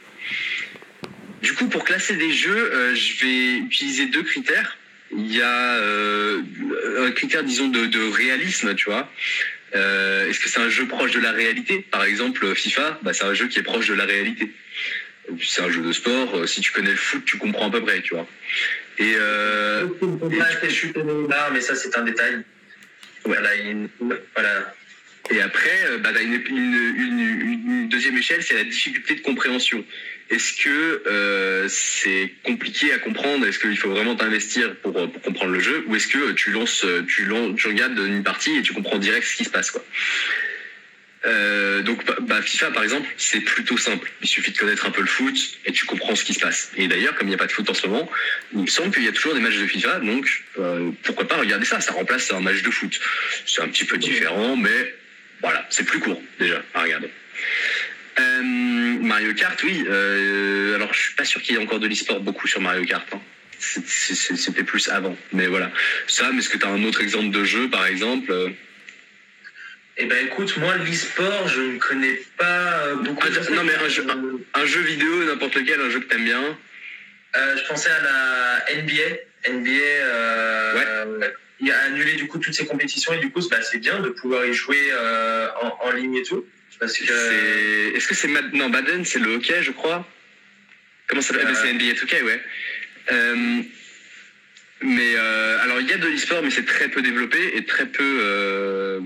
Du 1.42 1.52
coup, 1.52 1.68
pour 1.68 1.84
classer 1.84 2.16
des 2.16 2.32
jeux, 2.32 2.72
euh, 2.72 2.94
je 2.94 3.22
vais 3.22 3.58
utiliser 3.58 4.06
deux 4.06 4.22
critères. 4.22 4.78
Il 5.14 5.30
y 5.30 5.42
a 5.42 5.74
euh, 5.76 6.40
un 7.00 7.10
critère, 7.10 7.44
disons, 7.44 7.68
de, 7.68 8.10
réalisme, 8.10 8.74
tu 8.74 8.86
vois. 8.86 9.12
Est-ce 9.74 10.40
que 10.40 10.48
c'est 10.48 10.60
un 10.60 10.70
jeu 10.70 10.86
proche 10.86 11.12
de 11.12 11.20
la 11.20 11.32
réalité? 11.32 11.84
Par 11.90 12.04
exemple, 12.04 12.54
FIFA, 12.54 13.00
bah, 13.02 13.12
c'est 13.12 13.24
un 13.24 13.34
jeu 13.34 13.48
qui 13.48 13.58
est 13.58 13.62
proche 13.62 13.86
de 13.86 13.94
la 13.94 14.06
réalité. 14.06 14.50
C'est 15.42 15.62
un 15.62 15.70
jeu 15.70 15.82
de 15.82 15.92
sport. 15.92 16.48
Si 16.48 16.60
tu 16.62 16.72
connais 16.72 16.90
le 16.90 16.96
foot, 16.96 17.22
tu 17.24 17.36
comprends 17.36 17.68
à 17.68 17.70
peu 17.70 17.82
près, 17.82 18.00
tu 18.00 18.14
vois. 18.14 18.26
Et 19.00 19.14
euh, 19.16 19.86
Ouais, 20.02 20.38
je 20.62 20.68
suis 20.68 20.92
là, 21.28 21.50
mais 21.52 21.60
ça 21.60 21.74
c'est 21.74 21.96
un 21.96 22.02
détail. 22.02 22.42
Voilà, 23.24 23.54
il- 23.56 23.88
voilà. 24.34 24.74
Et 25.30 25.40
après, 25.40 25.78
euh, 25.86 25.98
bah, 25.98 26.10
une, 26.20 26.34
une, 26.50 27.88
deuxième 27.88 28.16
échelle, 28.18 28.42
c'est 28.42 28.54
la 28.54 28.64
difficulté 28.64 29.14
de 29.14 29.20
compréhension. 29.20 29.84
Est-ce 30.28 30.62
que 30.62 31.02
euh, 31.06 31.66
c'est 31.68 32.32
compliqué 32.44 32.92
à 32.92 32.98
comprendre? 32.98 33.46
Est-ce 33.46 33.58
qu'il 33.58 33.76
faut 33.76 33.90
vraiment 33.90 34.14
t'investir 34.16 34.76
pour, 34.76 34.92
pour 34.92 35.22
comprendre 35.22 35.52
le 35.52 35.60
jeu? 35.60 35.84
Ou 35.88 35.96
est-ce 35.96 36.06
que 36.08 36.32
tu 36.32 36.50
lances, 36.50 36.84
tu, 37.08 37.24
lances, 37.24 37.56
tu 37.56 37.68
regardes 37.68 37.98
une 37.98 38.22
partie 38.22 38.56
et 38.56 38.62
tu 38.62 38.72
comprends 38.72 38.98
direct 38.98 39.26
ce 39.26 39.36
qui 39.36 39.44
se 39.44 39.50
passe 39.50 39.70
quoi? 39.70 39.84
Euh, 41.26 41.82
donc 41.82 42.02
bah, 42.22 42.40
FIFA 42.40 42.70
par 42.70 42.82
exemple 42.82 43.06
c'est 43.18 43.40
plutôt 43.40 43.76
simple 43.76 44.10
il 44.22 44.28
suffit 44.28 44.52
de 44.52 44.58
connaître 44.58 44.86
un 44.86 44.90
peu 44.90 45.02
le 45.02 45.06
foot 45.06 45.36
et 45.66 45.72
tu 45.72 45.84
comprends 45.84 46.16
ce 46.16 46.24
qui 46.24 46.32
se 46.32 46.40
passe 46.40 46.70
et 46.76 46.88
d'ailleurs 46.88 47.14
comme 47.14 47.26
il 47.26 47.30
n'y 47.30 47.34
a 47.34 47.38
pas 47.38 47.46
de 47.46 47.52
foot 47.52 47.68
en 47.68 47.74
ce 47.74 47.86
moment 47.86 48.10
il 48.54 48.62
me 48.62 48.66
semble 48.66 48.90
qu'il 48.94 49.04
y 49.04 49.08
a 49.08 49.12
toujours 49.12 49.34
des 49.34 49.40
matchs 49.40 49.58
de 49.58 49.66
FIFA 49.66 49.98
donc 50.00 50.26
euh, 50.58 50.90
pourquoi 51.02 51.28
pas 51.28 51.36
regarder 51.36 51.66
ça 51.66 51.80
ça 51.80 51.92
remplace 51.92 52.32
un 52.32 52.40
match 52.40 52.62
de 52.62 52.70
foot 52.70 52.98
c'est 53.44 53.60
un 53.60 53.68
petit 53.68 53.84
peu 53.84 53.98
différent 53.98 54.56
mais 54.56 54.94
voilà, 55.40 55.66
c'est 55.70 55.84
plus 55.84 56.00
court 56.00 56.20
déjà 56.38 56.62
à 56.74 56.82
regarder. 56.82 57.10
Euh, 58.18 58.42
Mario 58.42 59.32
Kart, 59.34 59.62
oui. 59.62 59.84
alors, 60.74 60.92
je 60.92 60.98
suis 61.00 61.14
pas 61.14 61.24
sûr 61.24 61.40
qu'il 61.42 61.56
y 61.56 61.58
ait 61.58 61.62
encore 61.62 61.80
de 61.80 61.86
l'e-sport 61.86 62.20
beaucoup 62.20 62.46
sur 62.46 62.60
Mario 62.60 62.84
Kart. 62.84 63.06
hein. 63.12 63.20
C'était 63.58 64.64
plus 64.64 64.88
avant. 64.88 65.16
Mais 65.32 65.46
voilà. 65.46 65.70
Ça, 66.06 66.30
mais 66.32 66.40
est-ce 66.40 66.48
que 66.48 66.58
tu 66.58 66.66
as 66.66 66.70
un 66.70 66.82
autre 66.84 67.00
exemple 67.00 67.30
de 67.30 67.44
jeu, 67.44 67.68
par 67.68 67.86
exemple 67.86 68.32
Eh 70.02 70.06
ben 70.06 70.26
écoute, 70.26 70.56
moi 70.56 70.76
l'e-sport, 70.78 71.46
je 71.48 71.60
ne 71.60 71.78
connais 71.78 72.22
pas 72.38 72.84
euh, 72.86 72.94
beaucoup. 72.96 73.28
De 73.28 73.54
non, 73.54 73.64
mais 73.64 73.74
un 73.74 73.88
jeu- 73.88 74.06
Un 74.54 74.64
jeu 74.64 74.80
vidéo, 74.80 75.24
n'importe 75.24 75.54
lequel, 75.56 75.78
un 75.80 75.90
jeu 75.90 76.00
que 76.00 76.06
t'aimes 76.06 76.24
bien 76.24 76.58
Euh, 77.36 77.56
je 77.56 77.64
pensais 77.68 77.90
à 77.90 78.00
la 78.02 78.64
NBA. 78.82 79.08
NBA, 79.48 79.70
euh, 79.70 81.28
il 81.60 81.70
a 81.70 81.78
annulé 81.82 82.14
du 82.14 82.26
coup 82.28 82.38
toutes 82.38 82.54
ses 82.54 82.66
compétitions 82.66 83.12
et 83.12 83.18
du 83.18 83.30
coup 83.30 83.40
bah, 83.48 83.60
c'est 83.62 83.78
bien 83.78 84.00
de 84.00 84.08
pouvoir 84.10 84.44
y 84.46 84.52
jouer 84.54 84.88
euh, 84.90 85.48
en, 85.62 85.78
en 85.86 85.90
ligne 85.92 86.16
et 86.16 86.22
tout. 86.22 86.44
Parce 86.78 86.96
que 86.96 87.04
C'est- 87.06 87.92
Est-ce 87.96 88.08
que 88.08 88.14
c'est 88.14 88.28
Mad... 88.28 88.52
Non, 88.54 88.68
Madden, 88.70 89.04
c'est 89.04 89.18
le 89.18 89.34
hockey, 89.34 89.62
je 89.62 89.70
crois. 89.72 90.06
Comment 91.08 91.20
ça 91.20 91.34
s'appelle? 91.34 91.48
Euh. 91.54 91.54
C'est 91.60 91.72
NBA 91.74 91.92
2K, 91.92 92.22
ouais. 92.22 92.40
Mais 94.82 95.12
euh, 95.14 95.58
alors, 95.62 95.78
il 95.80 95.88
y 95.88 95.92
a 95.92 95.98
de 95.98 96.06
l'e-sport, 96.08 96.42
mais 96.42 96.50
c'est 96.50 96.64
très 96.64 96.88
peu 96.88 97.02
développé 97.02 97.38
et 97.56 97.64
très 97.66 97.84
peu. 97.86 99.02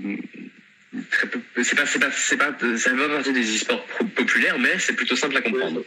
Très 1.11 1.27
peu 1.27 1.39
c'est 1.63 1.75
pas, 1.75 1.85
c'est 1.85 1.99
pas, 1.99 2.11
c'est 2.11 2.37
pas, 2.37 2.55
ça 2.77 2.89
fait 2.91 2.97
pas 2.97 3.09
partie 3.09 3.33
des 3.33 3.55
e-sports 3.55 3.85
populaires, 4.15 4.57
mais 4.59 4.77
c'est 4.79 4.95
plutôt 4.95 5.15
simple 5.15 5.37
à 5.37 5.41
comprendre. 5.41 5.83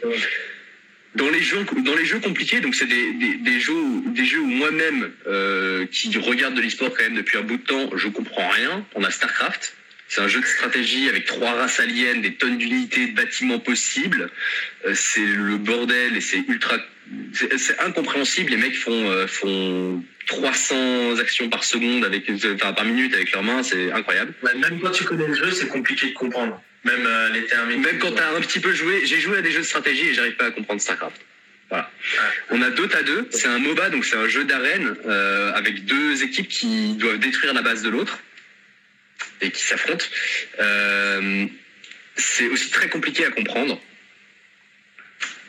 Dans 1.15 1.29
les 1.29 1.41
jeux, 1.41 1.65
dans 1.83 1.95
les 1.95 2.05
jeux 2.05 2.19
compliqués, 2.19 2.59
donc 2.59 2.75
c'est 2.75 2.85
des, 2.85 3.13
des, 3.13 3.33
des 3.37 3.59
jeux, 3.59 3.73
où- 3.73 4.03
des 4.13 4.25
jeux 4.25 4.39
où 4.39 4.45
moi-même, 4.45 5.11
euh, 5.27 5.85
qui 5.91 6.15
regarde 6.17 6.53
de 6.53 6.61
l'e-sport 6.61 6.89
quand 6.95 7.03
même 7.03 7.15
depuis 7.15 7.37
un 7.37 7.41
bout 7.41 7.57
de 7.57 7.63
temps, 7.63 7.89
je 7.95 8.07
comprends 8.09 8.47
rien. 8.49 8.85
On 8.95 9.03
a 9.03 9.09
Starcraft. 9.09 9.75
C'est 10.07 10.21
un 10.21 10.27
jeu 10.27 10.39
de 10.39 10.45
stratégie 10.45 11.07
avec 11.09 11.25
trois 11.25 11.53
races 11.53 11.79
aliens, 11.79 12.15
des 12.15 12.33
tonnes 12.33 12.57
d'unités, 12.57 13.07
de 13.07 13.15
bâtiments 13.15 13.59
possibles. 13.59 14.29
Euh, 14.85 14.93
c'est 14.95 15.25
le 15.25 15.57
bordel 15.57 16.15
et 16.15 16.21
c'est 16.21 16.43
ultra, 16.47 16.77
c'est 17.57 17.79
incompréhensible. 17.79 18.51
Les 18.51 18.57
mecs 18.57 18.75
font 18.75 19.09
euh, 19.09 19.27
font 19.27 20.03
300 20.27 21.19
actions 21.19 21.49
par 21.49 21.63
seconde 21.63 22.05
avec, 22.05 22.29
enfin 22.29 22.73
par 22.73 22.85
minute 22.85 23.13
avec 23.13 23.31
leurs 23.31 23.43
mains. 23.43 23.63
C'est 23.63 23.91
incroyable. 23.91 24.33
Ouais, 24.43 24.55
même 24.55 24.79
quand 24.79 24.91
tu 24.91 25.03
connais 25.03 25.27
le 25.27 25.35
jeu, 25.35 25.51
c'est 25.51 25.67
compliqué 25.67 26.07
de 26.07 26.13
comprendre. 26.13 26.61
Même 26.83 27.05
euh, 27.05 27.29
les 27.29 27.45
termes. 27.45 27.69
Même 27.69 27.99
quand 27.99 28.11
t'as 28.11 28.35
un 28.35 28.41
petit 28.41 28.59
peu 28.59 28.73
joué, 28.73 29.05
j'ai 29.05 29.19
joué 29.19 29.37
à 29.37 29.41
des 29.41 29.51
jeux 29.51 29.61
de 29.61 29.65
stratégie 29.65 30.07
et 30.09 30.13
j'arrive 30.13 30.35
pas 30.35 30.45
à 30.45 30.51
comprendre 30.51 30.81
Starcraft. 30.81 31.21
Voilà. 31.69 31.91
On 32.49 32.61
a 32.61 32.71
Dota 32.71 33.03
2, 33.03 33.29
c'est 33.31 33.47
un 33.47 33.59
MOBA, 33.59 33.91
donc 33.91 34.03
c'est 34.03 34.15
un 34.15 34.27
jeu 34.27 34.43
d'arène 34.43 34.95
euh, 35.05 35.53
avec 35.53 35.85
deux 35.85 36.23
équipes 36.23 36.47
qui 36.47 36.95
doivent 36.95 37.19
détruire 37.19 37.53
la 37.53 37.61
base 37.61 37.83
de 37.83 37.89
l'autre 37.89 38.19
et 39.41 39.51
qui 39.51 39.63
s'affrontent. 39.63 40.05
Euh, 40.59 41.45
c'est 42.15 42.47
aussi 42.47 42.71
très 42.71 42.89
compliqué 42.89 43.25
à 43.25 43.29
comprendre. 43.29 43.79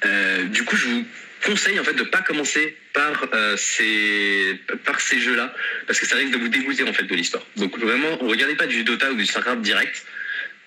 Euh, 0.05 0.45
du 0.45 0.65
coup, 0.65 0.77
je 0.77 0.89
vous 0.89 1.07
conseille 1.45 1.79
en 1.81 1.85
fait 1.85 1.95
de 1.95 2.03
pas 2.05 2.23
commencer 2.23 2.77
par 2.93 3.29
euh, 3.33 3.57
ces 3.57 4.59
par 4.85 5.01
ces 5.01 5.19
jeux-là 5.21 5.55
parce 5.87 5.99
que 6.01 6.07
ça 6.07 6.17
risque 6.17 6.33
de 6.33 6.39
vous 6.39 6.49
dégoûter 6.49 6.83
en 6.85 6.93
fait 6.93 7.05
de 7.05 7.15
l'histoire. 7.15 7.45
Donc 7.57 7.79
vraiment, 7.79 8.17
regardez 8.19 8.55
pas 8.57 8.67
du 8.67 8.85
Dota 8.85 9.11
ou 9.11 9.15
du 9.15 9.27
Starcraft 9.27 9.61
direct 9.63 10.05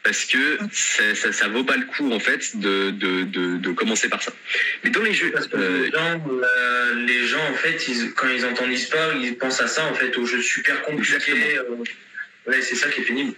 parce 0.04 0.26
que 0.26 0.58
ça, 0.74 1.16
ça, 1.16 1.32
ça 1.32 1.48
vaut 1.48 1.64
pas 1.64 1.78
le 1.78 1.86
coup 1.86 2.12
en 2.12 2.20
fait 2.20 2.58
de, 2.58 2.90
de, 2.92 3.24
de, 3.24 3.58
de 3.58 3.72
commencer 3.72 4.10
par 4.10 4.22
ça. 4.22 4.34
Mais 4.84 4.90
dans 4.90 5.02
les 5.02 5.14
jeux, 5.14 5.32
Parce 5.32 5.48
que 5.48 5.56
euh, 5.56 5.86
les, 5.86 5.92
gens, 5.92 6.22
euh, 6.44 6.94
les 7.06 7.28
gens, 7.28 7.46
en 7.50 7.54
fait, 7.54 7.88
ils- 7.88 8.12
quand 8.14 8.28
ils 8.28 8.46
entendent 8.46 8.74
e-sport, 8.74 9.14
ils 9.22 9.38
pensent 9.38 9.62
à 9.62 9.68
ça, 9.68 9.86
en 9.86 9.94
fait, 9.94 10.18
aux 10.18 10.26
jeux 10.26 10.42
super 10.42 10.82
compliqués. 10.82 11.58
Ouais, 12.46 12.62
c'est 12.62 12.76
ça 12.76 12.90
qui 12.90 13.00
est 13.00 13.06
pénible. 13.06 13.34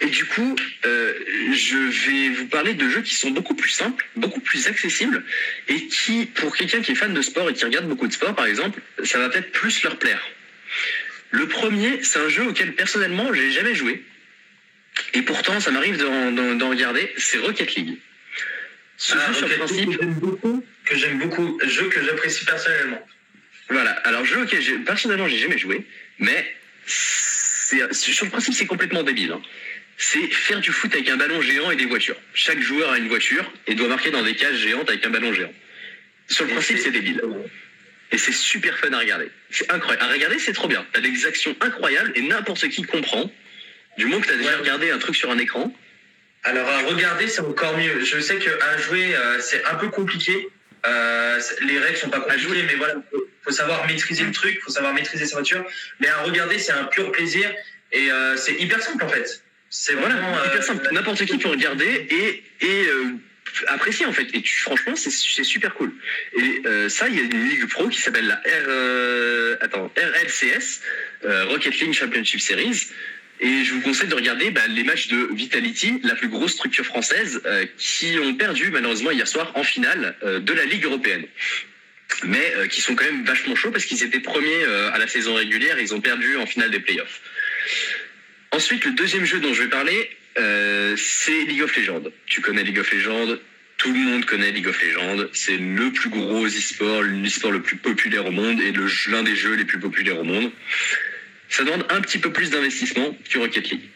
Et 0.00 0.06
du 0.06 0.24
coup, 0.26 0.54
euh, 0.84 1.14
je 1.52 1.76
vais 1.76 2.28
vous 2.28 2.46
parler 2.48 2.74
de 2.74 2.88
jeux 2.88 3.00
qui 3.00 3.14
sont 3.14 3.30
beaucoup 3.30 3.54
plus 3.54 3.70
simples, 3.70 4.06
beaucoup 4.16 4.40
plus 4.40 4.66
accessibles, 4.66 5.24
et 5.68 5.86
qui, 5.86 6.26
pour 6.26 6.54
quelqu'un 6.54 6.82
qui 6.82 6.92
est 6.92 6.96
fan 6.96 7.14
de 7.14 7.22
sport 7.22 7.48
et 7.48 7.54
qui 7.54 7.64
regarde 7.64 7.88
beaucoup 7.88 8.06
de 8.06 8.12
sport, 8.12 8.34
par 8.34 8.46
exemple, 8.46 8.80
ça 9.04 9.18
va 9.18 9.30
peut-être 9.30 9.52
plus 9.52 9.82
leur 9.82 9.98
plaire. 9.98 10.22
Le 11.30 11.48
premier, 11.48 12.02
c'est 12.02 12.18
un 12.18 12.28
jeu 12.28 12.46
auquel 12.46 12.74
personnellement, 12.74 13.32
j'ai 13.32 13.50
jamais 13.52 13.74
joué, 13.74 14.04
et 15.14 15.22
pourtant, 15.22 15.60
ça 15.60 15.70
m'arrive 15.70 15.98
d'en, 15.98 16.68
regarder, 16.68 17.10
c'est 17.16 17.38
Rocket 17.38 17.74
League. 17.74 17.98
Ce 18.98 19.14
Ah, 19.16 19.28
jeu, 19.28 19.34
sur 19.34 19.48
le 19.48 19.54
principe, 19.56 19.86
que 19.86 20.02
j'aime 20.02 20.14
beaucoup, 20.14 20.64
que 20.84 20.96
j'aime 20.96 21.18
beaucoup, 21.18 21.60
jeu 21.64 21.88
que 21.88 22.02
j'apprécie 22.02 22.44
personnellement. 22.44 23.06
Voilà, 23.68 23.90
alors 23.90 24.24
jeu 24.24 24.42
auquel 24.42 24.84
personnellement 24.84 25.28
j'ai 25.28 25.38
jamais 25.38 25.58
joué, 25.58 25.84
mais 26.18 26.54
sur 26.86 28.24
le 28.24 28.30
principe 28.30 28.54
c'est 28.54 28.66
complètement 28.66 29.02
débile. 29.02 29.32
hein. 29.32 29.42
C'est 29.98 30.26
faire 30.30 30.60
du 30.60 30.72
foot 30.72 30.92
avec 30.94 31.08
un 31.08 31.16
ballon 31.16 31.40
géant 31.40 31.70
et 31.70 31.76
des 31.76 31.86
voitures. 31.86 32.16
Chaque 32.34 32.60
joueur 32.60 32.90
a 32.92 32.98
une 32.98 33.08
voiture 33.08 33.50
et 33.66 33.74
doit 33.74 33.88
marquer 33.88 34.10
dans 34.10 34.22
des 34.22 34.34
cages 34.34 34.58
géantes 34.58 34.88
avec 34.90 35.04
un 35.06 35.10
ballon 35.10 35.32
géant. 35.32 35.52
Sur 36.28 36.44
le 36.44 36.50
principe 36.52 36.78
c'est 36.78 36.90
débile. 36.90 37.22
Et 38.12 38.18
c'est 38.18 38.32
super 38.32 38.76
fun 38.78 38.92
à 38.92 38.98
regarder. 38.98 39.30
C'est 39.50 39.70
incroyable. 39.72 40.04
À 40.04 40.12
regarder 40.12 40.38
c'est 40.38 40.52
trop 40.52 40.68
bien. 40.68 40.84
T'as 40.92 41.00
des 41.00 41.26
actions 41.26 41.56
incroyables 41.60 42.12
et 42.14 42.22
n'importe 42.22 42.68
qui 42.68 42.82
comprend. 42.82 43.30
Du 43.96 44.04
moment 44.06 44.20
que 44.20 44.28
t'as 44.28 44.36
déjà 44.36 44.50
Ouais. 44.50 44.56
regardé 44.56 44.90
un 44.90 44.98
truc 44.98 45.16
sur 45.16 45.30
un 45.30 45.38
écran. 45.38 45.74
Alors 46.44 46.68
à 46.68 46.80
regarder, 46.82 47.26
c'est 47.28 47.40
encore 47.40 47.76
mieux. 47.78 48.04
Je 48.04 48.20
sais 48.20 48.38
qu'à 48.38 48.76
jouer, 48.78 49.16
euh, 49.16 49.40
c'est 49.40 49.64
un 49.64 49.74
peu 49.76 49.88
compliqué. 49.88 50.48
Euh, 50.86 51.40
les 51.62 51.78
règles 51.78 51.96
sont 51.96 52.10
pas 52.10 52.20
compliquées, 52.20 52.62
mais 52.66 52.74
voilà, 52.76 52.94
faut, 53.10 53.26
faut 53.42 53.50
savoir 53.50 53.86
maîtriser 53.86 54.22
le 54.24 54.30
truc, 54.30 54.60
faut 54.62 54.70
savoir 54.70 54.92
maîtriser 54.94 55.24
sa 55.26 55.36
voiture. 55.36 55.64
Mais 56.00 56.08
à 56.08 56.18
regarder, 56.22 56.58
c'est 56.58 56.72
un 56.72 56.84
pur 56.84 57.10
plaisir 57.10 57.52
et 57.90 58.12
euh, 58.12 58.36
c'est 58.36 58.54
hyper 58.60 58.80
simple 58.82 59.02
en 59.02 59.08
fait. 59.08 59.42
C'est 59.78 59.92
Voilà, 59.92 60.14
vraiment 60.16 60.42
hyper 60.44 60.56
euh, 60.56 60.62
simple. 60.62 60.88
N'importe 60.92 61.24
qui 61.26 61.36
peut 61.36 61.48
regarder 61.48 62.06
et, 62.10 62.42
et 62.66 62.86
euh, 62.88 63.10
apprécier 63.68 64.06
en 64.06 64.12
fait. 64.12 64.26
Et 64.34 64.40
tu- 64.40 64.56
franchement, 64.62 64.96
c'est 64.96 65.10
super 65.44 65.74
cool. 65.74 65.92
Et 66.38 66.62
euh, 66.66 66.88
ça, 66.88 67.08
il 67.08 67.14
y 67.16 67.18
a 67.20 67.22
une 67.22 67.48
ligue 67.48 67.66
pro 67.68 67.88
qui 67.88 68.00
s'appelle 68.00 68.26
la 68.26 68.36
R, 68.36 68.68
euh, 68.68 69.56
attends, 69.60 69.92
RLCS, 69.96 70.80
euh, 71.24 71.44
Rocket 71.44 71.78
League 71.78 71.92
Championship 71.92 72.40
Series. 72.40 72.86
Et 73.38 73.64
je 73.64 73.74
vous 73.74 73.82
conseille 73.82 74.08
de 74.08 74.14
regarder 74.14 74.50
bah, 74.50 74.62
les 74.66 74.82
matchs 74.82 75.08
de 75.08 75.28
Vitality, 75.34 76.00
la 76.04 76.14
plus 76.14 76.28
grosse 76.28 76.52
structure 76.52 76.86
française, 76.86 77.42
qui 77.76 78.18
ont 78.18 78.34
perdu 78.34 78.70
malheureusement 78.70 79.10
hier 79.10 79.28
soir 79.28 79.52
en 79.56 79.62
finale 79.62 80.16
de 80.22 80.52
la 80.54 80.64
Ligue 80.64 80.86
européenne. 80.86 81.26
Mais 82.24 82.50
qui 82.70 82.80
sont 82.80 82.94
quand 82.96 83.04
même 83.04 83.24
vachement 83.26 83.54
chauds 83.54 83.70
parce 83.70 83.84
qu'ils 83.84 84.02
étaient 84.02 84.20
premiers 84.20 84.64
à 84.94 84.96
la 84.96 85.06
saison 85.06 85.34
régulière 85.34 85.76
et 85.78 85.82
ils 85.82 85.94
ont 85.94 86.00
perdu 86.00 86.38
en 86.38 86.46
finale 86.46 86.70
des 86.70 86.80
playoffs. 86.80 87.20
Ensuite, 88.56 88.86
le 88.86 88.92
deuxième 88.92 89.26
jeu 89.26 89.38
dont 89.38 89.52
je 89.52 89.64
vais 89.64 89.68
parler, 89.68 90.08
euh, 90.38 90.96
c'est 90.96 91.44
League 91.44 91.60
of 91.60 91.76
Legends. 91.76 92.04
Tu 92.24 92.40
connais 92.40 92.62
League 92.62 92.78
of 92.78 92.90
Legends, 92.90 93.36
tout 93.76 93.92
le 93.92 93.98
monde 93.98 94.24
connaît 94.24 94.50
League 94.50 94.66
of 94.66 94.82
Legends. 94.82 95.26
C'est 95.34 95.58
le 95.58 95.92
plus 95.92 96.08
gros 96.08 96.46
e-sport, 96.46 97.02
l'e-sport 97.02 97.50
le 97.50 97.60
plus 97.60 97.76
populaire 97.76 98.24
au 98.24 98.30
monde 98.30 98.58
et 98.62 98.72
l'un 99.10 99.22
des 99.24 99.36
jeux 99.36 99.56
les 99.56 99.66
plus 99.66 99.78
populaires 99.78 100.18
au 100.18 100.24
monde. 100.24 100.50
Ça 101.50 101.64
demande 101.64 101.84
un 101.90 102.00
petit 102.00 102.18
peu 102.18 102.32
plus 102.32 102.48
d'investissement 102.48 103.14
que 103.28 103.38
Rocket 103.38 103.68
League. 103.68 103.90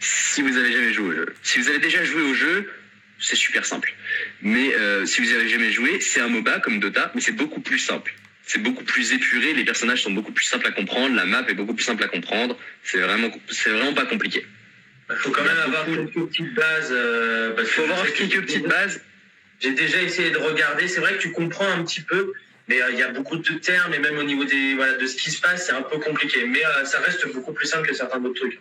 Si 0.00 0.42
vous 0.42 0.56
avez 0.56 0.72
jamais 0.72 0.92
joué 0.92 1.06
au 1.06 1.12
jeu. 1.12 1.34
Si 1.44 1.60
vous 1.60 1.68
avez 1.68 1.78
déjà 1.78 2.02
joué 2.02 2.22
au 2.22 2.34
jeu, 2.34 2.72
c'est 3.20 3.36
super 3.36 3.64
simple. 3.64 3.94
Mais 4.40 4.74
euh, 4.74 5.06
si 5.06 5.20
vous 5.20 5.32
avez 5.32 5.48
jamais 5.48 5.70
joué, 5.70 6.00
c'est 6.00 6.20
un 6.20 6.28
MOBA 6.28 6.58
comme 6.58 6.80
Dota, 6.80 7.12
mais 7.14 7.20
c'est 7.20 7.36
beaucoup 7.36 7.60
plus 7.60 7.78
simple. 7.78 8.12
C'est 8.44 8.58
beaucoup 8.60 8.84
plus 8.84 9.12
épuré, 9.12 9.54
les 9.54 9.64
personnages 9.64 10.02
sont 10.02 10.10
beaucoup 10.10 10.32
plus 10.32 10.44
simples 10.44 10.66
à 10.66 10.72
comprendre, 10.72 11.14
la 11.14 11.24
map 11.24 11.44
est 11.48 11.54
beaucoup 11.54 11.74
plus 11.74 11.84
simple 11.84 12.02
à 12.04 12.08
comprendre. 12.08 12.58
C'est 12.82 12.98
vraiment, 13.00 13.30
c'est 13.50 13.70
vraiment 13.70 13.94
pas 13.94 14.06
compliqué. 14.06 14.44
Il 15.10 15.16
faut 15.16 15.30
quand 15.30 15.44
même 15.44 15.58
avoir 15.58 15.84
quelques 15.86 16.26
petites 16.28 16.54
bases. 16.54 16.88
euh, 16.90 17.52
parce 17.54 17.68
faut 17.68 17.82
que 17.82 17.90
avoir 17.90 18.04
que 18.06 18.10
quelques 18.12 18.32
j'ai 18.32 18.40
petites 18.40 18.62
déjà- 18.64 18.74
bases. 18.76 19.00
J'ai 19.60 19.70
déjà 19.72 20.02
essayé 20.02 20.30
de 20.30 20.38
regarder. 20.38 20.88
C'est 20.88 21.00
vrai 21.00 21.14
que 21.14 21.20
tu 21.22 21.30
comprends 21.30 21.70
un 21.70 21.84
petit 21.84 22.00
peu, 22.00 22.32
mais 22.68 22.82
euh, 22.82 22.90
il 22.92 22.98
y 22.98 23.02
a 23.02 23.08
beaucoup 23.08 23.36
de 23.36 23.52
termes 23.54 23.94
et 23.94 23.98
même 24.00 24.18
au 24.18 24.24
niveau 24.24 24.44
des 24.44 24.74
voilà 24.74 24.94
de 24.94 25.06
ce 25.06 25.16
qui 25.16 25.30
se 25.30 25.40
passe, 25.40 25.66
c'est 25.66 25.72
un 25.72 25.82
peu 25.82 25.98
compliqué. 25.98 26.44
Mais 26.46 26.64
euh, 26.66 26.84
ça 26.84 26.98
reste 27.00 27.26
beaucoup 27.32 27.52
plus 27.52 27.66
simple 27.68 27.86
que 27.88 27.94
certains 27.94 28.22
autres 28.24 28.40
trucs. 28.40 28.58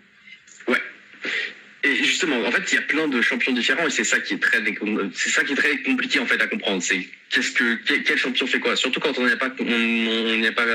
Et 1.83 1.95
justement, 2.03 2.39
en 2.45 2.51
fait, 2.51 2.71
il 2.71 2.75
y 2.75 2.77
a 2.77 2.83
plein 2.83 3.07
de 3.07 3.21
champions 3.23 3.53
différents 3.53 3.87
et 3.87 3.89
c'est 3.89 4.03
ça 4.03 4.19
qui 4.19 4.35
est 4.35 4.37
très, 4.37 4.61
c'est 5.15 5.29
ça 5.29 5.43
qui 5.43 5.53
est 5.53 5.55
très 5.55 5.77
compliqué 5.81 6.19
en 6.19 6.27
fait 6.27 6.39
à 6.39 6.45
comprendre. 6.45 6.83
C'est 6.83 7.07
qu'est-ce 7.31 7.51
que 7.51 7.73
quel, 8.05 8.17
champion 8.17 8.45
fait 8.45 8.59
quoi? 8.59 8.75
Surtout 8.75 8.99
quand 8.99 9.17
on 9.17 9.25
n'y 9.25 9.31
a 9.31 9.37
pas, 9.37 9.49
on 9.59 9.63
n'y 9.65 10.45
a 10.45 10.51
pas, 10.51 10.65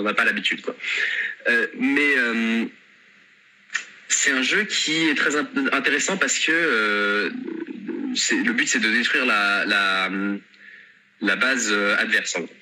on 0.00 0.02
n'a 0.02 0.14
pas 0.14 0.24
l'habitude. 0.24 0.60
Euh, 1.48 1.66
mais 1.76 2.14
euh, 2.16 2.64
c'est 4.08 4.30
un 4.30 4.42
jeu 4.42 4.64
qui 4.64 5.08
est 5.08 5.16
très 5.16 5.34
int- 5.36 5.68
intéressant 5.72 6.16
parce 6.16 6.38
que 6.38 6.52
euh, 6.52 7.30
le 8.44 8.52
but 8.52 8.68
c'est 8.68 8.78
de 8.78 8.90
détruire 8.90 9.26
la 9.26 9.64
la, 9.66 10.10
la 11.22 11.36
base 11.36 11.72
adverse. 11.98 12.36
en 12.36 12.42
gros. 12.42 12.54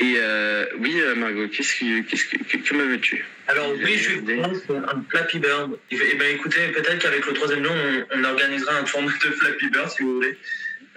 Et 0.00 0.14
euh, 0.16 0.64
oui, 0.78 0.98
euh, 1.00 1.14
Margot, 1.14 1.46
qu'est-ce 1.48 1.74
que 1.76 2.00
qu'est-ce 2.08 2.24
que 2.24 2.38
que, 2.38 2.56
que 2.56 2.74
m'avais-tu 2.74 3.24
Alors 3.48 3.72
oui, 3.84 3.98
je 3.98 4.18
prendre 4.64 4.88
un 4.88 5.04
Flappy 5.10 5.38
Bird. 5.38 5.78
Et 5.90 6.14
ben 6.14 6.34
écoutez, 6.34 6.68
peut-être 6.68 6.98
qu'avec 6.98 7.26
le 7.26 7.32
troisième 7.34 7.62
lion, 7.62 7.72
on, 8.10 8.18
on 8.18 8.24
organisera 8.24 8.78
un 8.78 8.84
tournoi 8.84 9.12
de 9.22 9.30
Flappy 9.30 9.68
Bird 9.68 9.90
si 9.90 10.02
vous 10.02 10.14
voulez. 10.14 10.36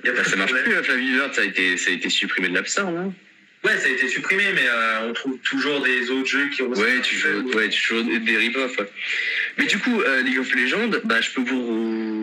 Y 0.06 0.10
a 0.10 0.14
pas 0.14 0.24
ça 0.24 0.36
marche 0.36 0.54
plus, 0.54 0.76
hein, 0.76 0.84
Flavie 0.84 1.12
Bird, 1.12 1.34
ça 1.34 1.42
a 1.42 1.46
été, 1.46 1.78
ça 1.78 1.90
a 1.92 1.94
été 1.94 2.10
supprimé 2.10 2.50
de 2.50 2.56
l'App 2.56 2.68
Store, 2.68 2.92
non 2.92 3.14
Ouais, 3.64 3.78
ça 3.78 3.88
a 3.88 3.92
été 3.92 4.10
supprimé, 4.10 4.44
mais 4.54 4.68
euh, 4.68 5.08
on 5.08 5.14
trouve 5.14 5.38
toujours 5.38 5.82
des 5.82 6.10
autres 6.12 6.28
jeux 6.28 6.50
qui 6.50 6.62
ont. 6.64 6.70
Ouais, 6.70 7.00
tu 7.02 7.16
joues, 7.16 7.50
ouais, 7.54 7.70
tu 7.70 7.82
joues 7.82 8.04
des 8.20 8.36
rip-off. 8.38 8.78
ouais. 8.78 8.90
Mais 9.58 9.66
du 9.66 9.80
coup, 9.80 10.02
euh, 10.02 10.22
League 10.22 10.40
of 10.40 10.54
Legends, 10.54 10.90
bah, 11.06 11.22
je 11.22 11.30
peux 11.32 11.42
vous. 11.42 12.23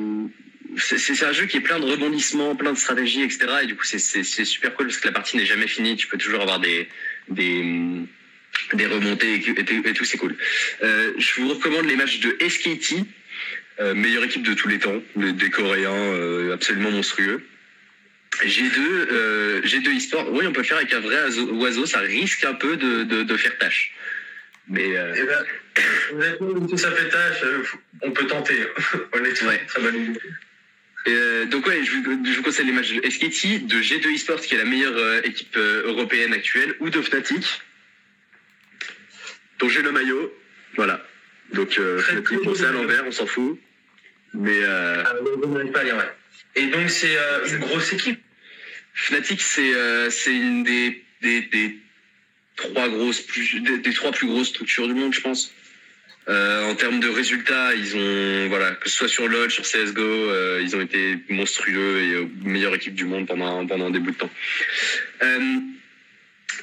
C'est 0.76 1.24
un 1.24 1.32
jeu 1.32 1.46
qui 1.46 1.56
est 1.56 1.60
plein 1.60 1.80
de 1.80 1.84
rebondissements, 1.86 2.54
plein 2.56 2.72
de 2.72 2.78
stratégies, 2.78 3.22
etc. 3.22 3.46
Et 3.62 3.66
du 3.66 3.76
coup, 3.76 3.84
c'est- 3.84 4.44
super 4.44 4.74
cool 4.74 4.86
parce 4.86 4.98
que 4.98 5.06
la 5.06 5.12
partie 5.12 5.36
n'est 5.36 5.46
jamais 5.46 5.66
finie. 5.66 5.96
Tu 5.96 6.06
peux 6.06 6.18
toujours 6.18 6.40
avoir 6.42 6.60
des, 6.60 6.88
des, 7.28 7.64
des 8.74 8.86
remontées 8.86 9.34
et, 9.34 9.92
tout, 9.94 10.04
c'est 10.04 10.18
cool. 10.18 10.36
Euh, 10.82 11.12
je 11.18 11.40
vous 11.40 11.48
recommande 11.48 11.86
les 11.86 11.96
matchs 11.96 12.20
de 12.20 12.36
SKT, 12.40 13.04
euh, 13.80 13.94
meilleure 13.94 14.24
équipe 14.24 14.42
de 14.42 14.54
tous 14.54 14.68
les 14.68 14.78
temps, 14.78 15.02
des, 15.16 15.50
Coréens 15.50 15.92
euh, 15.92 16.54
absolument 16.54 16.90
monstrueux. 16.90 17.42
G2, 18.44 18.78
euh, 18.78 19.62
G2 19.62 19.96
eSport, 19.96 20.32
oui, 20.32 20.46
on 20.46 20.52
peut 20.52 20.62
faire 20.62 20.76
avec 20.78 20.92
un 20.94 21.00
vrai 21.00 21.16
oiseau, 21.50 21.84
ça 21.86 21.98
risque 21.98 22.44
un 22.44 22.54
peu 22.54 22.76
de, 22.76 23.02
de, 23.02 23.22
de 23.24 23.36
faire 23.36 23.58
tâche. 23.58 23.92
Mais 24.68 24.96
euh, 24.96 25.14
Eh 25.16 25.22
ben, 25.24 25.44
honnêtement, 26.14 26.68
si 26.68 26.78
ça 26.78 26.92
fait 26.92 27.08
tâche, 27.08 27.42
on 28.02 28.12
peut 28.12 28.26
tenter. 28.26 28.54
honnêtement, 29.12 29.48
Ouais. 29.48 29.64
très 29.66 29.82
bonne 29.82 29.96
idée. 29.96 30.20
Euh, 31.08 31.46
donc 31.46 31.66
ouais, 31.66 31.82
je 31.84 31.92
vous, 31.92 32.24
je 32.24 32.36
vous 32.36 32.42
conseille 32.42 32.66
les 32.66 32.72
matchs 32.72 32.92
de 32.92 33.08
SKT, 33.08 33.66
de 33.66 33.80
G2 33.80 34.14
Esports 34.14 34.40
qui 34.40 34.54
est 34.54 34.58
la 34.58 34.64
meilleure 34.64 34.96
euh, 34.96 35.20
équipe 35.24 35.56
euh, 35.56 35.86
européenne 35.86 36.32
actuelle, 36.32 36.74
ou 36.80 36.90
de 36.90 37.00
Fnatic, 37.00 37.62
dont 39.58 39.68
j'ai 39.68 39.82
le 39.82 39.92
maillot. 39.92 40.32
Voilà. 40.76 41.04
Donc 41.54 41.72
Fnatic, 41.72 42.42
bon, 42.44 42.54
c'est 42.54 42.66
à 42.66 42.72
l'envers, 42.72 43.04
on 43.06 43.12
s'en 43.12 43.26
fout. 43.26 43.58
Mais 44.34 44.62
euh, 44.62 45.02
Ah, 45.04 45.14
pas 45.72 45.84
ouais. 45.84 46.12
Et 46.56 46.66
donc 46.66 46.90
c'est 46.90 47.16
une 47.48 47.58
grosse 47.58 47.92
équipe. 47.92 48.20
Fnatic, 48.94 49.40
c'est 49.40 49.72
c'est 50.10 50.34
une 50.34 50.62
des, 50.62 51.02
des, 51.22 51.40
des 51.42 51.78
trois 52.56 52.88
grosses 52.88 53.20
plus 53.20 53.60
des, 53.60 53.78
des 53.78 53.92
trois 53.92 54.12
plus 54.12 54.28
grosses 54.28 54.48
structures 54.48 54.86
du 54.86 54.94
monde, 54.94 55.14
je 55.14 55.20
pense. 55.20 55.52
Euh, 56.30 56.70
en 56.70 56.76
termes 56.76 57.00
de 57.00 57.08
résultats, 57.08 57.74
ils 57.74 57.96
ont 57.96 58.48
voilà 58.48 58.70
que 58.72 58.88
ce 58.88 58.96
soit 58.98 59.08
sur 59.08 59.26
LoL, 59.26 59.50
sur 59.50 59.64
CS:GO, 59.64 60.00
euh, 60.00 60.60
ils 60.62 60.76
ont 60.76 60.80
été 60.80 61.18
monstrueux 61.28 62.02
et 62.02 62.12
euh, 62.14 62.28
meilleure 62.44 62.74
équipe 62.74 62.94
du 62.94 63.04
monde 63.04 63.26
pendant 63.26 63.66
pendant 63.66 63.86
un 63.86 63.90
bout 63.90 64.12
de 64.12 64.16
temps. 64.16 64.30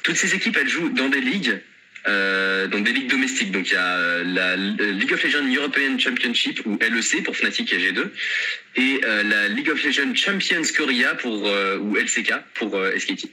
Toutes 0.04 0.16
ces 0.16 0.34
équipes, 0.34 0.56
elles 0.58 0.68
jouent 0.68 0.90
dans 0.90 1.08
des 1.08 1.20
ligues. 1.20 1.60
Dans 2.06 2.80
des 2.80 2.92
ligues 2.92 3.10
domestiques, 3.10 3.50
donc 3.50 3.68
il 3.68 3.74
y 3.74 3.76
a 3.76 4.22
la 4.24 4.56
League 4.56 5.12
of 5.12 5.22
Legends 5.22 5.46
European 5.54 5.98
Championship 5.98 6.64
ou 6.64 6.78
LEC 6.80 7.22
pour 7.22 7.36
Fnatic 7.36 7.70
et 7.70 7.78
G2, 7.78 8.08
et 8.76 9.00
la 9.02 9.48
League 9.48 9.68
of 9.68 9.84
Legends 9.84 10.14
Champions 10.14 10.62
Korea 10.74 11.14
pour 11.16 11.42
ou 11.82 11.96
LCK 11.96 12.32
pour 12.54 12.80
SKT. 12.96 13.28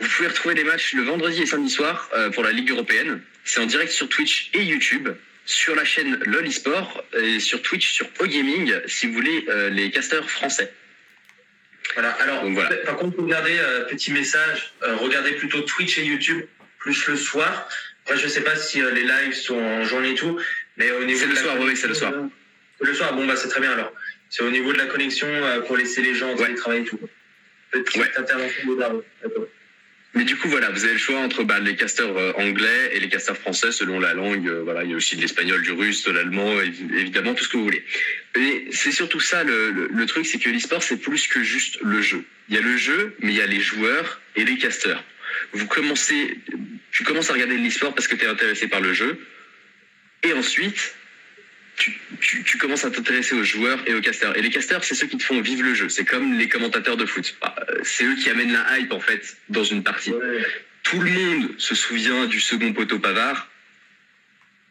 Vous 0.00 0.08
pouvez 0.08 0.28
retrouver 0.28 0.54
les 0.54 0.64
matchs 0.64 0.94
le 0.94 1.02
vendredi 1.02 1.42
et 1.42 1.46
samedi 1.46 1.70
soir 1.70 2.08
euh, 2.14 2.30
pour 2.30 2.42
la 2.42 2.52
Ligue 2.52 2.70
européenne. 2.70 3.20
C'est 3.44 3.60
en 3.60 3.66
direct 3.66 3.92
sur 3.92 4.08
Twitch 4.08 4.50
et 4.54 4.62
YouTube, 4.62 5.08
sur 5.46 5.74
la 5.74 5.84
chaîne 5.84 6.18
LoL 6.26 6.46
eSport 6.46 7.04
et 7.14 7.38
sur 7.40 7.62
Twitch 7.62 7.90
sur 7.92 8.06
OGaming 8.18 8.72
si 8.86 9.06
vous 9.06 9.14
voulez 9.14 9.44
euh, 9.48 9.70
les 9.70 9.90
casteurs 9.90 10.28
français. 10.30 10.72
Voilà. 11.94 12.10
Alors, 12.12 12.42
Donc, 12.42 12.54
voilà. 12.54 12.74
par 12.78 12.96
contre, 12.96 13.18
regardez, 13.20 13.56
euh, 13.58 13.84
petit 13.84 14.10
message, 14.10 14.72
regardez 14.82 15.32
plutôt 15.32 15.60
Twitch 15.60 15.98
et 15.98 16.04
YouTube, 16.04 16.44
plus 16.78 17.06
le 17.06 17.16
soir. 17.16 17.68
Après, 18.04 18.18
je 18.18 18.26
sais 18.26 18.40
pas 18.42 18.56
si 18.56 18.80
les 18.82 19.02
lives 19.04 19.34
sont 19.34 19.56
en 19.58 19.84
journée 19.84 20.10
et 20.10 20.14
tout, 20.14 20.38
mais 20.76 20.90
au 20.90 21.04
niveau 21.04 21.20
C'est 21.20 21.26
le 21.26 21.36
soir, 21.36 21.56
oui, 21.60 21.76
c'est 21.76 21.86
le 21.88 21.94
soir. 21.94 22.12
Le 22.80 22.94
soir, 22.94 23.14
bon, 23.14 23.26
bah, 23.26 23.36
c'est 23.36 23.48
très 23.48 23.60
bien 23.60 23.72
alors. 23.72 23.92
C'est 24.28 24.42
au 24.42 24.50
niveau 24.50 24.72
de 24.72 24.78
la 24.78 24.86
connexion 24.86 25.28
pour 25.66 25.76
laisser 25.76 26.02
les 26.02 26.14
gens 26.14 26.30
en 26.30 26.36
Ouais. 26.36 26.46
télétravail 26.46 26.80
et 26.80 26.84
tout. 26.84 26.98
Petite 27.70 28.00
Ouais. 28.02 28.10
intervention 28.16 28.74
de. 28.74 29.04
Mais 30.14 30.24
du 30.24 30.36
coup, 30.36 30.48
voilà, 30.48 30.70
vous 30.70 30.84
avez 30.84 30.92
le 30.92 30.98
choix 30.98 31.18
entre 31.18 31.42
bah, 31.42 31.58
les 31.58 31.74
casteurs 31.76 32.16
euh, 32.16 32.32
anglais 32.36 32.90
et 32.92 33.00
les 33.00 33.08
casteurs 33.08 33.36
français 33.36 33.72
selon 33.72 33.98
la 33.98 34.14
langue. 34.14 34.46
euh, 34.48 34.62
voilà, 34.62 34.84
il 34.84 34.90
y 34.90 34.94
a 34.94 34.96
aussi 34.96 35.16
de 35.16 35.20
l'espagnol, 35.22 35.60
du 35.62 35.72
russe, 35.72 36.04
de 36.04 36.12
l'allemand, 36.12 36.60
évi- 36.60 36.94
évidemment, 36.96 37.34
tout 37.34 37.42
ce 37.44 37.48
que 37.48 37.56
vous 37.56 37.64
voulez. 37.64 37.84
Et 38.36 38.68
c'est 38.70 38.92
surtout 38.92 39.20
ça 39.20 39.42
le 39.44 40.04
truc, 40.06 40.24
c'est 40.26 40.38
que 40.38 40.48
l'e-sport, 40.48 40.82
c'est 40.82 40.98
plus 40.98 41.26
que 41.26 41.42
juste 41.42 41.78
le 41.82 42.00
jeu. 42.00 42.24
Il 42.48 42.54
y 42.54 42.58
a 42.58 42.60
le 42.60 42.76
jeu, 42.76 43.16
mais 43.20 43.32
il 43.32 43.36
y 43.36 43.40
a 43.42 43.46
les 43.46 43.60
joueurs 43.60 44.20
et 44.36 44.44
les 44.44 44.56
casteurs. 44.56 45.02
Vous 45.52 45.66
commencez, 45.66 46.38
tu 46.92 47.02
commences 47.04 47.30
à 47.30 47.32
regarder 47.32 47.56
l'e-sport 47.56 47.94
parce 47.94 48.06
que 48.06 48.14
tu 48.14 48.24
es 48.24 48.28
intéressé 48.28 48.68
par 48.68 48.80
le 48.80 48.92
jeu. 48.92 49.18
Et 50.22 50.32
ensuite, 50.32 50.94
tu, 51.76 51.98
tu- 52.20 52.44
tu 52.44 52.58
commences 52.58 52.84
à 52.84 52.90
t'intéresser 52.90 53.34
aux 53.34 53.42
joueurs 53.44 53.80
et 53.86 53.94
aux 53.94 54.00
casteurs. 54.00 54.36
Et 54.36 54.42
les 54.42 54.50
casteurs, 54.50 54.84
c'est 54.84 54.94
ceux 54.94 55.06
qui 55.06 55.16
te 55.16 55.22
font 55.24 55.40
vivre 55.40 55.62
le 55.62 55.74
jeu. 55.74 55.88
C'est 55.88 56.04
comme 56.04 56.38
les 56.38 56.48
commentateurs 56.48 56.96
de 56.96 57.04
foot. 57.06 57.36
Ah, 57.42 57.54
euh, 57.68 57.80
C'est 57.82 58.04
eux 58.04 58.14
qui 58.14 58.30
amènent 58.30 58.52
la 58.52 58.78
hype, 58.78 58.92
en 58.92 59.00
fait, 59.00 59.36
dans 59.48 59.64
une 59.64 59.82
partie 59.82 60.12
Ouais. 60.12 60.44
tout 60.84 61.00
le 61.00 61.10
monde 61.10 61.50
se 61.58 61.74
souvient 61.74 62.26
du 62.26 62.40
second 62.40 62.72
poteau 62.72 62.98
Pavard, 62.98 63.48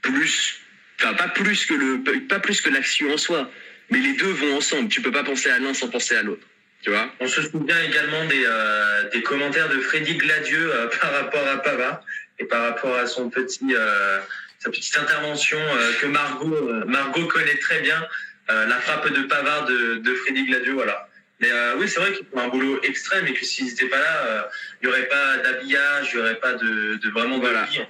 plus, 0.01 0.59
enfin 0.99 1.13
pas 1.13 1.27
plus 1.29 1.65
que 1.65 1.73
le, 1.73 2.03
pas 2.27 2.39
plus 2.39 2.61
que 2.61 2.69
l'action 2.69 3.11
en 3.13 3.17
soi, 3.17 3.49
mais 3.89 3.99
les 3.99 4.13
deux 4.13 4.31
vont 4.31 4.55
ensemble. 4.57 4.89
Tu 4.89 5.01
peux 5.01 5.11
pas 5.11 5.23
penser 5.23 5.49
à 5.49 5.59
l'un 5.59 5.73
sans 5.73 5.89
penser 5.89 6.15
à 6.15 6.23
l'autre, 6.23 6.45
tu 6.83 6.89
vois? 6.89 7.13
On 7.19 7.27
se 7.27 7.41
souvient 7.41 7.81
également 7.83 8.25
des, 8.25 8.43
euh, 8.45 9.09
des 9.11 9.21
commentaires 9.21 9.69
de 9.69 9.79
Freddy 9.79 10.15
Gladieux 10.15 10.71
euh, 10.73 10.87
par 11.01 11.11
rapport 11.13 11.47
à 11.47 11.57
Pavard 11.61 12.01
et 12.39 12.45
par 12.45 12.63
rapport 12.63 12.95
à 12.95 13.07
son 13.07 13.29
petit, 13.29 13.59
euh, 13.71 14.19
sa 14.63 14.69
petite 14.69 14.95
intervention 14.97 15.57
euh, 15.59 15.93
que 15.99 16.05
Margot, 16.05 16.55
euh, 16.55 16.85
Margot 16.85 17.25
connaît 17.27 17.57
très 17.57 17.81
bien, 17.81 18.07
euh, 18.49 18.65
la 18.67 18.79
frappe 18.79 19.11
de 19.11 19.23
Pavard 19.23 19.65
de, 19.65 19.95
de 19.97 20.15
Freddy 20.15 20.45
Gladieux, 20.45 20.73
voilà. 20.73 21.09
Mais 21.39 21.51
euh, 21.51 21.75
oui, 21.77 21.89
c'est 21.89 21.99
vrai 21.99 22.13
qu'ils 22.13 22.25
font 22.27 22.39
un 22.39 22.47
boulot 22.47 22.79
extrême 22.83 23.27
et 23.27 23.33
que 23.33 23.43
s'ils 23.45 23.65
n'étaient 23.65 23.87
pas 23.87 23.99
là, 23.99 24.15
euh, 24.25 24.41
il 24.81 24.87
n'y 24.87 24.93
aurait 24.93 25.09
pas 25.09 25.37
d'habillage, 25.37 26.09
il 26.13 26.15
n'y 26.15 26.21
aurait 26.21 26.39
pas 26.39 26.53
de, 26.53 26.95
de 26.95 27.09
vraiment 27.09 27.37
de 27.37 27.41
Voilà. 27.41 27.63
vie. 27.65 27.81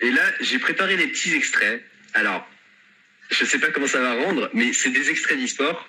Et 0.00 0.10
là, 0.12 0.22
j'ai 0.40 0.58
préparé 0.60 0.96
des 0.96 1.08
petits 1.08 1.34
extraits. 1.34 1.82
Alors, 2.14 2.48
je 3.30 3.44
sais 3.44 3.58
pas 3.58 3.68
comment 3.68 3.88
ça 3.88 4.00
va 4.00 4.12
rendre, 4.14 4.48
mais 4.54 4.72
c'est 4.72 4.90
des 4.90 5.10
extraits 5.10 5.38
d'e-sport. 5.40 5.88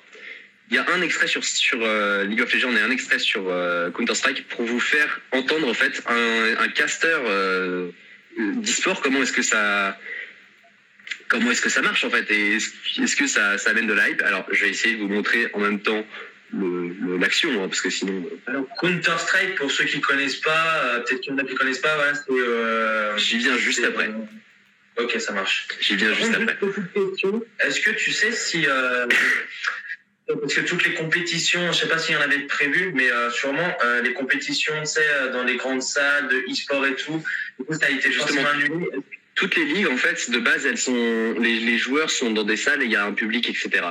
Il 0.70 0.76
y 0.76 0.80
a 0.80 0.86
un 0.92 1.02
extrait 1.02 1.28
sur, 1.28 1.44
sur 1.44 1.80
euh, 1.82 2.24
League 2.24 2.42
of 2.42 2.52
Legends 2.54 2.76
et 2.76 2.82
un 2.82 2.92
extrait 2.92 3.20
sur 3.20 3.44
euh, 3.50 3.92
Counter-Strike 3.92 4.48
pour 4.48 4.64
vous 4.66 4.80
faire 4.80 5.20
entendre 5.32 5.68
en 5.68 5.74
fait 5.74 6.02
un, 6.08 6.56
un 6.64 6.68
caster 6.70 7.18
euh, 8.40 8.54
d'e-sport. 8.56 9.02
Comment 9.02 9.22
est-ce 9.24 9.34
que 9.34 9.42
ça 9.42 9.98
comment 11.28 11.52
est-ce 11.52 11.62
que 11.62 11.70
ça 11.70 11.82
marche 11.82 12.04
en 12.04 12.10
fait? 12.10 12.30
Et 12.32 12.56
est-ce 12.56 13.16
que 13.16 13.28
ça, 13.28 13.58
ça 13.58 13.70
amène 13.72 13.88
de 13.88 13.94
la 13.94 14.10
hype 14.10 14.22
Alors, 14.24 14.46
je 14.52 14.66
vais 14.66 14.70
essayer 14.70 14.96
de 14.96 15.02
vous 15.02 15.08
montrer 15.08 15.50
en 15.54 15.60
même 15.60 15.80
temps 15.82 16.06
l'action 17.20 17.64
hein, 17.64 17.68
parce 17.70 17.80
que 17.82 17.90
sinon. 17.90 18.26
euh, 18.26 18.52
Alors, 18.52 18.68
Counter-Strike, 18.80 19.56
pour 19.56 19.72
ceux 19.72 19.86
qui 19.86 19.98
ne 19.98 20.02
connaissent 20.02 20.36
pas, 20.42 20.84
euh, 20.84 21.00
peut-être 21.00 21.22
qu'il 21.22 21.32
y 21.32 21.36
en 21.36 21.38
a 21.38 21.44
qui 21.46 21.54
ne 21.54 21.58
connaissent 21.58 21.80
pas, 21.80 21.96
voilà, 21.96 22.14
c'est. 22.16 22.30
euh, 22.32 23.18
J'y 23.18 23.38
viens 23.38 23.58
juste 23.58 23.84
après. 23.84 24.10
euh, 24.10 25.04
Ok, 25.04 25.20
ça 25.22 25.32
marche. 25.32 25.68
J'y 25.80 25.96
viens 25.96 26.14
juste 26.14 26.34
après. 26.36 26.58
Est-ce 27.62 27.80
que 27.80 27.92
tu 27.92 28.12
sais 28.12 28.34
si. 28.34 28.66
Parce 30.40 30.54
que 30.54 30.62
toutes 30.62 30.86
les 30.86 30.94
compétitions, 30.94 31.62
je 31.62 31.68
ne 31.68 31.74
sais 31.74 31.88
pas 31.88 31.98
s'il 31.98 32.16
y 32.16 32.18
en 32.18 32.22
avait 32.22 32.40
prévu, 32.40 32.92
mais 32.94 33.10
euh, 33.12 33.30
sûrement 33.32 33.76
euh, 33.84 34.02
les 34.02 34.14
compétitions, 34.14 34.74
tu 34.82 34.86
sais, 34.86 35.06
euh, 35.06 35.32
dans 35.32 35.44
les 35.44 35.56
grandes 35.56 35.82
salles 35.82 36.28
de 36.28 36.38
e-sport 36.52 36.86
et 36.86 36.96
tout, 36.96 37.24
du 37.60 37.66
coup, 37.66 37.74
ça 37.74 37.88
a 37.88 37.90
été 37.90 38.12
Justement. 38.12 38.48
annulé. 38.48 38.88
toutes 39.36 39.56
les 39.56 39.66
ligues, 39.66 39.88
en 39.88 39.98
fait, 39.98 40.30
de 40.30 40.40
base, 40.40 40.66
elles 40.66 40.78
sont, 40.78 41.36
les, 41.40 41.60
les 41.60 41.78
joueurs 41.78 42.10
sont 42.10 42.32
dans 42.32 42.44
des 42.44 42.58
salles 42.58 42.82
et 42.82 42.86
il 42.86 42.92
y 42.92 42.96
a 42.96 43.06
un 43.06 43.14
public, 43.14 43.50
etc. 43.50 43.84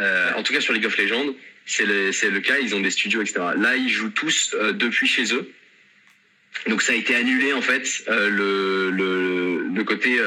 Euh, 0.00 0.32
en 0.34 0.42
tout 0.42 0.52
cas, 0.52 0.60
sur 0.60 0.72
League 0.72 0.86
of 0.86 0.96
Legends, 0.96 1.34
c'est 1.66 1.84
le, 1.84 2.40
cas, 2.40 2.58
ils 2.58 2.74
ont 2.74 2.80
des 2.80 2.90
studios, 2.90 3.22
etc. 3.22 3.40
Là, 3.56 3.76
ils 3.76 3.88
jouent 3.88 4.10
tous 4.10 4.56
depuis 4.72 5.06
chez 5.06 5.32
eux. 5.32 5.50
Donc, 6.66 6.82
ça 6.82 6.92
a 6.92 6.96
été 6.96 7.14
annulé, 7.14 7.52
en 7.52 7.62
fait. 7.62 7.86
le, 8.08 8.90
le, 8.90 9.68
le 9.72 9.84
côté 9.84 10.18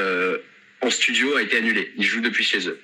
en 0.80 0.90
studio 0.90 1.36
a 1.36 1.42
été 1.42 1.58
annulé. 1.58 1.92
Ils 1.98 2.04
jouent 2.04 2.22
depuis 2.22 2.44
chez 2.44 2.66
eux. 2.68 2.80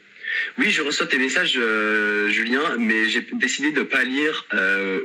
Oui, 0.59 0.70
je 0.70 0.83
reçois 0.83 1.07
tes 1.07 1.18
messages, 1.18 1.55
euh, 1.57 2.28
Julien, 2.30 2.76
mais 2.78 3.09
j'ai 3.09 3.20
décidé 3.33 3.70
de 3.72 3.83
pas 3.83 4.05
lire 4.05 4.47
euh, 4.55 5.01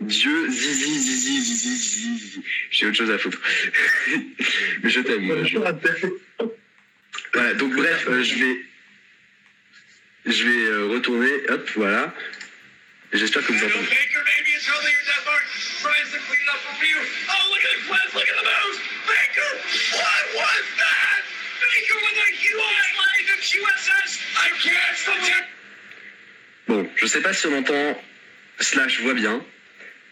Dieu, 0.00 0.48
zizi, 0.50 0.98
zizi, 0.98 1.42
zizi, 1.42 1.76
zizi. 2.18 2.42
J'ai 2.70 2.86
autre 2.86 2.96
chose 2.96 3.10
à 3.10 3.18
foutre. 3.18 3.40
mais 4.82 4.90
je 4.90 5.00
t'aime. 5.00 5.46
je- 5.46 5.58
voilà, 7.32 7.54
donc 7.54 7.74
bref, 7.74 8.06
euh, 8.08 8.22
je 8.22 8.34
vais, 8.34 8.60
je 10.26 10.44
vais 10.44 10.64
euh, 10.66 10.86
retourner, 10.86 11.32
hop, 11.48 11.70
voilà. 11.76 12.14
J'espère 13.12 13.46
que 13.46 13.52
vous 13.52 13.64
entendez. 13.64 13.86
Baker. 16.80 17.02
Oh, 17.28 17.48
look 17.50 17.62
at 17.64 17.70
the 17.70 17.88
look 18.14 18.28
at 18.28 18.36
the 18.36 18.44
what? 20.36 20.53
Bon, 26.68 26.88
je 26.96 27.06
sais 27.06 27.20
pas 27.20 27.32
si 27.32 27.46
on 27.46 27.58
entend 27.58 28.02
slash 28.60 29.00
voit 29.00 29.14
bien, 29.14 29.44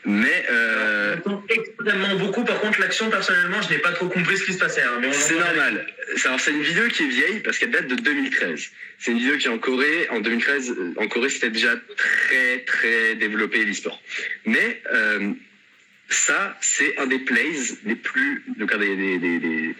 mais 0.05 0.45
euh, 0.51 1.17
On 1.25 1.31
entend 1.31 1.45
extrêmement 1.49 2.17
beaucoup. 2.17 2.45
Par 2.45 2.61
contre, 2.61 2.81
l'action, 2.81 3.09
personnellement, 3.09 3.63
je 3.63 3.71
n'ai 3.71 3.79
pas 3.79 3.93
trop 3.93 4.09
compris 4.09 4.37
ce 4.37 4.45
qui 4.45 4.53
se 4.53 4.59
passait. 4.59 4.83
hein, 4.83 5.01
c'est 5.13 5.35
normal. 5.37 5.87
C'est- 6.17 6.27
Alors 6.29 6.41
c'est 6.41 6.51
une 6.51 6.63
vidéo 6.63 6.89
qui 6.89 7.05
est 7.05 7.09
vieille 7.09 7.41
parce 7.41 7.59
qu'elle 7.59 7.71
date 7.71 7.87
de 7.87 7.95
2013. 7.95 8.71
C'est 8.99 9.13
une 9.13 9.19
vidéo 9.19 9.39
qui 9.39 9.47
est 9.47 9.51
en 9.51 9.59
Corée. 9.59 10.09
En 10.11 10.21
2013, 10.21 10.71
euh, 10.71 10.95
en 10.99 11.07
Corée, 11.09 11.31
c'était 11.31 11.51
déjà 11.51 11.75
très 11.97 12.61
très 12.67 13.15
développé 13.15 13.65
l'e-sport. 13.65 14.03
Mais 14.45 14.83
euh, 14.93 15.33
ça, 16.09 16.59
c'est 16.61 16.99
un 16.99 17.07
des 17.07 17.21
plays 17.21 17.55
les 17.87 17.95
plus, 17.97 18.45
donc 18.59 18.73
un 18.73 18.79
des 18.79 18.97
des 18.97 19.19
des, 19.19 19.75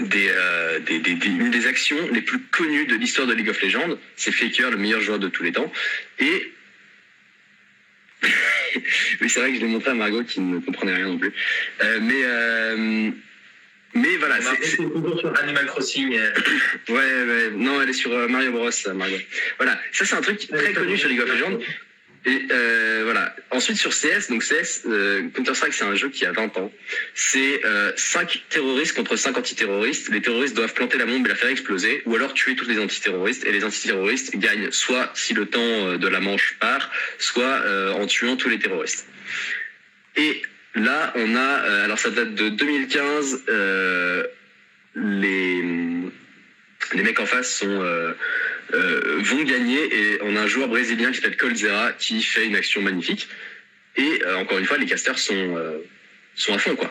des, 0.00 0.28
euh, 0.30 0.78
des- 0.80 0.98
des- 1.00 1.14
des- 1.14 1.26
une 1.28 1.50
des 1.50 1.66
actions 1.66 1.96
les 2.12 2.20
plus 2.22 2.38
connues 2.50 2.86
de 2.86 2.94
l'histoire 2.96 3.26
de 3.26 3.34
League 3.34 3.48
of 3.50 3.60
Legends. 3.62 3.98
C'est 4.16 4.32
Faker, 4.32 4.70
le 4.70 4.76
meilleur 4.76 5.00
joueur 5.00 5.18
de 5.18 5.28
tous 5.28 5.42
les 5.42 5.52
temps. 5.52 5.72
Et 6.18 6.52
oui, 9.20 9.28
c'est 9.28 9.40
vrai 9.40 9.50
que 9.50 9.56
je 9.56 9.60
l'ai 9.60 9.66
montré 9.68 9.90
à 9.90 9.94
Margot 9.94 10.24
qui 10.24 10.40
ne 10.40 10.58
comprenait 10.60 10.94
rien 10.94 11.06
non 11.06 11.18
plus. 11.18 11.32
Euh, 11.82 11.98
mais 12.02 12.20
euh, 12.24 13.10
mais 13.94 14.16
voilà, 14.18 14.36
c'est- 14.40 14.64
sur 14.66 15.38
Animal 15.42 15.66
Crossing. 15.66 16.14
euh, 16.16 16.32
Ouais, 16.88 16.94
ouais, 16.96 17.50
non, 17.54 17.80
elle 17.82 17.90
est 17.90 17.92
sur 17.94 18.10
Mario 18.28 18.52
Bros, 18.52 18.70
Margot. 18.94 19.16
Voilà, 19.56 19.80
ça 19.92 20.04
c'est 20.04 20.14
un 20.14 20.20
truc 20.20 20.38
très 20.48 20.72
connu 20.72 20.96
sur 20.98 21.08
League 21.08 21.20
of 21.20 21.28
Legends. 21.32 21.58
Et 22.24 22.46
euh, 22.50 23.02
voilà. 23.04 23.34
Ensuite 23.50 23.76
sur 23.76 23.90
CS, 23.90 24.28
donc 24.28 24.42
CS, 24.42 24.82
euh, 24.86 25.28
Counter-Strike, 25.34 25.72
c'est 25.72 25.84
un 25.84 25.94
jeu 25.94 26.08
qui 26.08 26.26
a 26.26 26.32
20 26.32 26.56
ans. 26.58 26.72
C'est 27.14 27.62
5 27.96 28.44
terroristes 28.50 28.94
contre 28.94 29.16
5 29.16 29.38
antiterroristes. 29.38 30.10
Les 30.10 30.20
terroristes 30.20 30.54
doivent 30.54 30.74
planter 30.74 30.98
la 30.98 31.06
bombe 31.06 31.24
et 31.26 31.28
la 31.30 31.34
faire 31.34 31.50
exploser, 31.50 32.02
ou 32.06 32.14
alors 32.16 32.34
tuer 32.34 32.56
tous 32.56 32.68
les 32.68 32.78
antiterroristes. 32.78 33.44
Et 33.46 33.52
les 33.52 33.64
antiterroristes 33.64 34.36
gagnent 34.36 34.70
soit 34.70 35.10
si 35.14 35.34
le 35.34 35.46
temps 35.46 35.60
euh, 35.60 35.98
de 35.98 36.08
la 36.08 36.20
manche 36.20 36.56
part, 36.60 36.90
soit 37.18 37.44
euh, 37.44 37.92
en 37.92 38.06
tuant 38.06 38.36
tous 38.36 38.48
les 38.48 38.58
terroristes. 38.58 39.06
Et 40.16 40.42
là, 40.74 41.12
on 41.14 41.36
a, 41.36 41.38
euh, 41.38 41.84
alors 41.84 41.98
ça 41.98 42.10
date 42.10 42.34
de 42.34 42.48
2015, 42.48 43.44
euh, 43.48 44.26
les, 44.94 45.62
les 46.94 47.02
mecs 47.02 47.20
en 47.20 47.26
face 47.26 47.62
euh, 47.62 48.14
euh, 48.72 49.18
vont 49.22 49.42
gagner 49.42 49.82
et 49.94 50.18
on 50.22 50.36
a 50.36 50.40
un 50.40 50.46
joueur 50.46 50.68
brésilien 50.68 51.10
qui 51.10 51.16
s'appelle 51.16 51.36
Colzera 51.36 51.92
qui 51.92 52.22
fait 52.22 52.46
une 52.46 52.56
action 52.56 52.80
magnifique. 52.80 53.28
Et 53.96 54.22
euh, 54.24 54.36
encore 54.36 54.58
une 54.58 54.64
fois, 54.64 54.78
les 54.78 54.86
casters 54.86 55.18
sont, 55.18 55.56
sont 56.34 56.54
à 56.54 56.58
fond, 56.58 56.76
quoi. 56.76 56.90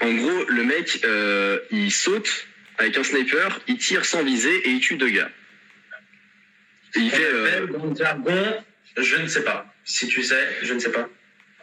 En 0.00 0.12
gros, 0.14 0.44
le 0.48 0.64
mec, 0.64 1.00
euh, 1.04 1.58
il 1.70 1.90
saute 1.90 2.46
avec 2.78 2.96
un 2.96 3.02
sniper, 3.04 3.60
il 3.66 3.78
tire 3.78 4.04
sans 4.04 4.22
viser 4.22 4.54
et 4.66 4.70
il 4.70 4.80
tue 4.80 4.96
deux 4.96 5.10
gars. 5.10 5.30
Et 6.94 7.00
il 7.00 7.10
fait... 7.10 7.24
euh, 7.24 7.46
appelle 7.46 7.66
dans 7.76 7.84
le 7.86 7.94
jargon, 7.94 8.64
je 8.96 9.16
ne 9.16 9.26
sais 9.26 9.44
pas. 9.44 9.74
Si 9.84 10.06
tu 10.06 10.22
sais, 10.22 10.48
je 10.62 10.74
ne 10.74 10.78
sais 10.78 10.92
pas. 10.92 11.08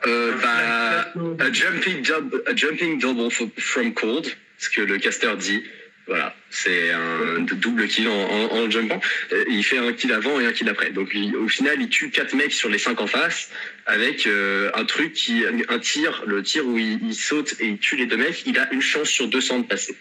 Euh, 0.08 0.34
bah, 0.42 1.14
a 1.40 1.52
jumping, 1.52 2.02
dub- 2.02 2.44
a 2.46 2.56
jumping 2.56 3.00
double 3.00 3.32
from 3.32 3.94
cold, 3.94 4.28
ce 4.58 4.70
que 4.70 4.82
le 4.82 4.98
caster 4.98 5.36
dit. 5.38 5.64
Voilà, 6.08 6.36
c'est 6.52 6.92
un 6.92 7.40
double 7.40 7.88
kill 7.88 8.08
en, 8.08 8.14
en, 8.14 8.52
en 8.58 8.70
jumpant. 8.70 9.02
Euh, 9.32 9.44
Il 9.50 9.64
fait 9.64 9.80
un 9.80 9.92
kill 9.92 10.14
avant 10.14 10.40
et 10.40 10.46
un 10.46 10.52
kill 10.54 10.70
après. 10.70 10.92
Donc 10.92 11.10
il- 11.16 11.36
au 11.36 11.48
final, 11.48 11.82
il 11.82 11.90
tue 11.90 12.12
quatre 12.12 12.36
mecs 12.36 12.54
sur 12.54 12.70
les 12.70 12.78
cinq 12.78 13.02
en 13.02 13.08
face 13.08 13.50
avec 13.88 14.28
euh, 14.28 14.70
un 14.76 14.86
truc 14.86 15.14
qui, 15.14 15.44
un 15.68 15.80
tir, 15.80 16.24
le 16.28 16.44
tir 16.44 16.64
où 16.68 16.78
il, 16.78 17.00
il 17.04 17.16
saute 17.16 17.56
et 17.60 17.66
il 17.66 17.80
tue 17.80 17.96
les 17.96 18.06
deux 18.06 18.18
mecs. 18.18 18.44
Il 18.46 18.60
a 18.60 18.72
une 18.72 18.82
chance 18.82 19.10
sur 19.10 19.28
200 19.28 19.60
de 19.62 19.66
passer. 19.68 19.96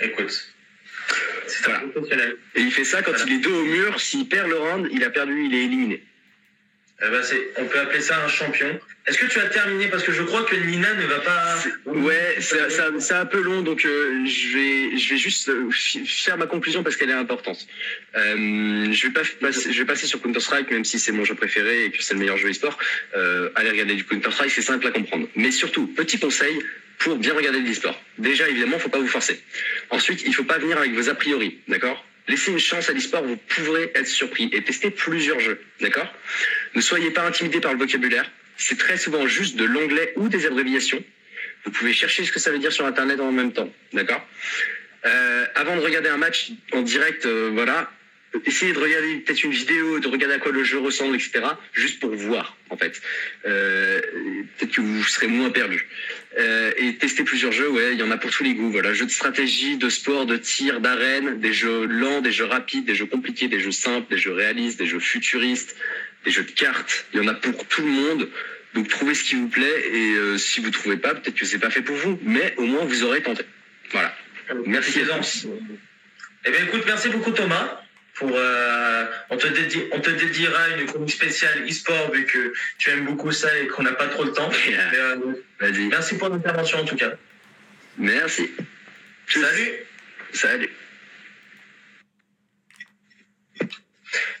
Écoute. 0.00 0.48
C'est 1.46 1.64
Voilà. 1.66 1.82
Et 2.54 2.60
il 2.62 2.72
fait 2.72 2.84
ça 2.84 3.02
quand 3.02 3.10
Voilà. 3.12 3.26
il 3.26 3.34
est 3.34 3.38
dos 3.40 3.54
au 3.60 3.64
mur. 3.64 4.00
S'il 4.00 4.26
perd 4.28 4.48
le 4.48 4.56
round, 4.56 4.88
il 4.90 5.04
a 5.04 5.10
perdu, 5.10 5.44
il 5.44 5.54
est 5.54 5.64
éliminé. 5.64 6.02
Eh 7.02 7.10
ben, 7.10 7.22
on 7.58 7.64
peut 7.66 7.80
appeler 7.80 8.00
ça 8.00 8.24
un 8.24 8.28
champion. 8.28 8.78
Est-ce 9.06 9.18
que 9.18 9.26
tu 9.26 9.40
as 9.40 9.48
terminé? 9.48 9.88
Parce 9.88 10.04
que 10.04 10.12
je 10.12 10.22
crois 10.22 10.44
que 10.44 10.54
Nina 10.54 10.94
ne 10.94 11.06
va 11.06 11.18
pas. 11.18 11.56
Ouais, 11.86 12.38
c'est 12.38 13.14
un 13.14 13.26
peu 13.26 13.42
long, 13.42 13.62
donc 13.62 13.84
euh, 13.84 14.24
je 14.24 14.56
vais 14.56 14.96
je 14.96 15.10
vais 15.10 15.16
juste 15.16 15.48
euh, 15.48 15.68
faire 16.06 16.38
ma 16.38 16.46
conclusion 16.46 16.84
parce 16.84 16.96
qu'elle 16.96 17.10
est 17.10 17.14
importante. 17.14 17.66
Euh, 18.16 18.92
je 18.92 19.06
vais 19.06 19.12
pas 19.12 19.22
passer, 19.40 19.72
je 19.72 19.78
vais 19.78 19.84
passer 19.84 20.06
sur 20.06 20.22
Counter 20.22 20.40
Strike, 20.40 20.70
même 20.70 20.84
si 20.84 21.00
c'est 21.00 21.12
mon 21.12 21.24
jeu 21.24 21.34
préféré 21.34 21.86
et 21.86 21.90
que 21.90 22.02
c'est 22.02 22.14
le 22.14 22.20
meilleur 22.20 22.36
jeu 22.36 22.48
e-sport. 22.48 22.78
Euh, 23.16 23.50
allez 23.56 23.70
regarder 23.70 23.94
du 23.94 24.04
Counter 24.04 24.30
Strike, 24.30 24.52
c'est 24.52 24.62
simple 24.62 24.86
à 24.86 24.92
comprendre. 24.92 25.26
Mais 25.34 25.50
surtout, 25.50 25.88
petit 25.88 26.18
conseil 26.18 26.62
pour 26.98 27.16
bien 27.16 27.34
regarder 27.34 27.60
de 27.60 27.66
l'e-sport. 27.66 28.00
Déjà, 28.18 28.48
évidemment, 28.48 28.78
faut 28.78 28.88
pas 28.88 29.00
vous 29.00 29.08
forcer. 29.08 29.42
Ensuite, 29.90 30.22
il 30.24 30.34
faut 30.34 30.44
pas 30.44 30.58
venir 30.58 30.78
avec 30.78 30.92
vos 30.92 31.08
a 31.08 31.14
priori, 31.14 31.58
d'accord? 31.68 32.04
Laissez 32.26 32.52
une 32.52 32.58
chance 32.58 32.88
à 32.88 32.92
l'e-sport, 32.92 33.22
vous 33.22 33.36
pourrez 33.36 33.92
être 33.94 34.06
surpris 34.06 34.48
et 34.52 34.62
tester 34.64 34.90
plusieurs 34.90 35.40
jeux, 35.40 35.60
d'accord? 35.80 36.10
Ne 36.74 36.80
soyez 36.80 37.10
pas 37.10 37.22
intimidé 37.26 37.60
par 37.60 37.72
le 37.72 37.78
vocabulaire. 37.78 38.30
C'est 38.56 38.78
très 38.78 38.96
souvent 38.96 39.26
juste 39.26 39.56
de 39.56 39.64
l'anglais 39.64 40.12
ou 40.16 40.28
des 40.28 40.46
abréviations. 40.46 41.02
Vous 41.64 41.70
pouvez 41.70 41.92
chercher 41.92 42.24
ce 42.24 42.32
que 42.32 42.40
ça 42.40 42.50
veut 42.50 42.58
dire 42.58 42.72
sur 42.72 42.86
Internet 42.86 43.20
en 43.20 43.32
même 43.32 43.52
temps, 43.52 43.70
d'accord? 43.92 44.26
Euh, 45.04 45.46
Avant 45.54 45.76
de 45.76 45.82
regarder 45.82 46.08
un 46.08 46.16
match 46.16 46.50
en 46.72 46.80
direct, 46.82 47.26
euh, 47.26 47.50
voilà, 47.52 47.90
essayez 48.44 48.72
de 48.72 48.78
regarder 48.78 49.16
peut-être 49.16 49.44
une 49.44 49.52
vidéo, 49.52 50.00
de 50.00 50.08
regarder 50.08 50.36
à 50.36 50.38
quoi 50.38 50.52
le 50.52 50.64
jeu 50.64 50.78
ressemble, 50.78 51.14
etc. 51.16 51.44
Juste 51.72 52.00
pour 52.00 52.14
voir, 52.14 52.56
en 52.70 52.76
fait. 52.76 53.00
Euh, 53.46 54.00
peut-être 54.56 54.72
que 54.72 54.80
vous 54.80 55.04
serez 55.04 55.26
moins 55.26 55.50
perdu. 55.50 55.86
Euh, 56.38 56.72
et 56.76 56.96
tester 56.96 57.24
plusieurs 57.24 57.52
jeux, 57.52 57.68
ouais, 57.70 57.92
il 57.92 57.98
y 57.98 58.02
en 58.02 58.10
a 58.10 58.16
pour 58.16 58.30
tous 58.30 58.44
les 58.44 58.54
goûts. 58.54 58.70
Voilà, 58.70 58.92
jeux 58.92 59.06
de 59.06 59.10
stratégie, 59.10 59.76
de 59.76 59.88
sport, 59.88 60.26
de 60.26 60.36
tir, 60.36 60.80
d'arène, 60.80 61.40
des 61.40 61.52
jeux 61.52 61.86
lents, 61.86 62.20
des 62.20 62.32
jeux 62.32 62.46
rapides, 62.46 62.84
des 62.84 62.94
jeux 62.94 63.06
compliqués, 63.06 63.48
des 63.48 63.60
jeux 63.60 63.72
simples, 63.72 64.10
des 64.10 64.18
jeux 64.18 64.32
réalistes, 64.32 64.78
des 64.78 64.86
jeux 64.86 65.00
futuristes, 65.00 65.76
des 66.24 66.30
jeux 66.30 66.44
de 66.44 66.50
cartes. 66.50 67.06
Il 67.12 67.22
y 67.22 67.24
en 67.24 67.28
a 67.28 67.34
pour 67.34 67.66
tout 67.66 67.82
le 67.82 67.88
monde. 67.88 68.28
Donc 68.74 68.88
trouvez 68.88 69.14
ce 69.14 69.22
qui 69.22 69.36
vous 69.36 69.48
plaît 69.48 69.88
et 69.92 70.14
euh, 70.16 70.36
si 70.36 70.60
vous 70.60 70.70
trouvez 70.70 70.96
pas, 70.96 71.14
peut-être 71.14 71.36
que 71.36 71.44
c'est 71.44 71.60
pas 71.60 71.70
fait 71.70 71.82
pour 71.82 71.94
vous, 71.94 72.18
mais 72.22 72.54
au 72.56 72.64
moins 72.64 72.84
vous 72.84 73.04
aurez 73.04 73.22
tenté. 73.22 73.44
Voilà. 73.92 74.12
Merci. 74.66 75.00
tous. 75.00 75.46
Eh 76.44 76.50
bien, 76.50 76.64
écoute, 76.64 76.82
merci 76.84 77.08
beaucoup 77.08 77.30
Thomas. 77.30 77.83
Pour, 78.14 78.30
euh, 78.32 79.06
on, 79.30 79.36
te 79.36 79.48
dédie- 79.48 79.88
on 79.92 80.00
te 80.00 80.10
dédiera 80.10 80.68
une 80.70 80.86
chronique 80.86 81.10
spéciale 81.10 81.64
e-sport 81.68 82.12
vu 82.12 82.24
que 82.26 82.52
tu 82.78 82.90
aimes 82.90 83.04
beaucoup 83.06 83.32
ça 83.32 83.56
et 83.58 83.66
qu'on 83.66 83.82
n'a 83.82 83.92
pas 83.92 84.06
trop 84.06 84.24
le 84.24 84.32
temps. 84.32 84.50
Yeah. 84.68 85.16
Mais, 85.60 85.68
euh, 85.68 85.88
merci 85.90 86.16
pour 86.16 86.28
l'intervention 86.28 86.78
en 86.80 86.84
tout 86.84 86.96
cas. 86.96 87.12
Merci. 87.98 88.50
Salut. 89.26 89.70
Salut. 90.32 90.70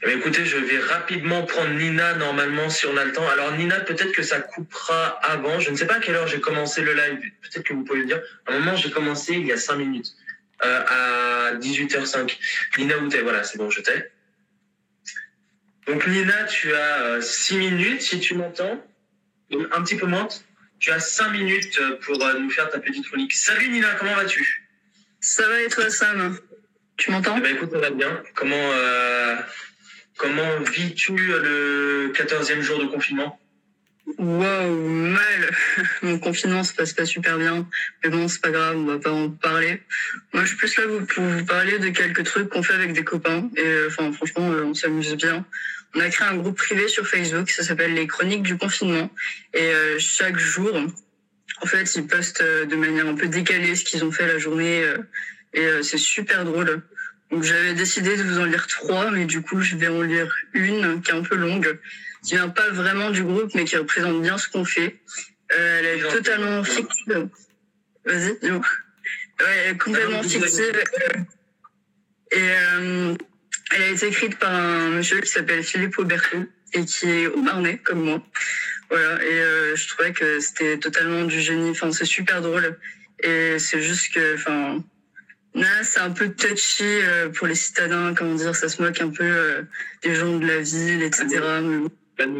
Eh 0.02 0.06
bien, 0.06 0.18
écoutez, 0.18 0.44
je 0.44 0.56
vais 0.56 0.78
rapidement 0.78 1.42
prendre 1.44 1.70
Nina 1.70 2.14
normalement 2.14 2.68
si 2.68 2.86
on 2.86 2.96
a 2.96 3.04
le 3.04 3.12
temps. 3.12 3.26
Alors 3.28 3.52
Nina, 3.52 3.80
peut-être 3.80 4.12
que 4.12 4.22
ça 4.22 4.40
coupera 4.40 5.18
avant. 5.22 5.58
Je 5.60 5.70
ne 5.70 5.76
sais 5.76 5.86
pas 5.86 5.94
à 5.96 6.00
quelle 6.00 6.14
heure 6.14 6.28
j'ai 6.28 6.40
commencé 6.40 6.82
le 6.82 6.92
live. 6.92 7.18
Peut-être 7.42 7.64
que 7.64 7.72
vous 7.72 7.82
pouvez 7.84 8.00
le 8.00 8.06
dire. 8.06 8.20
À 8.46 8.52
un 8.52 8.58
moment, 8.58 8.76
j'ai 8.76 8.90
commencé 8.90 9.32
il 9.32 9.46
y 9.46 9.52
a 9.52 9.56
5 9.56 9.76
minutes. 9.76 10.14
Euh, 10.64 11.50
à 11.50 11.54
18h05. 11.56 12.36
Nina, 12.78 12.98
où 12.98 13.08
t'es 13.08 13.20
Voilà, 13.22 13.44
c'est 13.44 13.58
bon, 13.58 13.70
je 13.70 13.80
t'ai. 13.80 14.04
Donc 15.86 16.06
Nina, 16.06 16.44
tu 16.44 16.74
as 16.74 17.20
6 17.20 17.56
minutes 17.56 18.02
si 18.02 18.20
tu 18.20 18.34
m'entends. 18.34 18.82
Donc, 19.50 19.66
Un 19.72 19.82
petit 19.82 19.96
peu 19.96 20.06
moins. 20.06 20.28
Tu 20.78 20.90
as 20.90 21.00
5 21.00 21.30
minutes 21.30 21.78
euh, 21.80 21.98
pour 22.00 22.22
euh, 22.22 22.38
nous 22.38 22.50
faire 22.50 22.68
ta 22.70 22.78
petite 22.78 23.06
chronique. 23.06 23.32
Salut 23.32 23.68
Nina, 23.68 23.94
comment 23.94 24.14
vas-tu? 24.14 24.68
Ça 25.20 25.46
va 25.48 25.60
et 25.62 25.68
toi, 25.68 25.88
Sam? 25.88 26.38
Tu 26.96 27.10
m'entends? 27.10 27.36
Eh 27.38 27.40
ben, 27.40 27.56
écoute, 27.56 27.70
ça 27.72 27.78
va 27.78 27.90
bien. 27.90 28.22
Comment, 28.34 28.70
euh, 28.72 29.36
comment 30.16 30.60
vis-tu 30.60 31.16
le 31.16 32.12
14e 32.14 32.60
jour 32.60 32.78
de 32.80 32.86
confinement? 32.86 33.38
Waouh, 34.18 34.88
mal. 34.88 35.56
Mon 36.02 36.18
confinement 36.18 36.62
se 36.62 36.74
passe 36.74 36.92
pas 36.92 37.06
super 37.06 37.38
bien. 37.38 37.66
Mais 38.02 38.10
bon, 38.10 38.28
c'est 38.28 38.40
pas 38.40 38.50
grave, 38.50 38.76
on 38.76 38.84
va 38.84 38.98
pas 38.98 39.10
en 39.10 39.30
parler. 39.30 39.82
Moi, 40.32 40.44
je 40.44 40.48
suis 40.48 40.56
plus 40.56 40.76
là 40.76 40.84
pour 41.08 41.24
vous 41.24 41.44
parler 41.44 41.78
de 41.78 41.88
quelques 41.88 42.24
trucs 42.24 42.48
qu'on 42.48 42.62
fait 42.62 42.74
avec 42.74 42.92
des 42.92 43.04
copains. 43.04 43.48
Et 43.56 43.64
euh, 43.64 43.88
enfin, 43.88 44.12
franchement, 44.12 44.50
euh, 44.52 44.64
on 44.64 44.74
s'amuse 44.74 45.14
bien. 45.14 45.44
On 45.94 46.00
a 46.00 46.08
créé 46.08 46.26
un 46.26 46.36
groupe 46.36 46.56
privé 46.56 46.88
sur 46.88 47.06
Facebook, 47.06 47.50
ça 47.50 47.62
s'appelle 47.62 47.94
les 47.94 48.06
Chroniques 48.06 48.42
du 48.42 48.58
confinement. 48.58 49.10
Et 49.52 49.62
euh, 49.62 49.96
chaque 50.00 50.38
jour, 50.38 50.76
en 51.62 51.66
fait, 51.66 51.94
ils 51.94 52.06
postent 52.06 52.40
euh, 52.40 52.66
de 52.66 52.74
manière 52.74 53.06
un 53.06 53.14
peu 53.14 53.28
décalée 53.28 53.76
ce 53.76 53.84
qu'ils 53.84 54.04
ont 54.04 54.10
fait 54.10 54.26
la 54.26 54.38
journée. 54.38 54.84
et 55.52 55.60
euh, 55.60 55.82
c'est 55.82 55.98
super 55.98 56.44
drôle. 56.44 56.82
J'avais 57.42 57.74
décidé 57.74 58.16
de 58.16 58.22
vous 58.22 58.38
en 58.38 58.44
lire 58.44 58.66
trois, 58.66 59.10
mais 59.10 59.24
du 59.24 59.42
coup, 59.42 59.60
je 59.60 59.76
vais 59.76 59.88
en 59.88 60.02
lire 60.02 60.34
une 60.52 61.02
qui 61.02 61.10
est 61.10 61.14
un 61.14 61.22
peu 61.22 61.36
longue 61.36 61.78
qui 62.22 62.34
vient 62.36 62.48
pas 62.48 62.70
vraiment 62.70 63.10
du 63.10 63.22
groupe, 63.22 63.54
mais 63.54 63.64
qui 63.64 63.76
représente 63.76 64.22
bien 64.22 64.38
ce 64.38 64.48
qu'on 64.48 64.64
fait. 64.64 64.96
Euh, 65.54 65.78
elle 65.80 65.86
est 65.86 65.98
Genre- 66.00 66.12
totalement 66.12 66.64
fictive. 66.64 67.28
Vas-y, 68.06 68.38
dis-moi. 68.40 68.60
Ouais, 69.40 69.46
elle 69.66 69.74
est 69.74 69.78
complètement 69.78 70.20
Ah, 70.22 70.28
fictive. 70.28 70.82
Et 72.32 72.36
euh, 72.40 73.14
elle 73.72 73.82
a 73.82 73.88
été 73.88 74.06
écrite 74.08 74.38
par 74.38 74.52
un 74.54 74.90
monsieur 74.90 75.20
qui 75.20 75.28
s'appelle 75.30 75.62
Philippe 75.62 75.98
Auberton 75.98 76.46
et 76.72 76.84
qui 76.84 77.08
est 77.10 77.26
au 77.26 77.40
Marnais, 77.42 77.78
comme 77.78 78.02
moi. 78.02 78.22
Voilà, 78.90 79.22
et 79.24 79.40
euh, 79.40 79.76
je 79.76 79.88
trouvais 79.88 80.12
que 80.12 80.40
c'était 80.40 80.78
totalement 80.78 81.24
du 81.24 81.40
génie. 81.40 81.70
Enfin, 81.70 81.92
c'est 81.92 82.04
super 82.06 82.40
drôle. 82.40 82.78
Et 83.22 83.58
c'est 83.58 83.80
juste 83.80 84.12
que, 84.14 84.34
enfin, 84.34 84.82
là, 85.54 85.84
c'est 85.84 86.00
un 86.00 86.10
peu 86.10 86.30
touchy 86.30 86.84
euh, 86.84 87.28
pour 87.30 87.46
les 87.46 87.54
citadins, 87.54 88.14
comment 88.14 88.34
dire, 88.34 88.54
ça 88.54 88.68
se 88.68 88.82
moque 88.82 89.00
un 89.00 89.10
peu 89.10 89.24
euh, 89.24 89.62
des 90.02 90.14
gens 90.14 90.36
de 90.36 90.46
la 90.46 90.60
ville, 90.60 91.02
etc. 91.02 91.26
Mais. 91.62 91.88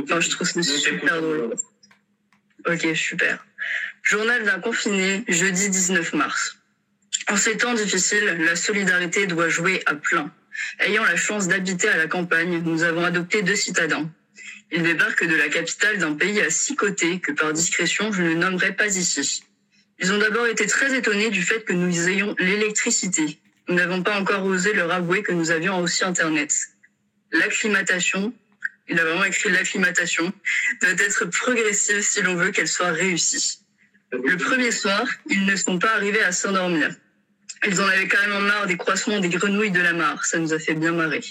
Enfin, 0.04 0.20
je 0.20 0.30
trouve 0.30 0.48
ça 0.48 0.62
super 0.62 1.20
drôle. 1.20 1.54
Ok, 2.66 2.86
super. 2.94 3.44
Journal 4.02 4.44
d'un 4.44 4.60
confiné, 4.60 5.24
jeudi 5.28 5.68
19 5.68 6.12
mars. 6.14 6.58
En 7.28 7.36
ces 7.36 7.56
temps 7.56 7.74
difficiles, 7.74 8.36
la 8.40 8.54
solidarité 8.54 9.26
doit 9.26 9.48
jouer 9.48 9.82
à 9.86 9.94
plein. 9.94 10.30
Ayant 10.78 11.04
la 11.04 11.16
chance 11.16 11.48
d'habiter 11.48 11.88
à 11.88 11.96
la 11.96 12.06
campagne, 12.06 12.62
nous 12.62 12.82
avons 12.82 13.04
adopté 13.04 13.42
deux 13.42 13.56
citadins. 13.56 14.08
Ils 14.70 14.82
débarquent 14.82 15.26
de 15.26 15.34
la 15.34 15.48
capitale 15.48 15.98
d'un 15.98 16.14
pays 16.14 16.40
à 16.40 16.50
six 16.50 16.76
côtés 16.76 17.20
que 17.20 17.32
par 17.32 17.52
discrétion 17.52 18.12
je 18.12 18.22
ne 18.22 18.34
nommerai 18.34 18.72
pas 18.72 18.86
ici. 18.86 19.42
Ils 20.00 20.12
ont 20.12 20.18
d'abord 20.18 20.46
été 20.46 20.66
très 20.66 20.96
étonnés 20.96 21.30
du 21.30 21.42
fait 21.42 21.64
que 21.64 21.72
nous 21.72 22.08
ayons 22.08 22.34
l'électricité. 22.38 23.38
Nous 23.68 23.76
n'avons 23.76 24.02
pas 24.02 24.18
encore 24.20 24.44
osé 24.44 24.72
leur 24.74 24.90
avouer 24.92 25.22
que 25.22 25.32
nous 25.32 25.50
avions 25.50 25.80
aussi 25.80 26.04
Internet. 26.04 26.52
L'acclimatation, 27.32 28.32
il 28.88 28.98
a 28.98 29.04
vraiment 29.04 29.24
écrit 29.24 29.50
l'acclimatation, 29.50 30.32
doit 30.82 30.90
être 30.90 31.24
progressive 31.26 32.02
si 32.02 32.22
l'on 32.22 32.34
veut 32.34 32.50
qu'elle 32.50 32.68
soit 32.68 32.90
réussie. 32.90 33.60
Le 34.12 34.36
premier 34.36 34.70
soir, 34.70 35.06
ils 35.28 35.46
ne 35.46 35.56
sont 35.56 35.78
pas 35.78 35.94
arrivés 35.94 36.22
à 36.22 36.32
s'endormir. 36.32 36.94
Ils 37.66 37.80
en 37.80 37.86
avaient 37.86 38.08
carrément 38.08 38.40
marre 38.40 38.66
des 38.66 38.76
croissements 38.76 39.20
des 39.20 39.30
grenouilles 39.30 39.70
de 39.70 39.80
la 39.80 39.94
mare. 39.94 40.24
Ça 40.24 40.38
nous 40.38 40.52
a 40.52 40.58
fait 40.58 40.74
bien 40.74 40.92
marrer. 40.92 41.22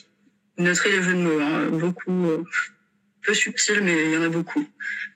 Noterez 0.57 0.91
les 0.91 1.03
jeux 1.03 1.13
de 1.13 1.19
mots, 1.19 1.39
hein, 1.39 1.67
beaucoup, 1.71 2.29
euh, 2.29 2.43
peu 3.23 3.33
subtils, 3.33 3.81
mais 3.81 4.05
il 4.05 4.11
y 4.11 4.17
en 4.17 4.23
a 4.23 4.29
beaucoup. 4.29 4.67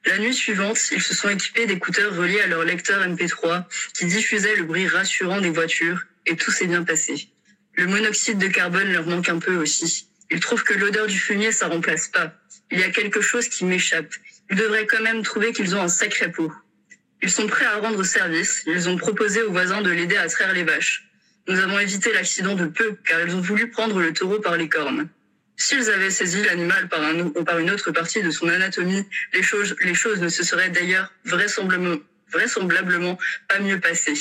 La 0.05 0.17
nuit 0.17 0.33
suivante, 0.33 0.79
ils 0.91 1.01
se 1.01 1.13
sont 1.13 1.29
équipés 1.29 1.65
d'écouteurs 1.65 2.15
reliés 2.15 2.41
à 2.41 2.47
leur 2.47 2.63
lecteur 2.63 3.05
MP3 3.07 3.65
qui 3.93 4.05
diffusait 4.05 4.55
le 4.55 4.63
bruit 4.63 4.87
rassurant 4.87 5.41
des 5.41 5.49
voitures 5.49 6.03
et 6.25 6.35
tout 6.35 6.51
s'est 6.51 6.67
bien 6.67 6.83
passé. 6.83 7.29
Le 7.73 7.87
monoxyde 7.87 8.37
de 8.37 8.47
carbone 8.47 8.91
leur 8.91 9.05
manque 9.05 9.29
un 9.29 9.39
peu 9.39 9.55
aussi. 9.57 10.07
Ils 10.31 10.39
trouvent 10.39 10.63
que 10.63 10.73
l'odeur 10.73 11.07
du 11.07 11.17
fumier, 11.17 11.51
ça 11.51 11.67
remplace 11.67 12.07
pas. 12.07 12.33
Il 12.71 12.79
y 12.79 12.83
a 12.83 12.89
quelque 12.89 13.21
chose 13.21 13.47
qui 13.47 13.65
m'échappe. 13.65 14.13
Ils 14.49 14.57
devraient 14.57 14.87
quand 14.87 15.01
même 15.01 15.23
trouver 15.23 15.53
qu'ils 15.53 15.75
ont 15.75 15.81
un 15.81 15.87
sacré 15.87 16.31
pot. 16.31 16.51
Ils 17.21 17.31
sont 17.31 17.47
prêts 17.47 17.65
à 17.65 17.77
rendre 17.77 18.03
service. 18.03 18.63
Ils 18.67 18.89
ont 18.89 18.97
proposé 18.97 19.41
aux 19.41 19.51
voisins 19.51 19.81
de 19.81 19.89
l'aider 19.89 20.17
à 20.17 20.27
traire 20.27 20.53
les 20.53 20.63
vaches. 20.63 21.09
Nous 21.47 21.59
avons 21.59 21.79
évité 21.79 22.11
l'accident 22.11 22.55
de 22.55 22.65
peu, 22.65 22.97
car 23.05 23.21
ils 23.21 23.33
ont 23.33 23.41
voulu 23.41 23.69
prendre 23.69 23.99
le 23.99 24.11
taureau 24.11 24.39
par 24.39 24.57
les 24.57 24.67
cornes. 24.67 25.07
S'ils 25.59 25.89
avaient 25.89 26.11
saisi 26.11 26.43
l'animal 26.43 26.87
par, 26.87 27.01
un, 27.01 27.29
par 27.43 27.57
une 27.57 27.71
autre 27.71 27.91
partie 27.91 28.21
de 28.21 28.29
son 28.29 28.47
anatomie, 28.47 29.03
les 29.33 29.41
choses, 29.41 29.75
les 29.81 29.95
choses 29.95 30.21
ne 30.21 30.29
se 30.29 30.43
seraient 30.43 30.69
d'ailleurs 30.69 31.11
vraisemblablement, 31.25 31.97
vraisemblablement 32.31 33.17
pas 33.49 33.59
mieux 33.59 33.79
passées. 33.79 34.13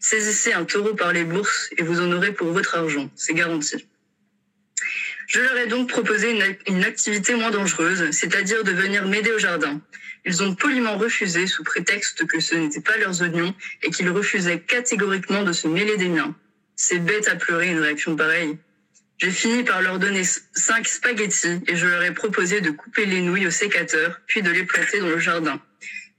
Saisissez 0.00 0.52
un 0.52 0.64
taureau 0.64 0.94
par 0.94 1.12
les 1.12 1.24
bourses 1.24 1.70
et 1.78 1.84
vous 1.84 2.00
en 2.00 2.10
aurez 2.10 2.32
pour 2.32 2.52
votre 2.52 2.76
argent, 2.76 3.08
c'est 3.14 3.34
garanti. 3.34 3.86
Je 5.28 5.38
leur 5.38 5.56
ai 5.58 5.68
donc 5.68 5.88
proposé 5.88 6.36
une, 6.66 6.82
activité 6.82 7.36
moins 7.36 7.52
dangereuse, 7.52 8.10
c'est-à-dire 8.10 8.64
de 8.64 8.72
venir 8.72 9.06
m'aider 9.06 9.30
au 9.30 9.38
jardin. 9.38 9.80
Ils 10.24 10.42
ont 10.42 10.56
poliment 10.56 10.98
refusé 10.98 11.46
sous 11.46 11.62
prétexte 11.62 12.26
que 12.26 12.40
ce 12.40 12.56
n'étaient 12.56 12.80
pas 12.80 12.96
leurs 12.96 13.22
oignons 13.22 13.54
et 13.84 13.90
qu'ils 13.90 14.10
refusaient 14.10 14.58
catégoriquement 14.58 15.44
de 15.44 15.52
se 15.52 15.68
mêler 15.68 15.96
des 15.96 16.08
miens. 16.08 16.34
C'est 16.74 16.98
bête 16.98 17.28
à 17.28 17.36
pleurer 17.36 17.68
une 17.68 17.78
réaction 17.78 18.16
pareille. 18.16 18.58
J'ai 19.20 19.30
fini 19.30 19.64
par 19.64 19.82
leur 19.82 19.98
donner 19.98 20.22
5 20.24 20.88
spaghettis 20.88 21.60
et 21.66 21.76
je 21.76 21.86
leur 21.86 22.02
ai 22.02 22.14
proposé 22.14 22.62
de 22.62 22.70
couper 22.70 23.04
les 23.04 23.20
nouilles 23.20 23.46
au 23.46 23.50
sécateur, 23.50 24.18
puis 24.26 24.40
de 24.40 24.50
les 24.50 24.64
planter 24.64 25.00
dans 25.00 25.08
le 25.08 25.18
jardin. 25.18 25.60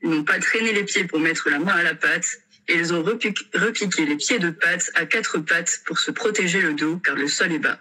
Ils 0.04 0.10
n'ont 0.12 0.24
pas 0.24 0.38
traîné 0.40 0.72
les 0.72 0.84
pieds 0.84 1.06
pour 1.06 1.20
mettre 1.20 1.50
la 1.50 1.58
main 1.58 1.74
à 1.74 1.82
la 1.82 1.96
pâte, 1.96 2.28
et 2.68 2.76
ils 2.76 2.94
ont 2.94 3.02
repiqué, 3.02 3.44
repiqué 3.56 4.06
les 4.06 4.18
pieds 4.18 4.38
de 4.38 4.52
pâte 4.52 4.92
à 4.94 5.08
quatre 5.08 5.40
pattes 5.40 5.82
pour 5.86 5.98
se 5.98 6.12
protéger 6.12 6.62
le 6.62 6.76
dos 6.76 6.98
car 6.98 7.16
le 7.16 7.28
sol 7.28 7.52
est 7.52 7.60
bas. 7.60 7.80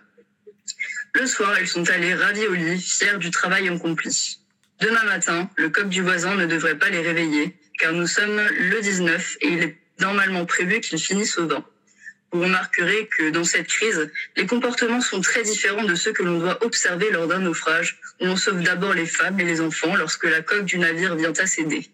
Le 1.15 1.27
soir, 1.27 1.55
ils 1.61 1.69
sont 1.69 1.89
allés 1.91 2.15
ravis 2.15 2.47
au 2.47 2.55
lit, 2.55 2.81
fiers 2.81 3.19
du 3.19 3.31
travail 3.31 3.69
accompli. 3.69 4.39
Demain 4.81 5.05
matin, 5.05 5.51
le 5.57 5.69
coq 5.69 5.91
du 5.91 6.01
voisin 6.01 6.35
ne 6.37 6.47
devrait 6.47 6.79
pas 6.79 6.89
les 6.89 7.03
réveiller, 7.03 7.59
car 7.79 7.93
nous 7.93 8.07
sommes 8.07 8.41
le 8.59 8.81
19 8.81 9.37
et 9.43 9.49
il 9.49 9.63
est 9.65 9.77
normalement 9.99 10.47
prévu 10.47 10.81
qu'ils 10.81 10.99
finissent 10.99 11.37
au 11.37 11.47
vent. 11.47 11.65
Vous 12.33 12.43
remarquerez 12.43 13.09
que 13.09 13.31
dans 13.31 13.45
cette 13.45 13.67
crise, 13.67 14.11
les 14.37 14.47
comportements 14.47 15.01
sont 15.01 15.21
très 15.21 15.43
différents 15.43 15.83
de 15.85 15.97
ceux 15.97 16.13
que 16.13 16.23
l'on 16.23 16.39
doit 16.39 16.65
observer 16.65 17.11
lors 17.11 17.27
d'un 17.27 17.41
naufrage, 17.41 17.99
où 18.21 18.27
on 18.27 18.37
sauve 18.37 18.63
d'abord 18.63 18.95
les 18.95 19.07
femmes 19.07 19.41
et 19.41 19.45
les 19.45 19.61
enfants 19.61 19.97
lorsque 19.97 20.25
la 20.25 20.41
coque 20.41 20.65
du 20.65 20.79
navire 20.79 21.17
vient 21.17 21.33
à 21.33 21.47
céder. 21.47 21.91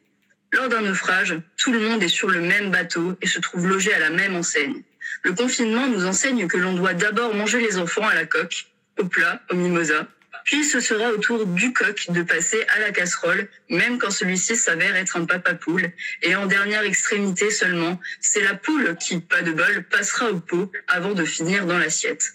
Lors 0.52 0.68
d'un 0.68 0.82
naufrage, 0.82 1.40
tout 1.56 1.72
le 1.72 1.80
monde 1.80 2.02
est 2.02 2.08
sur 2.08 2.28
le 2.28 2.40
même 2.40 2.70
bateau 2.70 3.16
et 3.22 3.26
se 3.26 3.40
trouve 3.40 3.66
logé 3.66 3.94
à 3.94 3.98
la 3.98 4.10
même 4.10 4.36
enseigne. 4.36 4.82
Le 5.22 5.32
confinement 5.32 5.86
nous 5.86 6.06
enseigne 6.06 6.46
que 6.48 6.58
l'on 6.58 6.74
doit 6.74 6.94
d'abord 6.94 7.34
manger 7.34 7.60
les 7.60 7.78
enfants 7.78 8.06
à 8.06 8.14
la 8.14 8.26
coque, 8.26 8.66
au 8.98 9.04
plat, 9.04 9.42
au 9.50 9.54
mimosa, 9.54 10.06
puis 10.46 10.64
ce 10.64 10.78
sera 10.78 11.10
au 11.10 11.18
tour 11.18 11.44
du 11.44 11.72
coq 11.72 12.06
de 12.08 12.22
passer 12.22 12.64
à 12.68 12.78
la 12.78 12.92
casserole, 12.92 13.48
même 13.68 13.98
quand 13.98 14.12
celui-ci 14.12 14.56
s'avère 14.56 14.94
être 14.94 15.16
un 15.16 15.26
papa 15.26 15.54
poule. 15.54 15.90
Et 16.22 16.36
en 16.36 16.46
dernière 16.46 16.84
extrémité 16.84 17.50
seulement, 17.50 18.00
c'est 18.20 18.42
la 18.42 18.54
poule 18.54 18.96
qui, 18.96 19.18
pas 19.18 19.42
de 19.42 19.50
bol, 19.50 19.84
passera 19.90 20.30
au 20.30 20.38
pot 20.38 20.70
avant 20.86 21.14
de 21.14 21.24
finir 21.24 21.66
dans 21.66 21.78
l'assiette. 21.78 22.34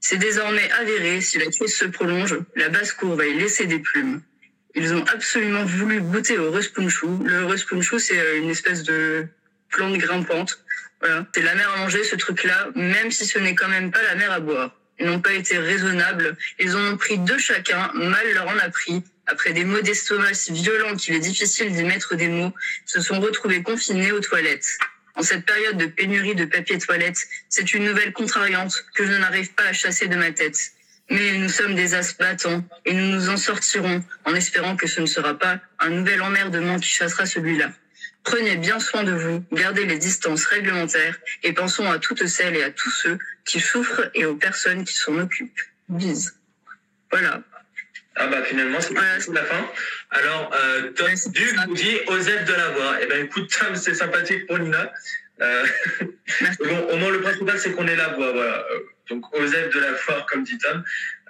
C'est 0.00 0.16
désormais 0.16 0.70
avéré, 0.72 1.20
si 1.20 1.38
la 1.38 1.46
crise 1.46 1.76
se 1.76 1.84
prolonge, 1.84 2.38
la 2.56 2.70
basse-cour 2.70 3.14
va 3.14 3.26
y 3.26 3.34
laisser 3.34 3.66
des 3.66 3.78
plumes. 3.78 4.22
Ils 4.74 4.94
ont 4.94 5.04
absolument 5.04 5.64
voulu 5.64 6.00
goûter 6.00 6.38
au 6.38 6.50
ruspunchou. 6.50 7.22
Le 7.24 7.44
ruspunchou, 7.44 7.98
c'est 7.98 8.18
euh, 8.18 8.38
une 8.38 8.48
espèce 8.48 8.84
de 8.84 9.26
plante 9.68 9.98
grimpante. 9.98 10.64
Voilà. 11.00 11.26
C'est 11.34 11.42
la 11.42 11.54
mer 11.54 11.70
à 11.74 11.78
manger, 11.78 12.04
ce 12.04 12.16
truc-là, 12.16 12.70
même 12.74 13.10
si 13.10 13.26
ce 13.26 13.38
n'est 13.38 13.54
quand 13.54 13.68
même 13.68 13.90
pas 13.90 14.02
la 14.02 14.14
mer 14.14 14.32
à 14.32 14.40
boire. 14.40 14.79
N'ont 15.00 15.20
pas 15.20 15.32
été 15.32 15.56
raisonnables. 15.58 16.36
Ils 16.58 16.76
en 16.76 16.92
ont 16.92 16.96
pris 16.96 17.18
deux 17.18 17.38
chacun. 17.38 17.90
Mal 17.94 18.32
leur 18.34 18.48
en 18.48 18.58
a 18.58 18.68
pris. 18.68 19.02
Après 19.26 19.52
des 19.52 19.64
maux 19.64 19.80
d'estomac 19.80 20.34
si 20.34 20.52
violents 20.52 20.96
qu'il 20.96 21.14
est 21.14 21.20
difficile 21.20 21.72
d'y 21.72 21.84
mettre 21.84 22.16
des 22.16 22.28
mots, 22.28 22.52
se 22.84 23.00
sont 23.00 23.20
retrouvés 23.20 23.62
confinés 23.62 24.12
aux 24.12 24.20
toilettes. 24.20 24.78
En 25.14 25.22
cette 25.22 25.44
période 25.46 25.76
de 25.76 25.86
pénurie 25.86 26.34
de 26.34 26.44
papier 26.44 26.78
toilette, 26.78 27.18
c'est 27.48 27.72
une 27.74 27.84
nouvelle 27.84 28.12
contrariante 28.12 28.84
que 28.94 29.06
je 29.06 29.12
n'arrive 29.12 29.52
pas 29.54 29.64
à 29.64 29.72
chasser 29.72 30.08
de 30.08 30.16
ma 30.16 30.32
tête. 30.32 30.72
Mais 31.10 31.38
nous 31.38 31.48
sommes 31.48 31.74
des 31.74 31.94
as 31.94 32.16
battants 32.16 32.64
et 32.84 32.92
nous 32.92 33.06
nous 33.06 33.28
en 33.28 33.36
sortirons 33.36 34.04
en 34.24 34.34
espérant 34.34 34.76
que 34.76 34.86
ce 34.86 35.00
ne 35.00 35.06
sera 35.06 35.38
pas 35.38 35.60
un 35.78 35.90
nouvel 35.90 36.22
emmerdement 36.22 36.78
qui 36.78 36.88
chassera 36.88 37.26
celui-là. 37.26 37.72
Prenez 38.22 38.56
bien 38.56 38.78
soin 38.80 39.02
de 39.02 39.12
vous, 39.12 39.42
gardez 39.52 39.84
les 39.86 39.96
distances 39.98 40.44
réglementaires 40.46 41.18
et 41.42 41.52
pensons 41.52 41.90
à 41.90 41.98
toutes 41.98 42.26
celles 42.26 42.56
et 42.56 42.62
à 42.62 42.70
tous 42.70 42.90
ceux 42.90 43.18
qui 43.44 43.60
souffrent 43.60 44.10
et 44.14 44.26
aux 44.26 44.36
personnes 44.36 44.84
qui 44.84 44.94
s'en 44.94 45.18
occupent. 45.18 45.60
Bise. 45.88 46.36
Voilà. 47.10 47.42
Ah 48.16 48.26
bah 48.26 48.42
finalement 48.44 48.80
c'est 48.80 48.92
Voilà. 48.92 49.16
la 49.32 49.44
fin. 49.44 49.70
Alors 50.10 50.50
euh, 50.54 50.90
Tom 50.92 51.06
Ouais, 51.06 51.14
Duc 51.28 51.56
nous 51.66 51.74
dit 51.74 51.96
Osef 52.08 52.44
de 52.44 52.52
la 52.52 52.68
voix. 52.70 52.96
Eh 53.00 53.06
ben 53.06 53.24
écoute 53.24 53.50
Tom 53.58 53.74
c'est 53.74 53.94
sympathique 53.94 54.46
pour 54.46 54.58
Nina. 54.58 54.92
Euh, 55.40 55.66
bon, 56.60 56.78
au 56.92 56.96
moins 56.96 57.10
le 57.10 57.20
principal 57.22 57.58
c'est 57.58 57.72
qu'on 57.72 57.86
est 57.86 57.96
la 57.96 58.08
voix 58.08 58.32
voilà. 58.32 58.58
Euh, 58.72 58.80
Donc 59.08 59.34
Osef 59.34 59.70
de 59.74 59.80
la 59.80 59.94
foire 59.94 60.26
comme 60.26 60.44
dit 60.44 60.58
Tom. 60.58 60.84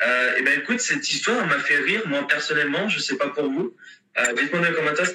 Euh, 0.04 0.34
eh 0.38 0.42
ben 0.42 0.58
écoute 0.58 0.80
cette 0.80 1.08
histoire 1.08 1.46
m'a 1.46 1.58
fait 1.60 1.78
rire 1.78 2.02
moi 2.06 2.26
personnellement 2.26 2.88
je 2.88 2.98
sais 2.98 3.16
pas 3.16 3.28
pour 3.28 3.48
vous. 3.50 3.76
Euh, 4.18 4.32
Dites-moi 4.32 4.60
dans 4.60 4.68
les 4.68 4.74
commentaires 4.74 5.10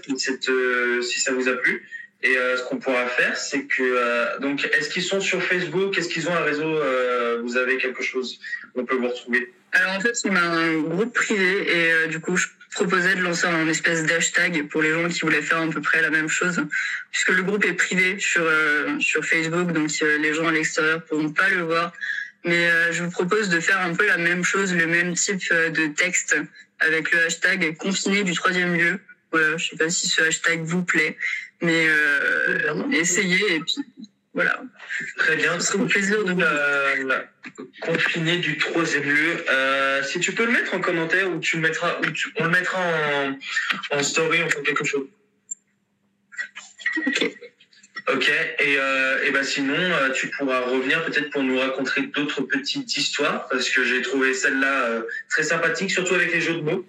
euh, 0.49 1.01
si 1.01 1.19
ça 1.19 1.31
vous 1.33 1.47
a 1.47 1.53
plu. 1.53 1.85
Et 2.23 2.37
euh, 2.37 2.57
ce 2.57 2.63
qu'on 2.63 2.77
pourra 2.77 3.05
faire, 3.07 3.37
c'est 3.37 3.63
que 3.65 4.39
donc 4.39 4.65
est-ce 4.65 4.89
qu'ils 4.89 5.03
sont 5.03 5.19
sur 5.19 5.43
Facebook? 5.43 5.97
Est-ce 5.97 6.09
qu'ils 6.09 6.27
ont 6.29 6.33
un 6.33 6.43
réseau 6.43 6.79
Vous 7.43 7.57
avez 7.57 7.77
quelque 7.77 8.03
chose 8.03 8.39
on 8.75 8.85
peut 8.85 8.95
vous 8.95 9.09
retrouver? 9.09 9.53
Alors 9.73 9.95
en 9.95 9.99
fait, 9.99 10.15
on 10.25 10.35
a 10.35 10.41
un 10.41 10.79
groupe 10.79 11.13
privé 11.13 11.67
et 11.77 12.07
du 12.07 12.19
coup, 12.19 12.35
je 12.35 12.47
proposais 12.71 13.15
de 13.15 13.21
lancer 13.21 13.45
un 13.45 13.67
espèce 13.67 14.05
d'hashtag 14.05 14.67
pour 14.69 14.81
les 14.81 14.91
gens 14.91 15.07
qui 15.07 15.21
voulaient 15.21 15.41
faire 15.41 15.61
à 15.61 15.67
peu 15.67 15.81
près 15.81 16.01
la 16.01 16.09
même 16.09 16.29
chose, 16.29 16.61
puisque 17.11 17.29
le 17.29 17.43
groupe 17.43 17.63
est 17.65 17.73
privé 17.73 18.17
sur 18.19 18.43
sur 18.99 19.23
Facebook, 19.23 19.71
donc 19.73 19.89
les 19.99 20.33
gens 20.33 20.47
à 20.47 20.51
l'extérieur 20.51 21.03
pourront 21.03 21.31
pas 21.31 21.49
le 21.49 21.61
voir. 21.61 21.93
Mais 22.43 22.67
je 22.91 23.03
vous 23.03 23.11
propose 23.11 23.49
de 23.49 23.59
faire 23.59 23.79
un 23.81 23.93
peu 23.93 24.07
la 24.07 24.17
même 24.17 24.43
chose, 24.43 24.73
le 24.73 24.87
même 24.87 25.13
type 25.13 25.51
de 25.51 25.93
texte 25.93 26.37
avec 26.79 27.11
le 27.11 27.25
hashtag 27.25 27.75
confiné 27.77 28.23
du 28.23 28.33
troisième 28.33 28.73
lieu. 28.75 28.99
Voilà, 29.31 29.57
je 29.57 29.69
sais 29.69 29.75
pas 29.75 29.89
si 29.89 30.07
ce 30.07 30.21
hashtag 30.21 30.61
vous 30.63 30.83
plaît, 30.83 31.17
mais 31.61 31.87
euh, 31.87 32.89
essayez 32.91 33.55
et 33.55 33.59
puis 33.59 33.75
voilà. 34.33 34.61
Très 35.17 35.35
bien. 35.37 35.59
Ce 35.59 35.71
sera 35.73 35.83
un 35.83 35.87
plaisir 35.87 36.23
de. 36.23 36.35
Euh, 36.37 37.21
confiné 37.81 38.37
du 38.37 38.57
troisième 38.57 39.03
lieu. 39.03 39.45
Euh, 39.49 40.03
si 40.03 40.19
tu 40.19 40.33
peux 40.33 40.45
le 40.45 40.51
mettre 40.51 40.73
en 40.73 40.81
commentaire 40.81 41.29
ou 41.31 41.39
tu 41.39 41.57
le 41.57 41.61
mettras, 41.61 41.99
ou 42.01 42.11
tu- 42.11 42.31
on 42.37 42.45
le 42.45 42.49
mettra 42.49 42.79
en, 42.81 43.39
en 43.91 44.03
story, 44.03 44.41
on 44.43 44.49
fait 44.49 44.61
quelque 44.63 44.83
chose. 44.83 45.07
Ok. 47.07 47.35
Ok. 48.07 48.29
Et, 48.59 48.77
euh, 48.77 49.23
et 49.23 49.31
ben 49.31 49.43
sinon, 49.43 49.73
euh, 49.75 50.11
tu 50.11 50.29
pourras 50.29 50.59
revenir 50.61 51.03
peut-être 51.05 51.31
pour 51.31 51.41
nous 51.43 51.57
raconter 51.59 52.01
d'autres 52.01 52.41
petites 52.41 52.95
histoires 52.97 53.47
parce 53.49 53.69
que 53.69 53.83
j'ai 53.83 54.01
trouvé 54.01 54.33
celle-là 54.33 54.83
euh, 54.85 55.01
très 55.29 55.43
sympathique, 55.43 55.89
surtout 55.91 56.13
avec 56.13 56.31
les 56.31 56.41
jeux 56.41 56.55
de 56.55 56.61
mots. 56.61 56.85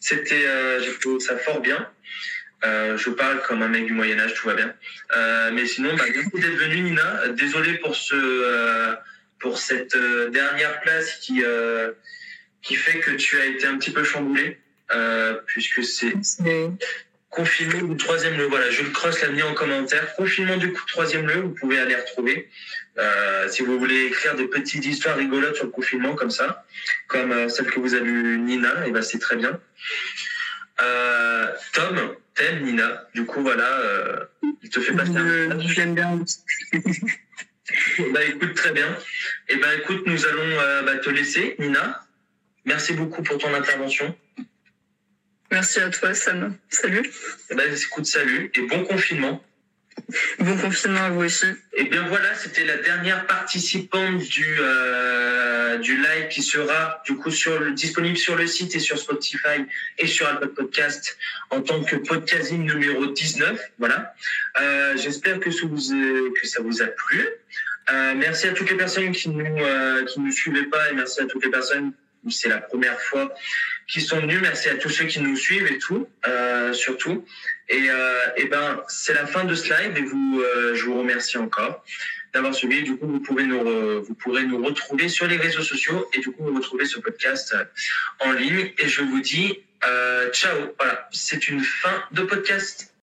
C'était, 0.00 0.46
euh, 0.46 0.80
j'ai 0.82 0.92
ça 1.20 1.36
fort 1.38 1.60
bien. 1.60 1.88
Euh, 2.64 2.98
je 2.98 3.08
parle 3.08 3.40
comme 3.42 3.62
un 3.62 3.68
mec 3.68 3.86
du 3.86 3.94
Moyen 3.94 4.18
Âge, 4.18 4.34
tout 4.34 4.46
va 4.46 4.54
bien. 4.54 4.74
Mais 5.52 5.64
sinon, 5.66 5.94
bah, 5.96 6.04
merci 6.14 6.30
d'être 6.34 6.58
venu, 6.58 6.80
Nina. 6.82 7.28
Désolé 7.28 7.78
pour 7.78 7.96
ce, 7.96 8.94
pour 9.38 9.58
cette 9.58 9.96
dernière 10.30 10.80
place 10.82 11.14
qui, 11.22 11.42
qui 12.62 12.74
fait 12.74 12.98
que 13.00 13.12
tu 13.12 13.38
as 13.40 13.46
été 13.46 13.66
un 13.66 13.78
petit 13.78 13.90
peu 13.90 14.04
chamboulé, 14.04 14.58
euh, 14.92 15.38
puisque 15.46 15.82
C'est- 15.84 16.12
confinement 17.30 17.86
du 17.86 17.96
troisième 17.96 18.36
lieu. 18.36 18.46
Voilà, 18.46 18.70
je 18.70 18.82
le 18.82 18.90
cross 18.90 19.20
l'a 19.22 19.28
mis 19.28 19.42
en 19.42 19.54
commentaire. 19.54 20.14
Confinement 20.16 20.56
du 20.56 20.72
coup, 20.72 20.82
troisième 20.86 21.26
lieu, 21.26 21.40
vous 21.40 21.54
pouvez 21.54 21.78
aller 21.78 21.94
retrouver. 21.94 22.50
Euh, 22.98 23.48
si 23.48 23.62
vous 23.62 23.78
voulez 23.78 24.06
écrire 24.06 24.34
des 24.34 24.48
petites 24.48 24.84
histoires 24.84 25.16
rigolotes 25.16 25.54
sur 25.54 25.64
le 25.64 25.70
confinement 25.70 26.14
comme 26.14 26.30
ça, 26.30 26.64
comme 27.06 27.32
euh, 27.32 27.48
celle 27.48 27.66
que 27.66 27.80
vous 27.80 27.94
avez 27.94 28.10
eue 28.10 28.38
Nina, 28.38 28.86
et 28.86 28.90
ben 28.90 29.00
c'est 29.00 29.20
très 29.20 29.36
bien. 29.36 29.58
Euh, 30.82 31.46
Tom, 31.72 32.16
t'aimes 32.34 32.64
Nina. 32.64 33.08
Du 33.14 33.24
coup, 33.24 33.42
voilà, 33.42 34.28
il 34.62 34.68
te 34.68 34.80
fait 34.80 34.92
passer 34.92 35.16
un 35.16 35.56
l'aime 35.56 35.94
bien. 35.94 36.18
Bah 38.12 38.24
écoute, 38.24 38.54
très 38.54 38.72
bien. 38.72 38.98
Et 39.48 39.54
ben 39.54 39.68
écoute, 39.78 40.02
nous 40.04 40.26
allons 40.26 40.56
bah, 40.84 40.96
te 40.96 41.08
laisser, 41.08 41.54
Nina. 41.60 42.04
Merci 42.64 42.94
beaucoup 42.94 43.22
pour 43.22 43.38
ton 43.38 43.54
intervention. 43.54 44.12
Merci 45.50 45.80
à 45.80 45.90
toi, 45.90 46.14
Sam. 46.14 46.56
Salut. 46.68 47.02
Et 47.50 47.54
ben 47.54 47.74
écoute, 47.74 48.06
salut 48.06 48.50
et 48.54 48.60
bon 48.62 48.84
confinement. 48.84 49.42
Bon 50.38 50.56
confinement 50.56 51.00
à 51.02 51.10
vous 51.10 51.22
aussi. 51.24 51.46
Et 51.76 51.84
bien 51.84 52.06
voilà, 52.08 52.34
c'était 52.34 52.64
la 52.64 52.76
dernière 52.76 53.26
participante 53.26 54.18
du 54.18 54.56
euh, 54.60 55.78
du 55.78 55.96
live 55.96 56.28
qui 56.30 56.42
sera 56.42 57.02
du 57.04 57.16
coup 57.16 57.30
sur 57.30 57.58
le, 57.58 57.72
disponible 57.72 58.16
sur 58.16 58.36
le 58.36 58.46
site 58.46 58.74
et 58.76 58.78
sur 58.78 58.98
Spotify 58.98 59.66
et 59.98 60.06
sur 60.06 60.26
Apple 60.28 60.48
Podcast 60.48 61.16
en 61.50 61.60
tant 61.60 61.82
que 61.82 61.96
podcasting 61.96 62.64
numéro 62.64 63.06
19. 63.06 63.60
Voilà. 63.78 64.14
Euh, 64.60 64.96
J'espère 64.96 65.38
que, 65.40 65.50
ça 65.50 65.66
vous 65.66 65.92
a- 65.92 66.40
que 66.40 66.46
ça 66.46 66.62
vous 66.62 66.80
a 66.82 66.86
plu. 66.86 67.26
Euh, 67.92 68.14
merci 68.16 68.46
à 68.46 68.52
toutes 68.52 68.70
les 68.70 68.76
personnes 68.76 69.10
qui 69.12 69.28
nous 69.28 69.44
qui 70.06 70.20
nous 70.20 70.32
suivaient 70.32 70.66
pas 70.66 70.90
et 70.90 70.94
merci 70.94 71.20
à 71.20 71.26
toutes 71.26 71.44
les 71.44 71.50
personnes 71.50 71.92
où 72.24 72.30
c'est 72.30 72.48
la 72.48 72.58
première 72.58 73.00
fois 73.00 73.34
qui 73.90 74.00
sont 74.00 74.20
venues. 74.20 74.40
Merci 74.40 74.68
à 74.68 74.76
tous 74.76 74.88
ceux 74.90 75.04
qui 75.04 75.20
nous 75.20 75.36
suivent 75.36 75.70
et 75.70 75.78
tout, 75.78 76.08
euh, 76.26 76.72
surtout. 76.72 77.26
Et, 77.68 77.88
euh, 77.88 78.18
et 78.36 78.46
ben, 78.46 78.82
c'est 78.88 79.14
la 79.14 79.26
fin 79.26 79.44
de 79.44 79.54
ce 79.54 79.68
live 79.72 79.96
et 79.96 80.02
vous, 80.02 80.40
euh, 80.40 80.74
je 80.74 80.84
vous 80.86 80.98
remercie 80.98 81.38
encore 81.38 81.84
d'avoir 82.32 82.54
suivi. 82.54 82.82
Du 82.82 82.96
coup, 82.96 83.06
vous 83.06 83.20
pouvez 83.20 83.44
nous, 83.44 83.58
re- 83.58 83.98
vous 84.00 84.14
pourrez 84.14 84.44
nous 84.44 84.62
retrouver 84.64 85.08
sur 85.08 85.26
les 85.26 85.36
réseaux 85.36 85.62
sociaux 85.62 86.08
et 86.14 86.20
du 86.20 86.30
coup, 86.32 86.44
vous 86.44 86.54
retrouver 86.54 86.86
ce 86.86 86.98
podcast 87.00 87.52
euh, 87.54 87.64
en 88.20 88.32
ligne. 88.32 88.72
Et 88.78 88.88
je 88.88 89.02
vous 89.02 89.20
dis 89.20 89.60
euh, 89.84 90.30
ciao. 90.30 90.56
Voilà, 90.78 91.08
c'est 91.12 91.48
une 91.48 91.62
fin 91.62 92.04
de 92.12 92.22
podcast. 92.22 92.89